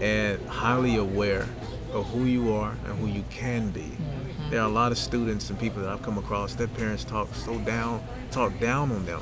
and 0.02 0.44
highly 0.48 0.96
aware 0.96 1.46
of 1.94 2.08
who 2.10 2.24
you 2.26 2.54
are 2.54 2.72
and 2.86 2.98
who 3.00 3.08
you 3.08 3.24
can 3.30 3.70
be. 3.72 3.82
Mm-hmm. 3.82 4.50
There 4.50 4.62
are 4.62 4.68
a 4.68 4.72
lot 4.72 4.92
of 4.92 4.98
students 4.98 5.50
and 5.50 5.60
people 5.60 5.82
that 5.84 5.90
I've 5.90 6.02
come 6.02 6.18
across. 6.18 6.56
Their 6.56 6.68
parents 6.68 7.04
talk 7.04 7.34
so 7.36 7.60
down, 7.60 8.04
talk 8.32 8.60
down 8.60 8.92
on 8.92 9.06
them, 9.06 9.22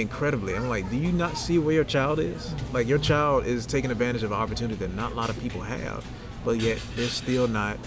incredibly. 0.00 0.54
I'm 0.54 0.68
like, 0.68 0.88
do 0.90 0.96
you 0.96 1.12
not 1.12 1.36
see 1.36 1.58
where 1.58 1.74
your 1.74 1.84
child 1.84 2.18
is? 2.18 2.54
Like 2.72 2.86
your 2.86 2.98
child 2.98 3.46
is 3.46 3.66
taking 3.66 3.90
advantage 3.90 4.22
of 4.22 4.32
an 4.32 4.38
opportunity 4.38 4.76
that 4.76 4.94
not 4.94 5.12
a 5.12 5.14
lot 5.14 5.30
of 5.30 5.38
people 5.40 5.60
have, 5.60 6.04
but 6.44 6.60
yet 6.60 6.78
they're 6.96 7.08
still 7.08 7.48
not 7.48 7.78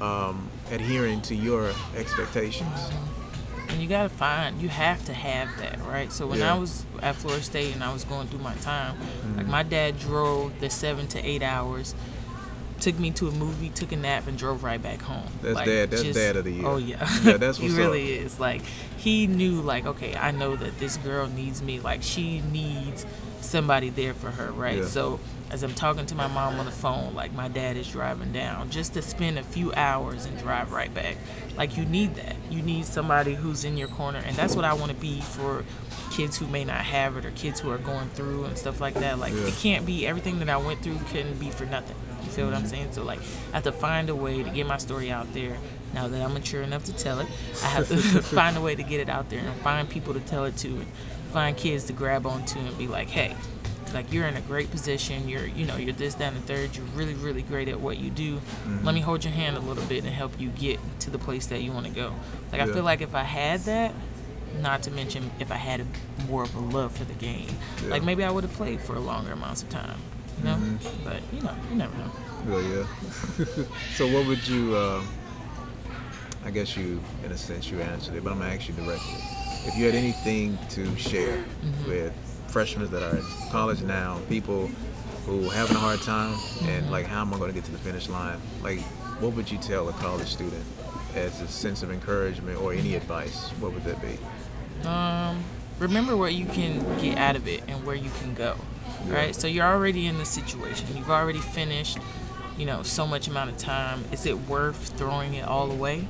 um, 0.00 0.48
adhering 0.70 1.20
to 1.22 1.34
your 1.34 1.72
expectations. 1.96 2.90
And 3.68 3.80
you 3.80 3.88
gotta 3.88 4.08
find, 4.10 4.60
you 4.60 4.68
have 4.68 5.02
to 5.06 5.14
have 5.14 5.48
that, 5.58 5.80
right? 5.86 6.12
So 6.12 6.26
when 6.26 6.40
Yeah. 6.40 6.54
I 6.54 6.58
was 6.58 6.84
at 7.00 7.14
Florida 7.16 7.42
State 7.42 7.72
and 7.74 7.82
I 7.82 7.92
was 7.92 8.04
going 8.04 8.28
through 8.28 8.40
my 8.40 8.54
time, 8.56 8.96
like 9.36 9.46
my 9.46 9.62
dad 9.62 9.98
drove 9.98 10.58
the 10.60 10.68
seven 10.68 11.06
to 11.08 11.26
eight 11.26 11.42
hours, 11.42 11.94
took 12.82 12.98
me 12.98 13.10
to 13.12 13.28
a 13.28 13.30
movie, 13.32 13.68
took 13.70 13.92
a 13.92 13.96
nap, 13.96 14.26
and 14.26 14.36
drove 14.36 14.64
right 14.64 14.82
back 14.82 15.00
home. 15.00 15.26
That's 15.40 15.54
Like, 15.54 15.66
dad- 15.66 15.90
that's 15.90 16.02
dad 16.14 16.36
of 16.36 16.44
the 16.44 16.52
year. 16.52 16.66
Oh 16.66 16.76
yeah, 16.76 16.98
Yeah, 17.22 17.36
that's 17.36 17.58
what's 17.60 17.72
he 17.74 17.78
really 17.78 18.12
is. 18.14 18.38
Like 18.40 18.62
he 18.96 19.26
knew, 19.26 19.60
like 19.62 19.86
okay, 19.86 20.16
I 20.16 20.30
know 20.32 20.56
that 20.56 20.78
this 20.78 20.96
girl 20.98 21.28
needs 21.28 21.62
me. 21.62 21.80
Like 21.80 22.02
she 22.02 22.40
needs 22.52 23.06
somebody 23.40 23.90
there 23.90 24.14
for 24.14 24.30
her, 24.30 24.52
right? 24.52 24.78
Yeah. 24.78 24.84
So 24.84 25.20
as 25.50 25.62
I'm 25.62 25.74
talking 25.74 26.06
to 26.06 26.14
my 26.14 26.28
mom 26.28 26.58
on 26.58 26.64
the 26.64 26.72
phone, 26.72 27.14
like 27.14 27.32
my 27.34 27.48
dad 27.48 27.76
is 27.76 27.88
driving 27.90 28.32
down 28.32 28.70
just 28.70 28.94
to 28.94 29.02
spend 29.02 29.38
a 29.38 29.42
few 29.42 29.72
hours 29.74 30.24
and 30.24 30.38
drive 30.38 30.72
right 30.72 30.92
back. 30.94 31.16
Like 31.56 31.76
you 31.76 31.84
need 31.84 32.14
that. 32.16 32.36
You 32.50 32.62
need 32.62 32.84
somebody 32.86 33.34
who's 33.34 33.64
in 33.64 33.76
your 33.76 33.88
corner, 33.88 34.22
and 34.24 34.34
that's 34.36 34.56
what 34.56 34.64
I 34.64 34.72
want 34.74 34.90
to 34.90 34.96
be 34.96 35.20
for 35.20 35.64
kids 36.10 36.36
who 36.38 36.46
may 36.46 36.64
not 36.64 36.76
have 36.84 37.16
it 37.16 37.24
or 37.24 37.30
kids 37.32 37.58
who 37.60 37.70
are 37.70 37.78
going 37.78 38.08
through 38.10 38.44
and 38.44 38.56
stuff 38.58 38.80
like 38.80 38.94
that. 38.94 39.18
Like 39.18 39.32
Yeah. 39.34 39.46
it 39.46 39.54
can't 39.54 39.86
be 39.86 40.06
everything 40.06 40.38
that 40.40 40.48
I 40.50 40.56
went 40.56 40.82
through 40.82 40.98
couldn't 41.10 41.38
be 41.38 41.50
for 41.50 41.64
nothing. 41.66 41.96
Feel 42.32 42.46
what 42.46 42.54
I'm 42.54 42.66
saying? 42.66 42.92
So 42.92 43.02
like 43.04 43.20
I 43.52 43.56
have 43.56 43.64
to 43.64 43.72
find 43.72 44.08
a 44.08 44.14
way 44.14 44.42
to 44.42 44.50
get 44.50 44.66
my 44.66 44.78
story 44.78 45.10
out 45.10 45.32
there. 45.34 45.56
Now 45.94 46.08
that 46.08 46.22
I'm 46.22 46.32
mature 46.32 46.62
enough 46.62 46.84
to 46.84 46.92
tell 46.94 47.20
it, 47.20 47.26
I 47.62 47.66
have 47.66 47.88
to 47.88 47.96
find 48.22 48.56
a 48.56 48.60
way 48.60 48.74
to 48.74 48.82
get 48.82 49.00
it 49.00 49.08
out 49.10 49.28
there 49.28 49.40
and 49.40 49.54
find 49.60 49.88
people 49.88 50.14
to 50.14 50.20
tell 50.20 50.44
it 50.46 50.56
to 50.58 50.68
and 50.68 50.86
find 51.32 51.56
kids 51.56 51.84
to 51.84 51.92
grab 51.92 52.26
onto 52.26 52.58
and 52.58 52.76
be 52.78 52.86
like, 52.88 53.08
hey, 53.08 53.36
like 53.92 54.10
you're 54.10 54.26
in 54.26 54.36
a 54.36 54.40
great 54.42 54.70
position. 54.70 55.28
You're, 55.28 55.46
you 55.46 55.66
know, 55.66 55.76
you're 55.76 55.92
this, 55.92 56.14
that, 56.14 56.32
and 56.32 56.36
the 56.42 56.46
third. 56.46 56.74
You're 56.74 56.86
really, 56.94 57.12
really 57.14 57.42
great 57.42 57.68
at 57.68 57.78
what 57.78 57.98
you 57.98 58.08
do. 58.08 58.36
Mm-hmm. 58.36 58.86
Let 58.86 58.94
me 58.94 59.00
hold 59.02 59.22
your 59.24 59.34
hand 59.34 59.58
a 59.58 59.60
little 59.60 59.84
bit 59.84 60.04
and 60.04 60.12
help 60.14 60.40
you 60.40 60.48
get 60.48 60.80
to 61.00 61.10
the 61.10 61.18
place 61.18 61.46
that 61.48 61.60
you 61.62 61.72
want 61.72 61.84
to 61.86 61.92
go. 61.92 62.14
Like 62.50 62.62
I 62.62 62.66
feel 62.66 62.84
like 62.84 63.02
if 63.02 63.14
I 63.14 63.22
had 63.22 63.60
that, 63.60 63.92
not 64.60 64.82
to 64.84 64.90
mention 64.90 65.30
if 65.40 65.50
I 65.50 65.56
had 65.56 65.80
a, 65.80 65.86
more 66.28 66.42
of 66.42 66.54
a 66.54 66.60
love 66.60 66.96
for 66.96 67.04
the 67.04 67.14
game, 67.14 67.48
Yeah. 67.82 67.90
like 67.90 68.02
maybe 68.02 68.24
I 68.24 68.30
would 68.30 68.44
have 68.44 68.52
played 68.54 68.80
for 68.80 68.94
a 68.96 69.00
longer 69.00 69.32
amounts 69.32 69.62
of 69.62 69.68
time. 69.68 69.98
You 70.38 70.44
know, 70.44 70.58
but 71.04 71.20
you 71.32 71.40
know, 71.42 71.54
you 71.70 71.76
never 71.76 71.96
know. 71.98 72.10
Well, 72.46 72.62
yeah. 72.62 72.86
so, 73.94 74.06
what 74.08 74.26
would 74.26 74.46
you? 74.48 74.74
Uh, 74.74 75.02
I 76.44 76.50
guess 76.50 76.76
you, 76.76 77.00
in 77.24 77.30
a 77.30 77.36
sense, 77.38 77.70
you 77.70 77.80
answered 77.80 78.16
it, 78.16 78.24
but 78.24 78.32
I'm 78.32 78.38
gonna 78.40 78.52
ask 78.54 78.66
you 78.68 78.74
directly. 78.74 79.14
If 79.64 79.76
you 79.76 79.84
had 79.86 79.94
anything 79.94 80.58
to 80.70 80.96
share 80.96 81.36
Mm-hmm. 81.64 81.88
with 81.88 82.12
freshmen 82.48 82.90
that 82.90 83.02
are 83.02 83.16
in 83.16 83.24
college 83.50 83.80
now, 83.82 84.18
people 84.28 84.68
who 85.26 85.48
are 85.48 85.52
having 85.52 85.76
a 85.76 85.78
hard 85.78 86.00
time, 86.02 86.32
and 86.62 86.82
Mm-hmm. 86.84 86.90
like, 86.90 87.06
how 87.06 87.20
am 87.20 87.32
I 87.32 87.38
gonna 87.38 87.52
get 87.52 87.64
to 87.66 87.70
the 87.72 87.78
finish 87.78 88.08
line? 88.08 88.40
Like, 88.62 88.80
what 89.20 89.34
would 89.34 89.48
you 89.50 89.58
tell 89.58 89.88
a 89.88 89.92
college 89.92 90.26
student 90.28 90.64
as 91.14 91.40
a 91.42 91.46
sense 91.46 91.84
of 91.84 91.92
encouragement 91.92 92.58
or 92.60 92.72
any 92.72 92.96
advice? 92.96 93.50
What 93.60 93.72
would 93.74 93.84
that 93.84 94.00
be? 94.02 94.18
Um, 94.88 95.44
remember 95.78 96.16
what 96.16 96.34
you 96.34 96.46
can 96.46 96.80
get 96.98 97.18
out 97.18 97.36
of 97.36 97.46
it 97.46 97.62
and 97.68 97.84
where 97.86 97.94
you 97.94 98.10
can 98.20 98.34
go. 98.34 98.56
Right? 99.06 99.34
So 99.34 99.46
you're 99.46 99.66
already 99.66 100.06
in 100.06 100.18
the 100.18 100.24
situation. 100.24 100.86
You've 100.96 101.10
already 101.10 101.40
finished, 101.40 101.98
you 102.56 102.66
know, 102.66 102.82
so 102.82 103.06
much 103.06 103.28
amount 103.28 103.50
of 103.50 103.58
time. 103.58 104.04
Is 104.12 104.26
it 104.26 104.38
worth 104.48 104.96
throwing 104.96 105.34
it 105.34 105.46
all 105.46 105.70
away? 105.70 106.06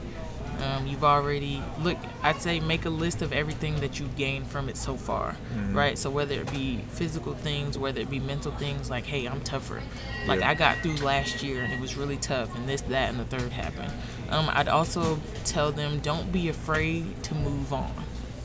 Um, 0.61 0.87
you've 0.87 1.03
already 1.03 1.61
look. 1.81 1.97
I'd 2.23 2.41
say 2.41 2.61
make 2.61 2.85
a 2.85 2.91
list 2.91 3.21
of 3.23 3.33
everything 3.33 3.81
that 3.81 3.99
you've 3.99 4.15
gained 4.15 4.47
from 4.47 4.69
it 4.69 4.77
so 4.77 4.97
far, 4.97 5.35
right? 5.73 5.99
So 5.99 6.09
whether 6.09 6.35
it 6.35 6.53
be 6.53 6.85
physical 6.91 7.35
things, 7.35 7.77
whether 7.77 8.01
it 8.01 8.11
be 8.11 8.21
mental 8.21 8.53
things, 8.53 8.89
like 8.89 9.05
hey, 9.05 9.27
I'm 9.27 9.41
tougher. 9.41 9.83
Like 10.27 10.41
Yeah. 10.41 10.51
I 10.51 10.55
got 10.55 10.79
through 10.79 10.97
last 10.97 11.43
year 11.43 11.63
and 11.63 11.73
it 11.73 11.81
was 11.81 11.97
really 11.97 12.19
tough, 12.19 12.55
and 12.55 12.69
this, 12.69 12.83
that, 12.83 13.09
and 13.11 13.19
the 13.19 13.25
third 13.25 13.51
happened. 13.51 13.93
Um, 14.31 14.49
I'd 14.53 14.69
also 14.69 15.19
tell 15.45 15.73
them 15.73 15.99
don't 15.99 16.31
be 16.31 16.49
afraid 16.49 17.23
to 17.25 17.35
move 17.35 17.73
on 17.73 17.93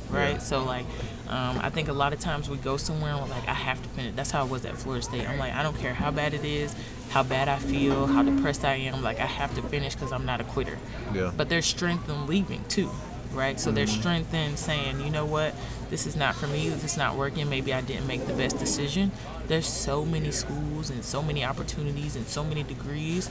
right? 0.10 0.34
Yeah. 0.34 0.38
So 0.40 0.64
like, 0.64 0.86
um, 1.30 1.60
I 1.62 1.70
think 1.70 1.90
a 1.90 1.94
lot 1.94 2.14
of 2.14 2.20
times 2.20 2.50
we 2.50 2.58
go 2.58 2.78
somewhere 2.78 3.12
and 3.12 3.22
we're 3.22 3.30
like, 3.30 3.48
I 3.48 3.54
have 3.54 3.82
to 3.82 3.90
finish. 3.90 4.16
That's 4.16 4.32
how 4.32 4.42
I 4.42 4.44
was 4.46 4.66
at 4.66 4.78
Florida 4.78 5.04
State. 5.04 5.28
I'm 5.28 5.38
like, 5.38 5.54
I 5.54 5.62
don't 5.64 5.78
care 5.78 5.94
how 5.94 6.12
bad 6.12 6.34
it 6.34 6.46
is, 6.46 6.76
how 7.10 7.24
bad 7.24 7.48
I 7.50 7.58
feel, 7.58 8.06
how 8.06 8.24
depressed 8.24 8.64
I 8.64 8.76
am. 8.76 9.04
Like, 9.04 9.20
I 9.20 9.26
have 9.26 9.54
to 9.56 9.62
finish 9.64 9.94
because 9.94 10.12
I'm 10.12 10.26
not 10.26 10.40
a 10.40 10.46
quitter. 10.46 10.78
Yeah. 11.14 11.32
But 11.36 11.50
there's 11.50 11.66
strength 11.66 12.10
in 12.10 12.28
leaving 12.28 12.64
too, 12.66 12.90
right? 13.34 13.60
So 13.60 13.72
there's 13.72 13.92
strength 13.92 14.34
in 14.34 14.56
saying, 14.56 15.02
you 15.02 15.10
know 15.10 15.26
what, 15.26 15.54
this 15.90 16.06
is 16.06 16.16
not 16.16 16.36
for 16.36 16.48
me. 16.48 16.70
This 16.70 16.84
is 16.84 16.98
not 16.98 17.16
working. 17.16 17.50
Maybe 17.50 17.74
I 17.74 17.82
didn't 17.82 18.08
make 18.08 18.26
the 18.26 18.34
best 18.34 18.58
decision. 18.58 19.12
There's 19.48 19.68
so 19.68 20.06
many 20.06 20.32
schools 20.32 20.90
and 20.90 21.04
so 21.04 21.22
many 21.22 21.44
opportunities 21.44 22.16
and 22.16 22.28
so 22.28 22.44
many 22.44 22.64
degrees. 22.64 23.30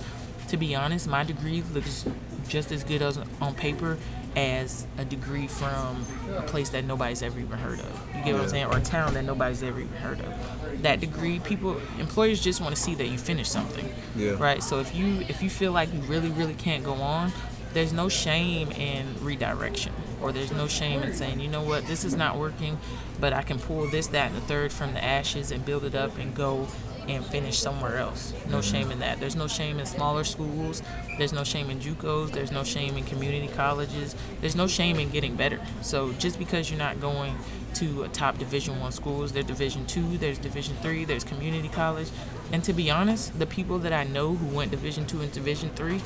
To 0.48 0.56
be 0.56 0.74
honest, 0.74 1.08
my 1.08 1.24
degree 1.24 1.62
looks 1.72 2.06
just 2.46 2.70
as 2.72 2.84
good 2.84 3.02
as 3.02 3.18
on 3.40 3.54
paper 3.54 3.98
as 4.36 4.86
a 4.98 5.04
degree 5.04 5.46
from 5.46 6.04
a 6.36 6.42
place 6.42 6.68
that 6.68 6.84
nobody's 6.84 7.22
ever 7.22 7.40
even 7.40 7.58
heard 7.58 7.80
of. 7.80 8.06
You 8.14 8.22
get 8.22 8.34
what 8.34 8.42
I'm 8.42 8.48
saying? 8.48 8.66
Or 8.66 8.76
a 8.76 8.82
town 8.82 9.14
that 9.14 9.24
nobody's 9.24 9.62
ever 9.62 9.80
even 9.80 9.92
heard 9.94 10.20
of. 10.20 10.82
That 10.82 11.00
degree, 11.00 11.38
people, 11.40 11.80
employers 11.98 12.40
just 12.40 12.60
want 12.60 12.76
to 12.76 12.80
see 12.80 12.94
that 12.96 13.06
you 13.08 13.16
finish 13.16 13.48
something, 13.48 13.92
Yeah. 14.14 14.32
right? 14.38 14.62
So 14.62 14.78
if 14.78 14.94
you 14.94 15.20
if 15.28 15.42
you 15.42 15.48
feel 15.48 15.72
like 15.72 15.92
you 15.92 16.00
really 16.00 16.28
really 16.30 16.54
can't 16.54 16.84
go 16.84 16.94
on, 16.94 17.32
there's 17.72 17.92
no 17.94 18.08
shame 18.10 18.70
in 18.72 19.06
redirection, 19.22 19.92
or 20.22 20.32
there's 20.32 20.52
no 20.52 20.66
shame 20.68 21.02
in 21.02 21.12
saying, 21.14 21.40
you 21.40 21.48
know 21.48 21.62
what, 21.62 21.86
this 21.86 22.04
is 22.04 22.14
not 22.14 22.36
working, 22.38 22.78
but 23.20 23.32
I 23.32 23.42
can 23.42 23.58
pull 23.58 23.88
this, 23.90 24.06
that, 24.08 24.28
and 24.32 24.36
the 24.36 24.40
third 24.42 24.72
from 24.72 24.92
the 24.94 25.02
ashes 25.04 25.50
and 25.50 25.64
build 25.64 25.84
it 25.84 25.94
up 25.94 26.16
and 26.18 26.34
go 26.34 26.66
and 27.08 27.24
finish 27.24 27.58
somewhere 27.58 27.98
else. 27.98 28.32
No 28.48 28.58
mm-hmm. 28.58 28.60
shame 28.60 28.90
in 28.90 28.98
that. 29.00 29.20
There's 29.20 29.36
no 29.36 29.46
shame 29.46 29.78
in 29.78 29.86
smaller 29.86 30.24
schools. 30.24 30.82
There's 31.18 31.32
no 31.32 31.44
shame 31.44 31.70
in 31.70 31.78
JUCOs. 31.78 32.32
There's 32.32 32.52
no 32.52 32.64
shame 32.64 32.96
in 32.96 33.04
community 33.04 33.48
colleges. 33.52 34.14
There's 34.40 34.56
no 34.56 34.66
shame 34.66 34.98
in 34.98 35.10
getting 35.10 35.36
better. 35.36 35.60
So 35.82 36.12
just 36.14 36.38
because 36.38 36.70
you're 36.70 36.78
not 36.78 37.00
going 37.00 37.34
to 37.74 38.04
a 38.04 38.08
top 38.08 38.38
Division 38.38 38.80
One 38.80 38.92
schools, 38.92 39.32
there's 39.32 39.46
Division 39.46 39.86
Two, 39.86 40.18
there's 40.18 40.38
Division 40.38 40.76
Three, 40.82 41.04
there's 41.04 41.24
community 41.24 41.68
college. 41.68 42.08
And 42.52 42.64
to 42.64 42.72
be 42.72 42.90
honest, 42.90 43.38
the 43.38 43.46
people 43.46 43.78
that 43.80 43.92
I 43.92 44.04
know 44.04 44.34
who 44.34 44.54
went 44.54 44.70
Division 44.70 45.06
Two 45.06 45.20
and 45.20 45.30
Division 45.30 45.70
Three, 45.76 46.00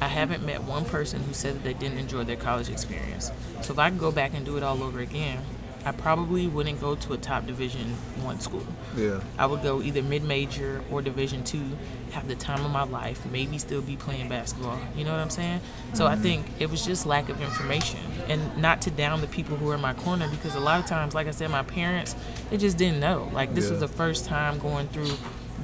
I 0.00 0.08
haven't 0.08 0.44
met 0.44 0.64
one 0.64 0.84
person 0.84 1.22
who 1.22 1.32
said 1.32 1.54
that 1.54 1.64
they 1.64 1.74
didn't 1.74 1.98
enjoy 1.98 2.24
their 2.24 2.36
college 2.36 2.68
experience. 2.68 3.30
So 3.60 3.72
if 3.72 3.78
I 3.78 3.90
could 3.90 4.00
go 4.00 4.10
back 4.10 4.32
and 4.34 4.44
do 4.44 4.56
it 4.56 4.62
all 4.62 4.82
over 4.82 4.98
again, 4.98 5.42
I 5.84 5.92
probably 5.92 6.46
wouldn't 6.46 6.80
go 6.80 6.94
to 6.94 7.12
a 7.12 7.16
top 7.16 7.46
Division 7.46 7.94
One 8.22 8.38
school. 8.40 8.64
Yeah. 8.96 9.20
I 9.38 9.46
would 9.46 9.62
go 9.62 9.82
either 9.82 10.02
mid 10.02 10.22
major 10.22 10.82
or 10.90 11.02
division 11.02 11.42
two, 11.44 11.64
have 12.12 12.28
the 12.28 12.36
time 12.36 12.64
of 12.64 12.70
my 12.70 12.84
life, 12.84 13.24
maybe 13.32 13.58
still 13.58 13.82
be 13.82 13.96
playing 13.96 14.28
basketball. 14.28 14.78
You 14.96 15.04
know 15.04 15.10
what 15.10 15.20
I'm 15.20 15.30
saying? 15.30 15.60
So 15.94 16.06
I 16.06 16.14
mm-hmm. 16.14 16.22
think 16.22 16.46
it 16.60 16.70
was 16.70 16.84
just 16.84 17.06
lack 17.06 17.28
of 17.28 17.40
information. 17.40 18.00
and 18.28 18.56
not 18.56 18.80
to 18.82 18.90
down 18.90 19.20
the 19.20 19.26
people 19.26 19.56
who 19.56 19.68
are 19.70 19.74
in 19.74 19.80
my 19.80 19.94
corner 19.94 20.28
because 20.28 20.54
a 20.54 20.60
lot 20.60 20.78
of 20.78 20.86
times, 20.86 21.14
like 21.14 21.26
I 21.26 21.32
said, 21.32 21.50
my 21.50 21.64
parents 21.64 22.14
they 22.50 22.56
just 22.56 22.78
didn't 22.78 23.00
know. 23.00 23.28
Like 23.32 23.54
this 23.54 23.64
Yeah. 23.64 23.72
was 23.72 23.80
the 23.80 23.88
first 23.88 24.24
time 24.26 24.58
going 24.58 24.86
through 24.88 25.10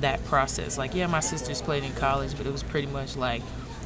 that 0.01 0.25
process. 0.25 0.77
Like 0.79 0.95
yeah, 0.95 1.07
my 1.07 1.21
sisters 1.21 1.63
played 1.63 1.85
in 1.85 1.93
college, 1.95 2.37
but 2.37 2.47
it 2.47 2.53
was 2.53 2.63
pretty 2.63 2.89
much 2.89 3.17
like. 3.17 3.43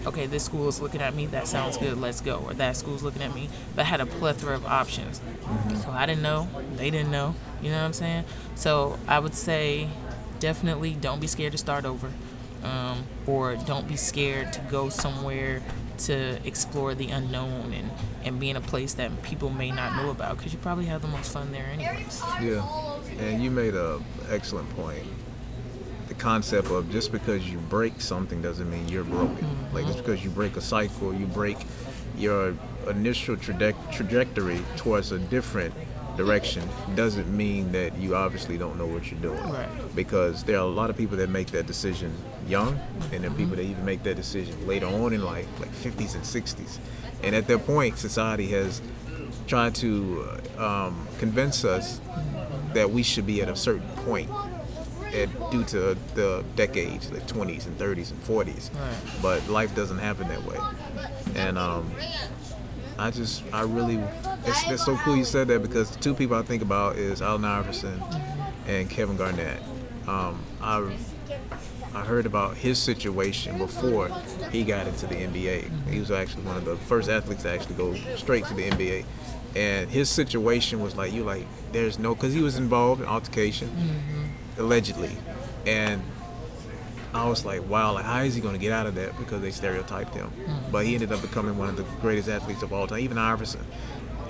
Okay, 0.07 0.27
this 0.27 0.45
school 0.45 0.69
is 0.69 0.81
looking 0.81 1.01
at 1.01 1.15
me. 1.15 1.27
That 1.27 1.47
sounds 1.47 1.77
good. 1.77 2.01
Let's 2.01 2.21
go. 2.21 2.43
Or 2.47 2.55
that 2.55 2.77
school's 2.77 3.03
looking 3.03 3.23
at 3.23 3.35
me. 3.35 3.49
But 3.77 3.83
I 3.83 3.85
had 3.85 4.01
a 4.01 4.07
plethora 4.07 4.55
of 4.55 4.67
options. 4.67 5.21
So 5.83 5.91
I 5.91 6.07
didn't 6.07 6.23
know. 6.23 6.49
They 6.77 6.91
didn't 6.91 7.11
know. 7.11 7.35
You 7.63 7.71
know 7.71 7.79
what 7.79 7.85
I'm 7.85 7.93
saying? 7.93 8.25
So 8.57 8.99
I 9.07 9.19
would 9.21 9.35
say 9.35 9.89
definitely 10.41 10.95
don't 10.95 11.21
be 11.21 11.27
scared 11.29 11.53
to 11.53 11.59
start 11.59 11.85
over. 11.85 12.11
Um, 12.65 13.05
or 13.27 13.57
don't 13.57 13.89
be 13.89 13.97
scared 13.97 14.53
to 14.53 14.61
go 14.63 14.89
somewhere 14.89 15.63
to 15.99 16.39
explore 16.47 16.95
the 16.95 17.09
unknown 17.11 17.73
and, 17.73 17.91
and 18.25 18.41
be 18.41 18.51
in 18.51 18.57
a 18.57 18.61
place 18.61 18.95
that 18.95 19.23
people 19.23 19.51
may 19.51 19.71
not 19.71 19.97
know 19.97 20.11
about 20.11 20.37
because 20.37 20.53
you 20.53 20.59
probably 20.61 20.87
have 20.87 21.03
the 21.03 21.09
most 21.09 21.33
fun 21.33 21.51
there 21.53 21.67
anyways. 21.67 22.23
Yeah, 22.41 22.99
and 23.19 23.43
you 23.43 23.51
made 23.51 23.75
a 23.75 24.01
excellent 24.31 24.69
point. 24.77 25.03
The 26.09 26.15
concept 26.15 26.69
of 26.71 26.91
just 26.91 27.13
because 27.13 27.49
you 27.49 27.59
break 27.59 28.01
something 28.01 28.43
doesn't 28.43 28.71
mean 28.71 28.89
you're 28.89 29.05
broken. 29.05 29.49
Like 29.73 29.87
just 29.87 29.99
mm-hmm. 29.99 30.07
because 30.07 30.25
you 30.25 30.31
break 30.31 30.57
a 30.57 30.61
cycle, 30.61 31.15
you 31.15 31.27
break 31.27 31.57
your 32.17 32.55
initial 32.89 33.37
traje- 33.37 33.93
trajectory 33.93 34.61
towards 34.77 35.13
a 35.13 35.19
different 35.19 35.75
direction 36.17 36.63
doesn't 36.95 37.35
mean 37.35 37.73
that 37.73 37.97
you 37.97 38.15
obviously 38.15 38.59
don't 38.59 38.77
know 38.77 38.87
what 38.87 39.11
you're 39.11 39.21
doing. 39.21 39.43
Right. 39.51 39.69
Because 39.95 40.45
there 40.45 40.57
are 40.57 40.65
a 40.65 40.67
lot 40.67 40.91
of 40.91 40.97
people 40.97 41.17
that 41.17 41.31
make 41.31 41.49
that 41.49 41.67
decision 41.67 42.15
young, 42.47 42.79
and 43.13 43.25
there 43.25 43.31
are 43.31 43.35
people 43.35 43.53
mm-hmm. 43.53 43.57
that 43.57 43.63
even 43.63 43.85
make 43.85 44.03
that 44.03 44.17
decision 44.17 44.67
later 44.67 44.87
on 44.87 45.13
in 45.13 45.25
life, 45.25 45.47
like 45.59 45.71
50s 45.71 46.15
and 46.15 46.23
60s. 46.23 46.79
And 47.23 47.35
at 47.35 47.47
that 47.47 47.65
point, 47.67 47.99
society 47.99 48.49
has 48.49 48.83
tried 49.47 49.75
to 49.77 50.29
um, 50.59 51.07
convince 51.19 51.65
us 51.65 52.01
mm-hmm. 52.01 52.73
that 52.75 52.91
we 52.91 53.03
should 53.03 53.27
be 53.27 53.41
at 53.43 53.49
a 53.49 53.57
certain 53.57 53.89
point 54.05 54.31
at, 55.15 55.51
due 55.51 55.65
to 55.65 55.97
the 56.15 56.45
decades, 56.57 57.11
the 57.11 57.21
20s 57.21 57.67
and 57.67 57.79
30s 57.79 58.11
and 58.11 58.23
40s. 58.25 58.75
Right. 58.75 59.23
But 59.23 59.49
life 59.49 59.75
doesn't 59.75 59.99
happen 59.99 60.29
that 60.29 60.43
way. 60.45 60.59
And 61.35 61.59
um, 61.59 61.91
I 62.99 63.11
just, 63.11 63.43
I 63.53 63.63
really, 63.63 63.97
it's, 64.47 64.71
it's 64.71 64.85
so 64.85 64.97
cool 64.99 65.17
you 65.17 65.25
said 65.25 65.49
that 65.49 65.63
because 65.63 65.91
the 65.91 65.99
two 65.99 66.15
people 66.15 66.37
I 66.37 66.43
think 66.43 66.63
about 66.63 66.97
is 66.97 67.23
Allen 67.23 67.45
Iverson 67.45 68.03
and 68.67 68.89
Kevin 68.89 69.17
Garnett. 69.17 69.61
Um, 70.07 70.43
I, 70.61 70.97
I 71.95 72.01
heard 72.05 72.27
about 72.27 72.57
his 72.57 72.79
situation 72.79 73.59
before 73.59 74.09
he 74.51 74.65
got 74.65 74.87
into 74.87 75.07
the 75.07 75.15
NBA. 75.15 75.89
He 75.89 75.99
was 75.99 76.11
actually 76.11 76.45
one 76.45 76.57
of 76.57 76.65
the 76.65 76.77
first 76.77 77.09
athletes 77.11 77.43
to 77.43 77.51
actually 77.51 77.75
go 77.77 77.95
straight 78.17 78.47
to 78.47 78.55
the 78.55 78.69
NBA. 78.71 79.05
And 79.55 79.91
his 79.91 80.09
situation 80.09 80.81
was 80.81 80.97
like, 80.97 81.13
you 81.13 81.25
like, 81.25 81.45
there's 81.73 81.99
no, 81.99 82.15
because 82.15 82.33
he 82.33 82.41
was 82.41 82.57
involved 82.57 83.03
in 83.03 83.07
altercation, 83.07 83.69
allegedly. 84.59 85.17
And 85.67 86.03
I 87.15 87.29
was 87.29 87.45
like, 87.45 87.69
wow, 87.69 87.93
like, 87.93 88.05
how 88.05 88.23
is 88.23 88.35
he 88.35 88.41
going 88.41 88.55
to 88.55 88.61
get 88.61 88.73
out 88.73 88.87
of 88.87 88.95
that? 88.95 89.17
Because 89.19 89.43
they 89.43 89.51
stereotyped 89.51 90.15
him. 90.15 90.29
Hmm. 90.29 90.73
But 90.73 90.87
he 90.87 90.95
ended 90.95 91.13
up 91.13 91.21
becoming 91.21 91.59
one 91.59 91.69
of 91.69 91.77
the 91.77 91.85
greatest 92.01 92.29
athletes 92.29 92.63
of 92.63 92.73
all 92.73 92.87
time, 92.87 93.01
even 93.01 93.19
Iverson. 93.19 93.65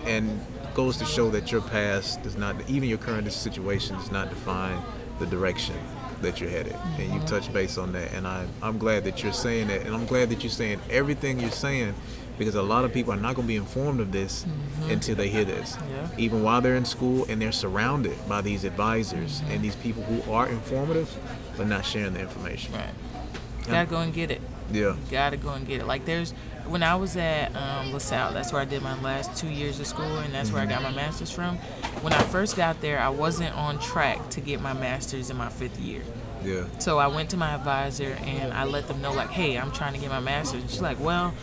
And 0.04 0.40
goes 0.74 0.96
to 0.96 1.04
show 1.04 1.30
that 1.30 1.52
your 1.52 1.60
past 1.60 2.22
does 2.22 2.36
not, 2.36 2.56
even 2.68 2.88
your 2.88 2.98
current 2.98 3.30
situation 3.32 3.96
does 3.96 4.10
not 4.10 4.30
define 4.30 4.82
the 5.18 5.26
direction 5.26 5.76
that 6.22 6.40
you're 6.40 6.50
headed. 6.50 6.74
And 6.98 7.04
you 7.04 7.18
mm-hmm. 7.18 7.26
touched 7.26 7.52
base 7.52 7.78
on 7.78 7.92
that. 7.92 8.12
And 8.12 8.26
I, 8.26 8.46
I'm 8.62 8.78
glad 8.78 9.04
that 9.04 9.22
you're 9.22 9.32
saying 9.32 9.68
that. 9.68 9.82
And 9.82 9.94
I'm 9.94 10.06
glad 10.06 10.30
that 10.30 10.42
you're 10.42 10.50
saying 10.50 10.80
everything 10.90 11.38
you're 11.38 11.50
saying 11.50 11.94
because 12.42 12.56
a 12.56 12.62
lot 12.62 12.84
of 12.84 12.92
people 12.92 13.12
are 13.12 13.16
not 13.16 13.36
going 13.36 13.46
to 13.46 13.52
be 13.52 13.56
informed 13.56 14.00
of 14.00 14.10
this 14.10 14.44
until 14.88 15.14
they 15.14 15.28
hear 15.28 15.44
this. 15.44 15.76
Yeah. 15.90 16.08
Even 16.18 16.42
while 16.42 16.60
they're 16.60 16.76
in 16.76 16.84
school 16.84 17.24
and 17.28 17.40
they're 17.40 17.52
surrounded 17.52 18.16
by 18.28 18.40
these 18.40 18.64
advisors 18.64 19.42
and 19.48 19.62
these 19.62 19.76
people 19.76 20.02
who 20.02 20.32
are 20.32 20.48
informative 20.48 21.14
but 21.56 21.68
not 21.68 21.84
sharing 21.84 22.14
the 22.14 22.20
information. 22.20 22.74
Right. 22.74 22.90
Gotta 23.66 23.88
go 23.88 23.98
and 23.98 24.12
get 24.12 24.32
it. 24.32 24.40
Yeah. 24.72 24.96
Gotta 25.10 25.36
go 25.36 25.50
and 25.50 25.66
get 25.66 25.80
it. 25.80 25.86
Like 25.86 26.04
there's 26.04 26.34
when 26.66 26.82
I 26.82 26.94
was 26.94 27.16
at 27.16 27.54
um, 27.54 27.92
LaSalle, 27.92 28.32
that's 28.32 28.52
where 28.52 28.62
I 28.62 28.64
did 28.64 28.82
my 28.82 29.00
last 29.02 29.36
two 29.36 29.48
years 29.48 29.80
of 29.80 29.86
school, 29.86 30.18
and 30.18 30.32
that's 30.32 30.52
where 30.52 30.62
I 30.62 30.66
got 30.66 30.82
my 30.82 30.92
master's 30.92 31.30
from. 31.30 31.56
When 32.02 32.12
I 32.12 32.22
first 32.22 32.56
got 32.56 32.80
there, 32.80 33.00
I 33.00 33.08
wasn't 33.08 33.54
on 33.56 33.78
track 33.80 34.30
to 34.30 34.40
get 34.40 34.60
my 34.60 34.72
master's 34.72 35.28
in 35.28 35.36
my 35.36 35.48
fifth 35.48 35.78
year. 35.80 36.02
Yeah. 36.44 36.64
So 36.78 36.98
I 36.98 37.06
went 37.08 37.30
to 37.30 37.36
my 37.36 37.54
advisor 37.54 38.16
and 38.22 38.52
I 38.52 38.64
let 38.64 38.88
them 38.88 39.00
know 39.00 39.12
like, 39.12 39.30
hey, 39.30 39.58
I'm 39.58 39.72
trying 39.72 39.94
to 39.94 40.00
get 40.00 40.10
my 40.10 40.20
master's. 40.20 40.62
And 40.62 40.70
she's 40.70 40.82
like, 40.82 40.98
well, 41.00 41.34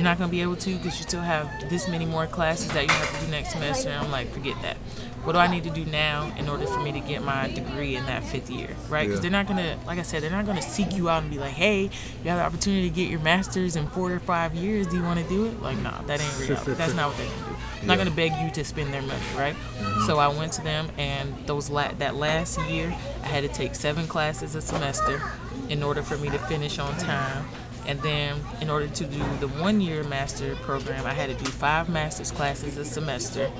you're 0.00 0.08
not 0.08 0.16
gonna 0.18 0.30
be 0.30 0.40
able 0.40 0.56
to 0.56 0.76
because 0.76 0.96
you 0.98 1.02
still 1.02 1.20
have 1.20 1.46
this 1.68 1.86
many 1.86 2.06
more 2.06 2.26
classes 2.26 2.68
that 2.72 2.84
you 2.84 2.88
have 2.90 3.18
to 3.20 3.24
do 3.26 3.30
next 3.30 3.52
semester. 3.52 3.90
And 3.90 4.02
I'm 4.02 4.10
like, 4.10 4.32
forget 4.32 4.56
that. 4.62 4.78
What 5.24 5.32
do 5.34 5.38
I 5.38 5.46
need 5.46 5.62
to 5.64 5.70
do 5.70 5.84
now 5.84 6.32
in 6.38 6.48
order 6.48 6.64
for 6.66 6.80
me 6.80 6.90
to 6.92 7.00
get 7.00 7.22
my 7.22 7.48
degree 7.52 7.96
in 7.96 8.06
that 8.06 8.24
fifth 8.24 8.48
year, 8.50 8.70
right? 8.88 9.06
Because 9.06 9.18
Yeah. 9.18 9.22
they're 9.28 9.30
not 9.30 9.46
gonna, 9.46 9.76
like 9.86 9.98
I 9.98 10.02
said, 10.02 10.22
they're 10.22 10.30
not 10.30 10.46
gonna 10.46 10.62
seek 10.62 10.96
you 10.96 11.10
out 11.10 11.20
and 11.22 11.30
be 11.30 11.38
like, 11.38 11.52
hey, 11.52 11.82
you 12.24 12.30
have 12.30 12.38
the 12.38 12.44
opportunity 12.44 12.88
to 12.88 12.94
get 12.94 13.10
your 13.10 13.20
master's 13.20 13.76
in 13.76 13.88
four 13.88 14.10
or 14.10 14.20
five 14.20 14.54
years. 14.54 14.86
Do 14.86 14.96
you 14.96 15.02
want 15.02 15.20
to 15.20 15.28
do 15.28 15.44
it? 15.44 15.60
Like, 15.60 15.76
nah, 15.80 16.00
that 16.06 16.22
ain't 16.22 16.38
real. 16.48 16.56
That's 16.76 16.94
not 16.94 17.08
what 17.08 17.18
they're 17.18 17.26
gonna 17.26 17.50
do. 17.50 17.56
They're 17.80 17.86
not 17.88 17.98
gonna 17.98 18.10
beg 18.10 18.32
you 18.42 18.50
to 18.52 18.64
spend 18.64 18.94
their 18.94 19.02
money, 19.02 19.20
right? 19.36 19.54
Mm-hmm. 19.54 20.06
So 20.06 20.18
I 20.18 20.28
went 20.28 20.54
to 20.54 20.62
them, 20.64 20.88
and 20.96 21.34
those 21.46 21.68
la- 21.68 21.92
that 21.98 22.16
last 22.16 22.58
year, 22.70 22.88
I 23.22 23.26
had 23.26 23.42
to 23.42 23.48
take 23.48 23.74
seven 23.74 24.06
classes 24.06 24.54
a 24.54 24.62
semester 24.62 25.20
in 25.68 25.82
order 25.82 26.02
for 26.02 26.16
me 26.16 26.30
to 26.30 26.38
finish 26.38 26.78
on 26.78 26.96
time. 26.96 27.44
And 27.90 28.00
then, 28.02 28.36
in 28.60 28.70
order 28.70 28.86
to 28.86 29.04
do 29.04 29.18
the 29.40 29.48
one-year 29.48 30.04
master 30.04 30.54
program, 30.62 31.04
I 31.06 31.12
had 31.12 31.28
to 31.36 31.44
do 31.44 31.50
five 31.50 31.88
master's 31.88 32.30
classes 32.30 32.76
a 32.76 32.84
semester, 32.84 33.50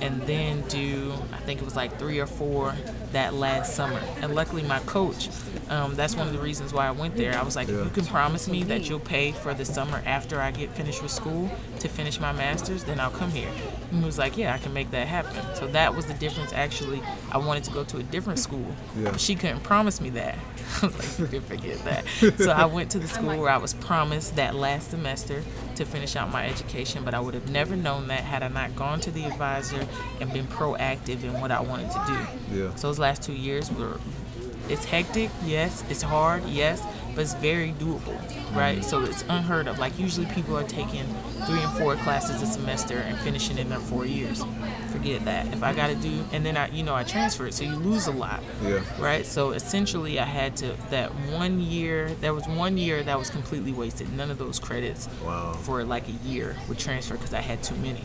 and 0.00 0.22
then 0.22 0.62
do 0.68 1.12
I 1.30 1.36
think 1.40 1.60
it 1.60 1.64
was 1.66 1.76
like 1.76 1.98
three 1.98 2.18
or 2.18 2.26
four 2.26 2.74
that 3.12 3.34
last 3.34 3.74
summer. 3.76 4.00
And 4.22 4.34
luckily, 4.34 4.62
my 4.62 4.78
coach, 4.80 5.28
um, 5.68 5.94
that's 5.94 6.16
one 6.16 6.26
of 6.26 6.32
the 6.32 6.38
reasons 6.38 6.72
why 6.72 6.86
I 6.86 6.90
went 6.90 7.16
there. 7.16 7.36
I 7.36 7.42
was 7.42 7.54
like, 7.54 7.68
Yeah. 7.68 7.80
if 7.80 7.84
you 7.84 7.90
can 7.90 8.06
promise 8.06 8.48
me 8.48 8.62
that 8.64 8.88
you'll 8.88 8.98
pay 8.98 9.32
for 9.32 9.52
the 9.52 9.66
summer 9.66 10.02
after 10.06 10.40
I 10.40 10.52
get 10.52 10.70
finished 10.70 11.02
with 11.02 11.10
school 11.10 11.50
to 11.80 11.88
finish 11.88 12.18
my 12.18 12.32
master's, 12.32 12.82
then 12.84 12.98
I'll 12.98 13.10
come 13.10 13.30
here. 13.30 13.50
And 13.90 14.00
he 14.00 14.06
was 14.06 14.16
like, 14.18 14.38
yeah, 14.38 14.54
I 14.54 14.58
can 14.58 14.72
make 14.72 14.90
that 14.92 15.06
happen. 15.06 15.36
So 15.54 15.66
that 15.68 15.94
was 15.94 16.06
the 16.06 16.14
difference. 16.14 16.54
Actually, 16.54 17.02
I 17.30 17.36
wanted 17.36 17.64
to 17.64 17.72
go 17.72 17.84
to 17.84 17.98
a 17.98 18.02
different 18.04 18.38
school, 18.38 18.64
Yeah. 18.98 19.14
she 19.18 19.34
couldn't 19.34 19.60
promise 19.64 20.00
me 20.00 20.08
that. 20.10 20.38
I 20.82 20.86
was 20.86 21.20
like, 21.20 21.32
you 21.32 21.40
can 21.40 21.48
forget 21.48 21.78
that. 21.84 22.38
So 22.38 22.50
I 22.50 22.66
went 22.66 22.90
to 22.92 22.98
the 22.98 23.08
school 23.16 23.36
where 23.38 23.50
I 23.50 23.56
was 23.56 23.74
promised 23.74 24.36
that 24.36 24.54
last 24.54 24.90
semester 24.90 25.42
to 25.76 25.84
finish 25.84 26.16
out 26.16 26.30
my 26.30 26.46
education, 26.46 27.04
but 27.04 27.14
I 27.14 27.20
would 27.20 27.34
have 27.34 27.50
never 27.50 27.76
known 27.76 28.08
that 28.08 28.20
had 28.20 28.42
I 28.42 28.48
not 28.48 28.74
gone 28.76 29.00
to 29.00 29.10
the 29.10 29.24
advisor 29.24 29.86
and 30.20 30.32
been 30.32 30.46
proactive 30.46 31.22
in 31.22 31.40
what 31.40 31.50
I 31.50 31.60
wanted 31.60 31.90
to 31.90 32.04
do. 32.06 32.58
Yeah. 32.58 32.74
So 32.74 32.88
those 32.88 32.98
last 32.98 33.22
two 33.22 33.34
years 33.34 33.70
were 33.72 33.98
it's 34.68 34.84
hectic, 34.84 35.30
yes, 35.44 35.84
it's 35.90 36.02
hard, 36.02 36.44
yes, 36.44 36.82
but 37.14 37.22
it's 37.22 37.34
very 37.34 37.72
doable, 37.72 38.18
right? 38.54 38.84
So 38.84 39.02
it's 39.02 39.22
unheard 39.28 39.68
of. 39.68 39.78
Like 39.78 39.98
usually 39.98 40.26
people 40.26 40.56
are 40.58 40.64
taking 40.64 41.04
three 41.46 41.60
and 41.60 41.72
four 41.78 41.96
classes 41.96 42.42
a 42.42 42.46
semester 42.46 42.98
and 42.98 43.16
finishing 43.20 43.56
in 43.58 43.68
their 43.70 43.78
four 43.78 44.04
years. 44.04 44.44
Forget 44.90 45.24
that. 45.24 45.46
If 45.48 45.62
I 45.62 45.72
got 45.72 45.86
to 45.88 45.94
do, 45.94 46.24
and 46.32 46.44
then 46.44 46.56
I, 46.56 46.68
you 46.68 46.82
know, 46.82 46.94
I 46.94 47.04
transferred, 47.04 47.54
so 47.54 47.64
you 47.64 47.74
lose 47.76 48.06
a 48.06 48.10
lot, 48.12 48.42
Yeah. 48.62 48.80
right? 48.98 49.24
So 49.24 49.50
essentially, 49.52 50.18
I 50.20 50.24
had 50.24 50.56
to 50.58 50.74
that 50.90 51.10
one 51.30 51.60
year. 51.60 52.10
There 52.20 52.34
was 52.34 52.46
one 52.46 52.76
year 52.76 53.02
that 53.02 53.18
was 53.18 53.30
completely 53.30 53.72
wasted. 53.72 54.12
None 54.12 54.30
of 54.30 54.36
those 54.38 54.58
credits 54.58 55.08
Wow. 55.24 55.52
for 55.62 55.84
like 55.84 56.08
a 56.08 56.28
year 56.28 56.56
would 56.68 56.78
transfer 56.78 57.14
because 57.14 57.32
I 57.34 57.40
had 57.40 57.62
too 57.62 57.76
many. 57.76 58.02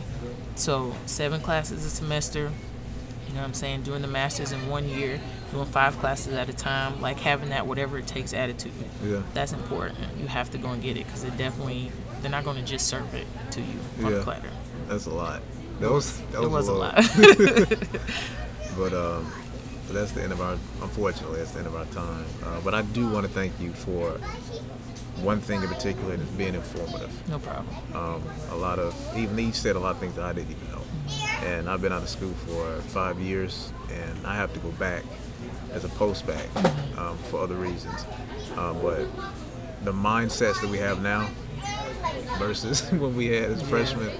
So 0.54 0.94
seven 1.06 1.40
classes 1.40 1.84
a 1.84 1.90
semester. 1.90 2.50
You 3.28 3.34
know 3.34 3.40
what 3.40 3.48
I'm 3.48 3.54
saying? 3.54 3.82
Doing 3.82 4.02
the 4.02 4.08
masters 4.08 4.52
in 4.52 4.68
one 4.68 4.86
year, 4.88 5.18
doing 5.52 5.66
five 5.66 5.96
classes 5.98 6.34
at 6.34 6.48
a 6.48 6.52
time, 6.52 7.00
like 7.00 7.18
having 7.20 7.50
that 7.50 7.66
whatever 7.66 7.98
it 7.98 8.06
takes 8.06 8.32
attitude. 8.34 8.72
Yeah. 9.04 9.22
That's 9.34 9.52
important. 9.52 9.98
You 10.18 10.26
have 10.26 10.50
to 10.50 10.58
go 10.58 10.68
and 10.70 10.82
get 10.82 10.96
it 10.96 11.06
because 11.06 11.22
it 11.24 11.36
definitely 11.36 11.92
they're 12.22 12.30
not 12.30 12.44
going 12.44 12.56
to 12.56 12.62
just 12.64 12.88
serve 12.88 13.12
it 13.14 13.26
to 13.52 13.60
you 13.60 13.78
on 14.04 14.12
Yeah. 14.12 14.18
a 14.18 14.22
platter. 14.22 14.50
That's 14.88 15.06
a 15.06 15.10
lot. 15.10 15.40
That 15.80 15.90
was 15.90 16.20
that 16.32 16.42
It 16.42 16.50
was 16.50 16.68
a 16.68 16.72
lot. 16.72 16.94
But 18.76 18.94
um, 18.94 19.30
but 19.86 19.94
that's 19.94 20.12
the 20.12 20.22
end 20.22 20.32
of 20.32 20.40
our. 20.40 20.54
Unfortunately, 20.80 21.38
that's 21.38 21.50
the 21.52 21.58
end 21.58 21.66
of 21.66 21.76
our 21.76 21.84
time. 21.86 22.24
Uh, 22.42 22.58
but 22.64 22.72
I 22.74 22.80
do 22.82 23.06
want 23.10 23.26
to 23.26 23.32
thank 23.32 23.52
you 23.60 23.72
for 23.74 24.12
one 25.20 25.40
thing 25.40 25.62
in 25.62 25.68
particular, 25.68 26.14
and 26.14 26.22
it's 26.22 26.30
being 26.32 26.54
informative. 26.54 27.28
no 27.28 27.38
problem. 27.38 27.68
Um, 27.94 28.22
a 28.50 28.56
lot 28.56 28.78
of 28.78 28.94
even 29.16 29.36
he 29.36 29.52
said 29.52 29.76
a 29.76 29.78
lot 29.78 29.90
of 29.90 29.98
things 29.98 30.14
that 30.14 30.24
I 30.24 30.32
didn't 30.32 30.52
even 30.52 30.68
know. 30.72 30.80
And 31.42 31.68
I've 31.68 31.82
been 31.82 31.92
out 31.92 32.02
of 32.02 32.08
school 32.08 32.32
for 32.46 32.80
five 32.88 33.18
years, 33.18 33.72
and 33.90 34.26
I 34.26 34.36
have 34.36 34.52
to 34.54 34.60
go 34.60 34.70
back 34.72 35.04
as 35.72 35.84
a 35.84 35.88
post 35.90 36.26
back 36.26 36.44
um, 36.96 37.16
for 37.30 37.40
other 37.40 37.56
reasons. 37.56 38.04
Um, 38.56 38.80
but 38.82 39.06
the 39.84 39.92
mindsets 39.92 40.60
that 40.60 40.70
we 40.70 40.78
have 40.78 41.02
now 41.02 41.28
versus 42.38 42.80
when 42.92 43.14
we 43.16 43.26
had 43.26 43.50
as 43.50 43.62
freshmen, 43.62 44.10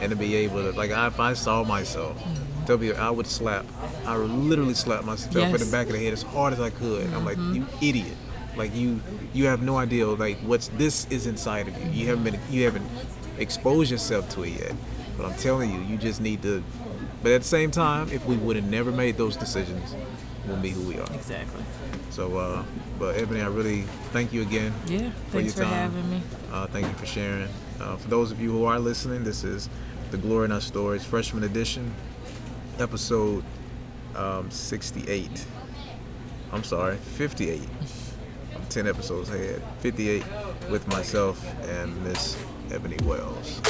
and 0.00 0.10
to 0.10 0.16
be 0.16 0.34
able 0.36 0.62
to 0.62 0.76
like, 0.76 0.90
if 0.90 1.20
I 1.20 1.34
saw 1.34 1.64
myself. 1.64 2.20
W, 2.66 2.92
I 2.94 3.10
would 3.10 3.26
slap. 3.26 3.66
I 4.06 4.16
would 4.16 4.30
literally 4.30 4.74
slap 4.74 5.04
myself 5.04 5.34
in 5.34 5.52
the 5.52 5.70
back 5.72 5.86
of 5.86 5.94
the 5.94 5.98
head 5.98 6.12
as 6.12 6.22
hard 6.22 6.52
as 6.52 6.60
I 6.60 6.70
could. 6.70 7.12
I'm 7.14 7.24
like, 7.24 7.38
you 7.38 7.66
idiot! 7.82 8.16
Like 8.56 8.74
you, 8.74 9.00
you 9.32 9.46
have 9.46 9.62
no 9.62 9.76
idea 9.76 10.06
like 10.06 10.38
what's 10.40 10.68
this 10.68 11.06
is 11.06 11.26
inside 11.26 11.68
of 11.68 11.76
you. 11.82 11.90
You 11.90 12.06
haven't 12.08 12.24
been, 12.24 12.40
you 12.50 12.64
haven't 12.64 12.86
exposed 13.38 13.90
yourself 13.90 14.28
to 14.30 14.44
it 14.44 14.50
yet. 14.50 14.72
But 15.20 15.32
I'm 15.32 15.38
telling 15.38 15.70
you, 15.70 15.80
you 15.82 15.98
just 15.98 16.18
need 16.22 16.40
to. 16.42 16.64
But 17.22 17.32
at 17.32 17.42
the 17.42 17.46
same 17.46 17.70
time, 17.70 18.08
if 18.10 18.24
we 18.24 18.38
would 18.38 18.56
have 18.56 18.64
never 18.64 18.90
made 18.90 19.18
those 19.18 19.36
decisions, 19.36 19.94
we'll 20.46 20.56
be 20.56 20.70
who 20.70 20.80
we 20.88 20.98
are. 20.98 21.12
Exactly. 21.12 21.62
So, 22.08 22.38
uh, 22.38 22.64
but 22.98 23.16
Ebony, 23.16 23.42
I 23.42 23.48
really 23.48 23.82
thank 24.12 24.32
you 24.32 24.40
again. 24.40 24.72
Yeah. 24.86 25.10
Thanks 25.28 25.52
for 25.52 25.60
your 25.60 25.68
time. 25.68 25.92
having 25.92 26.10
me. 26.10 26.22
Uh, 26.50 26.66
thank 26.68 26.86
you 26.86 26.94
for 26.94 27.04
sharing. 27.04 27.48
Uh, 27.78 27.96
for 27.96 28.08
those 28.08 28.32
of 28.32 28.40
you 28.40 28.50
who 28.50 28.64
are 28.64 28.78
listening, 28.78 29.22
this 29.22 29.44
is 29.44 29.68
the 30.10 30.16
Glory 30.16 30.46
in 30.46 30.52
Our 30.52 30.60
Stories 30.62 31.04
Freshman 31.04 31.44
Edition, 31.44 31.94
episode 32.78 33.44
um, 34.16 34.50
68. 34.50 35.46
I'm 36.50 36.64
sorry, 36.64 36.96
58. 36.96 37.60
I'm 38.56 38.66
10 38.70 38.86
episodes 38.86 39.28
ahead. 39.28 39.62
58 39.80 40.24
with 40.70 40.88
myself 40.88 41.44
and 41.68 42.04
Miss 42.04 42.42
Ebony 42.72 42.96
Wells. 43.04 43.60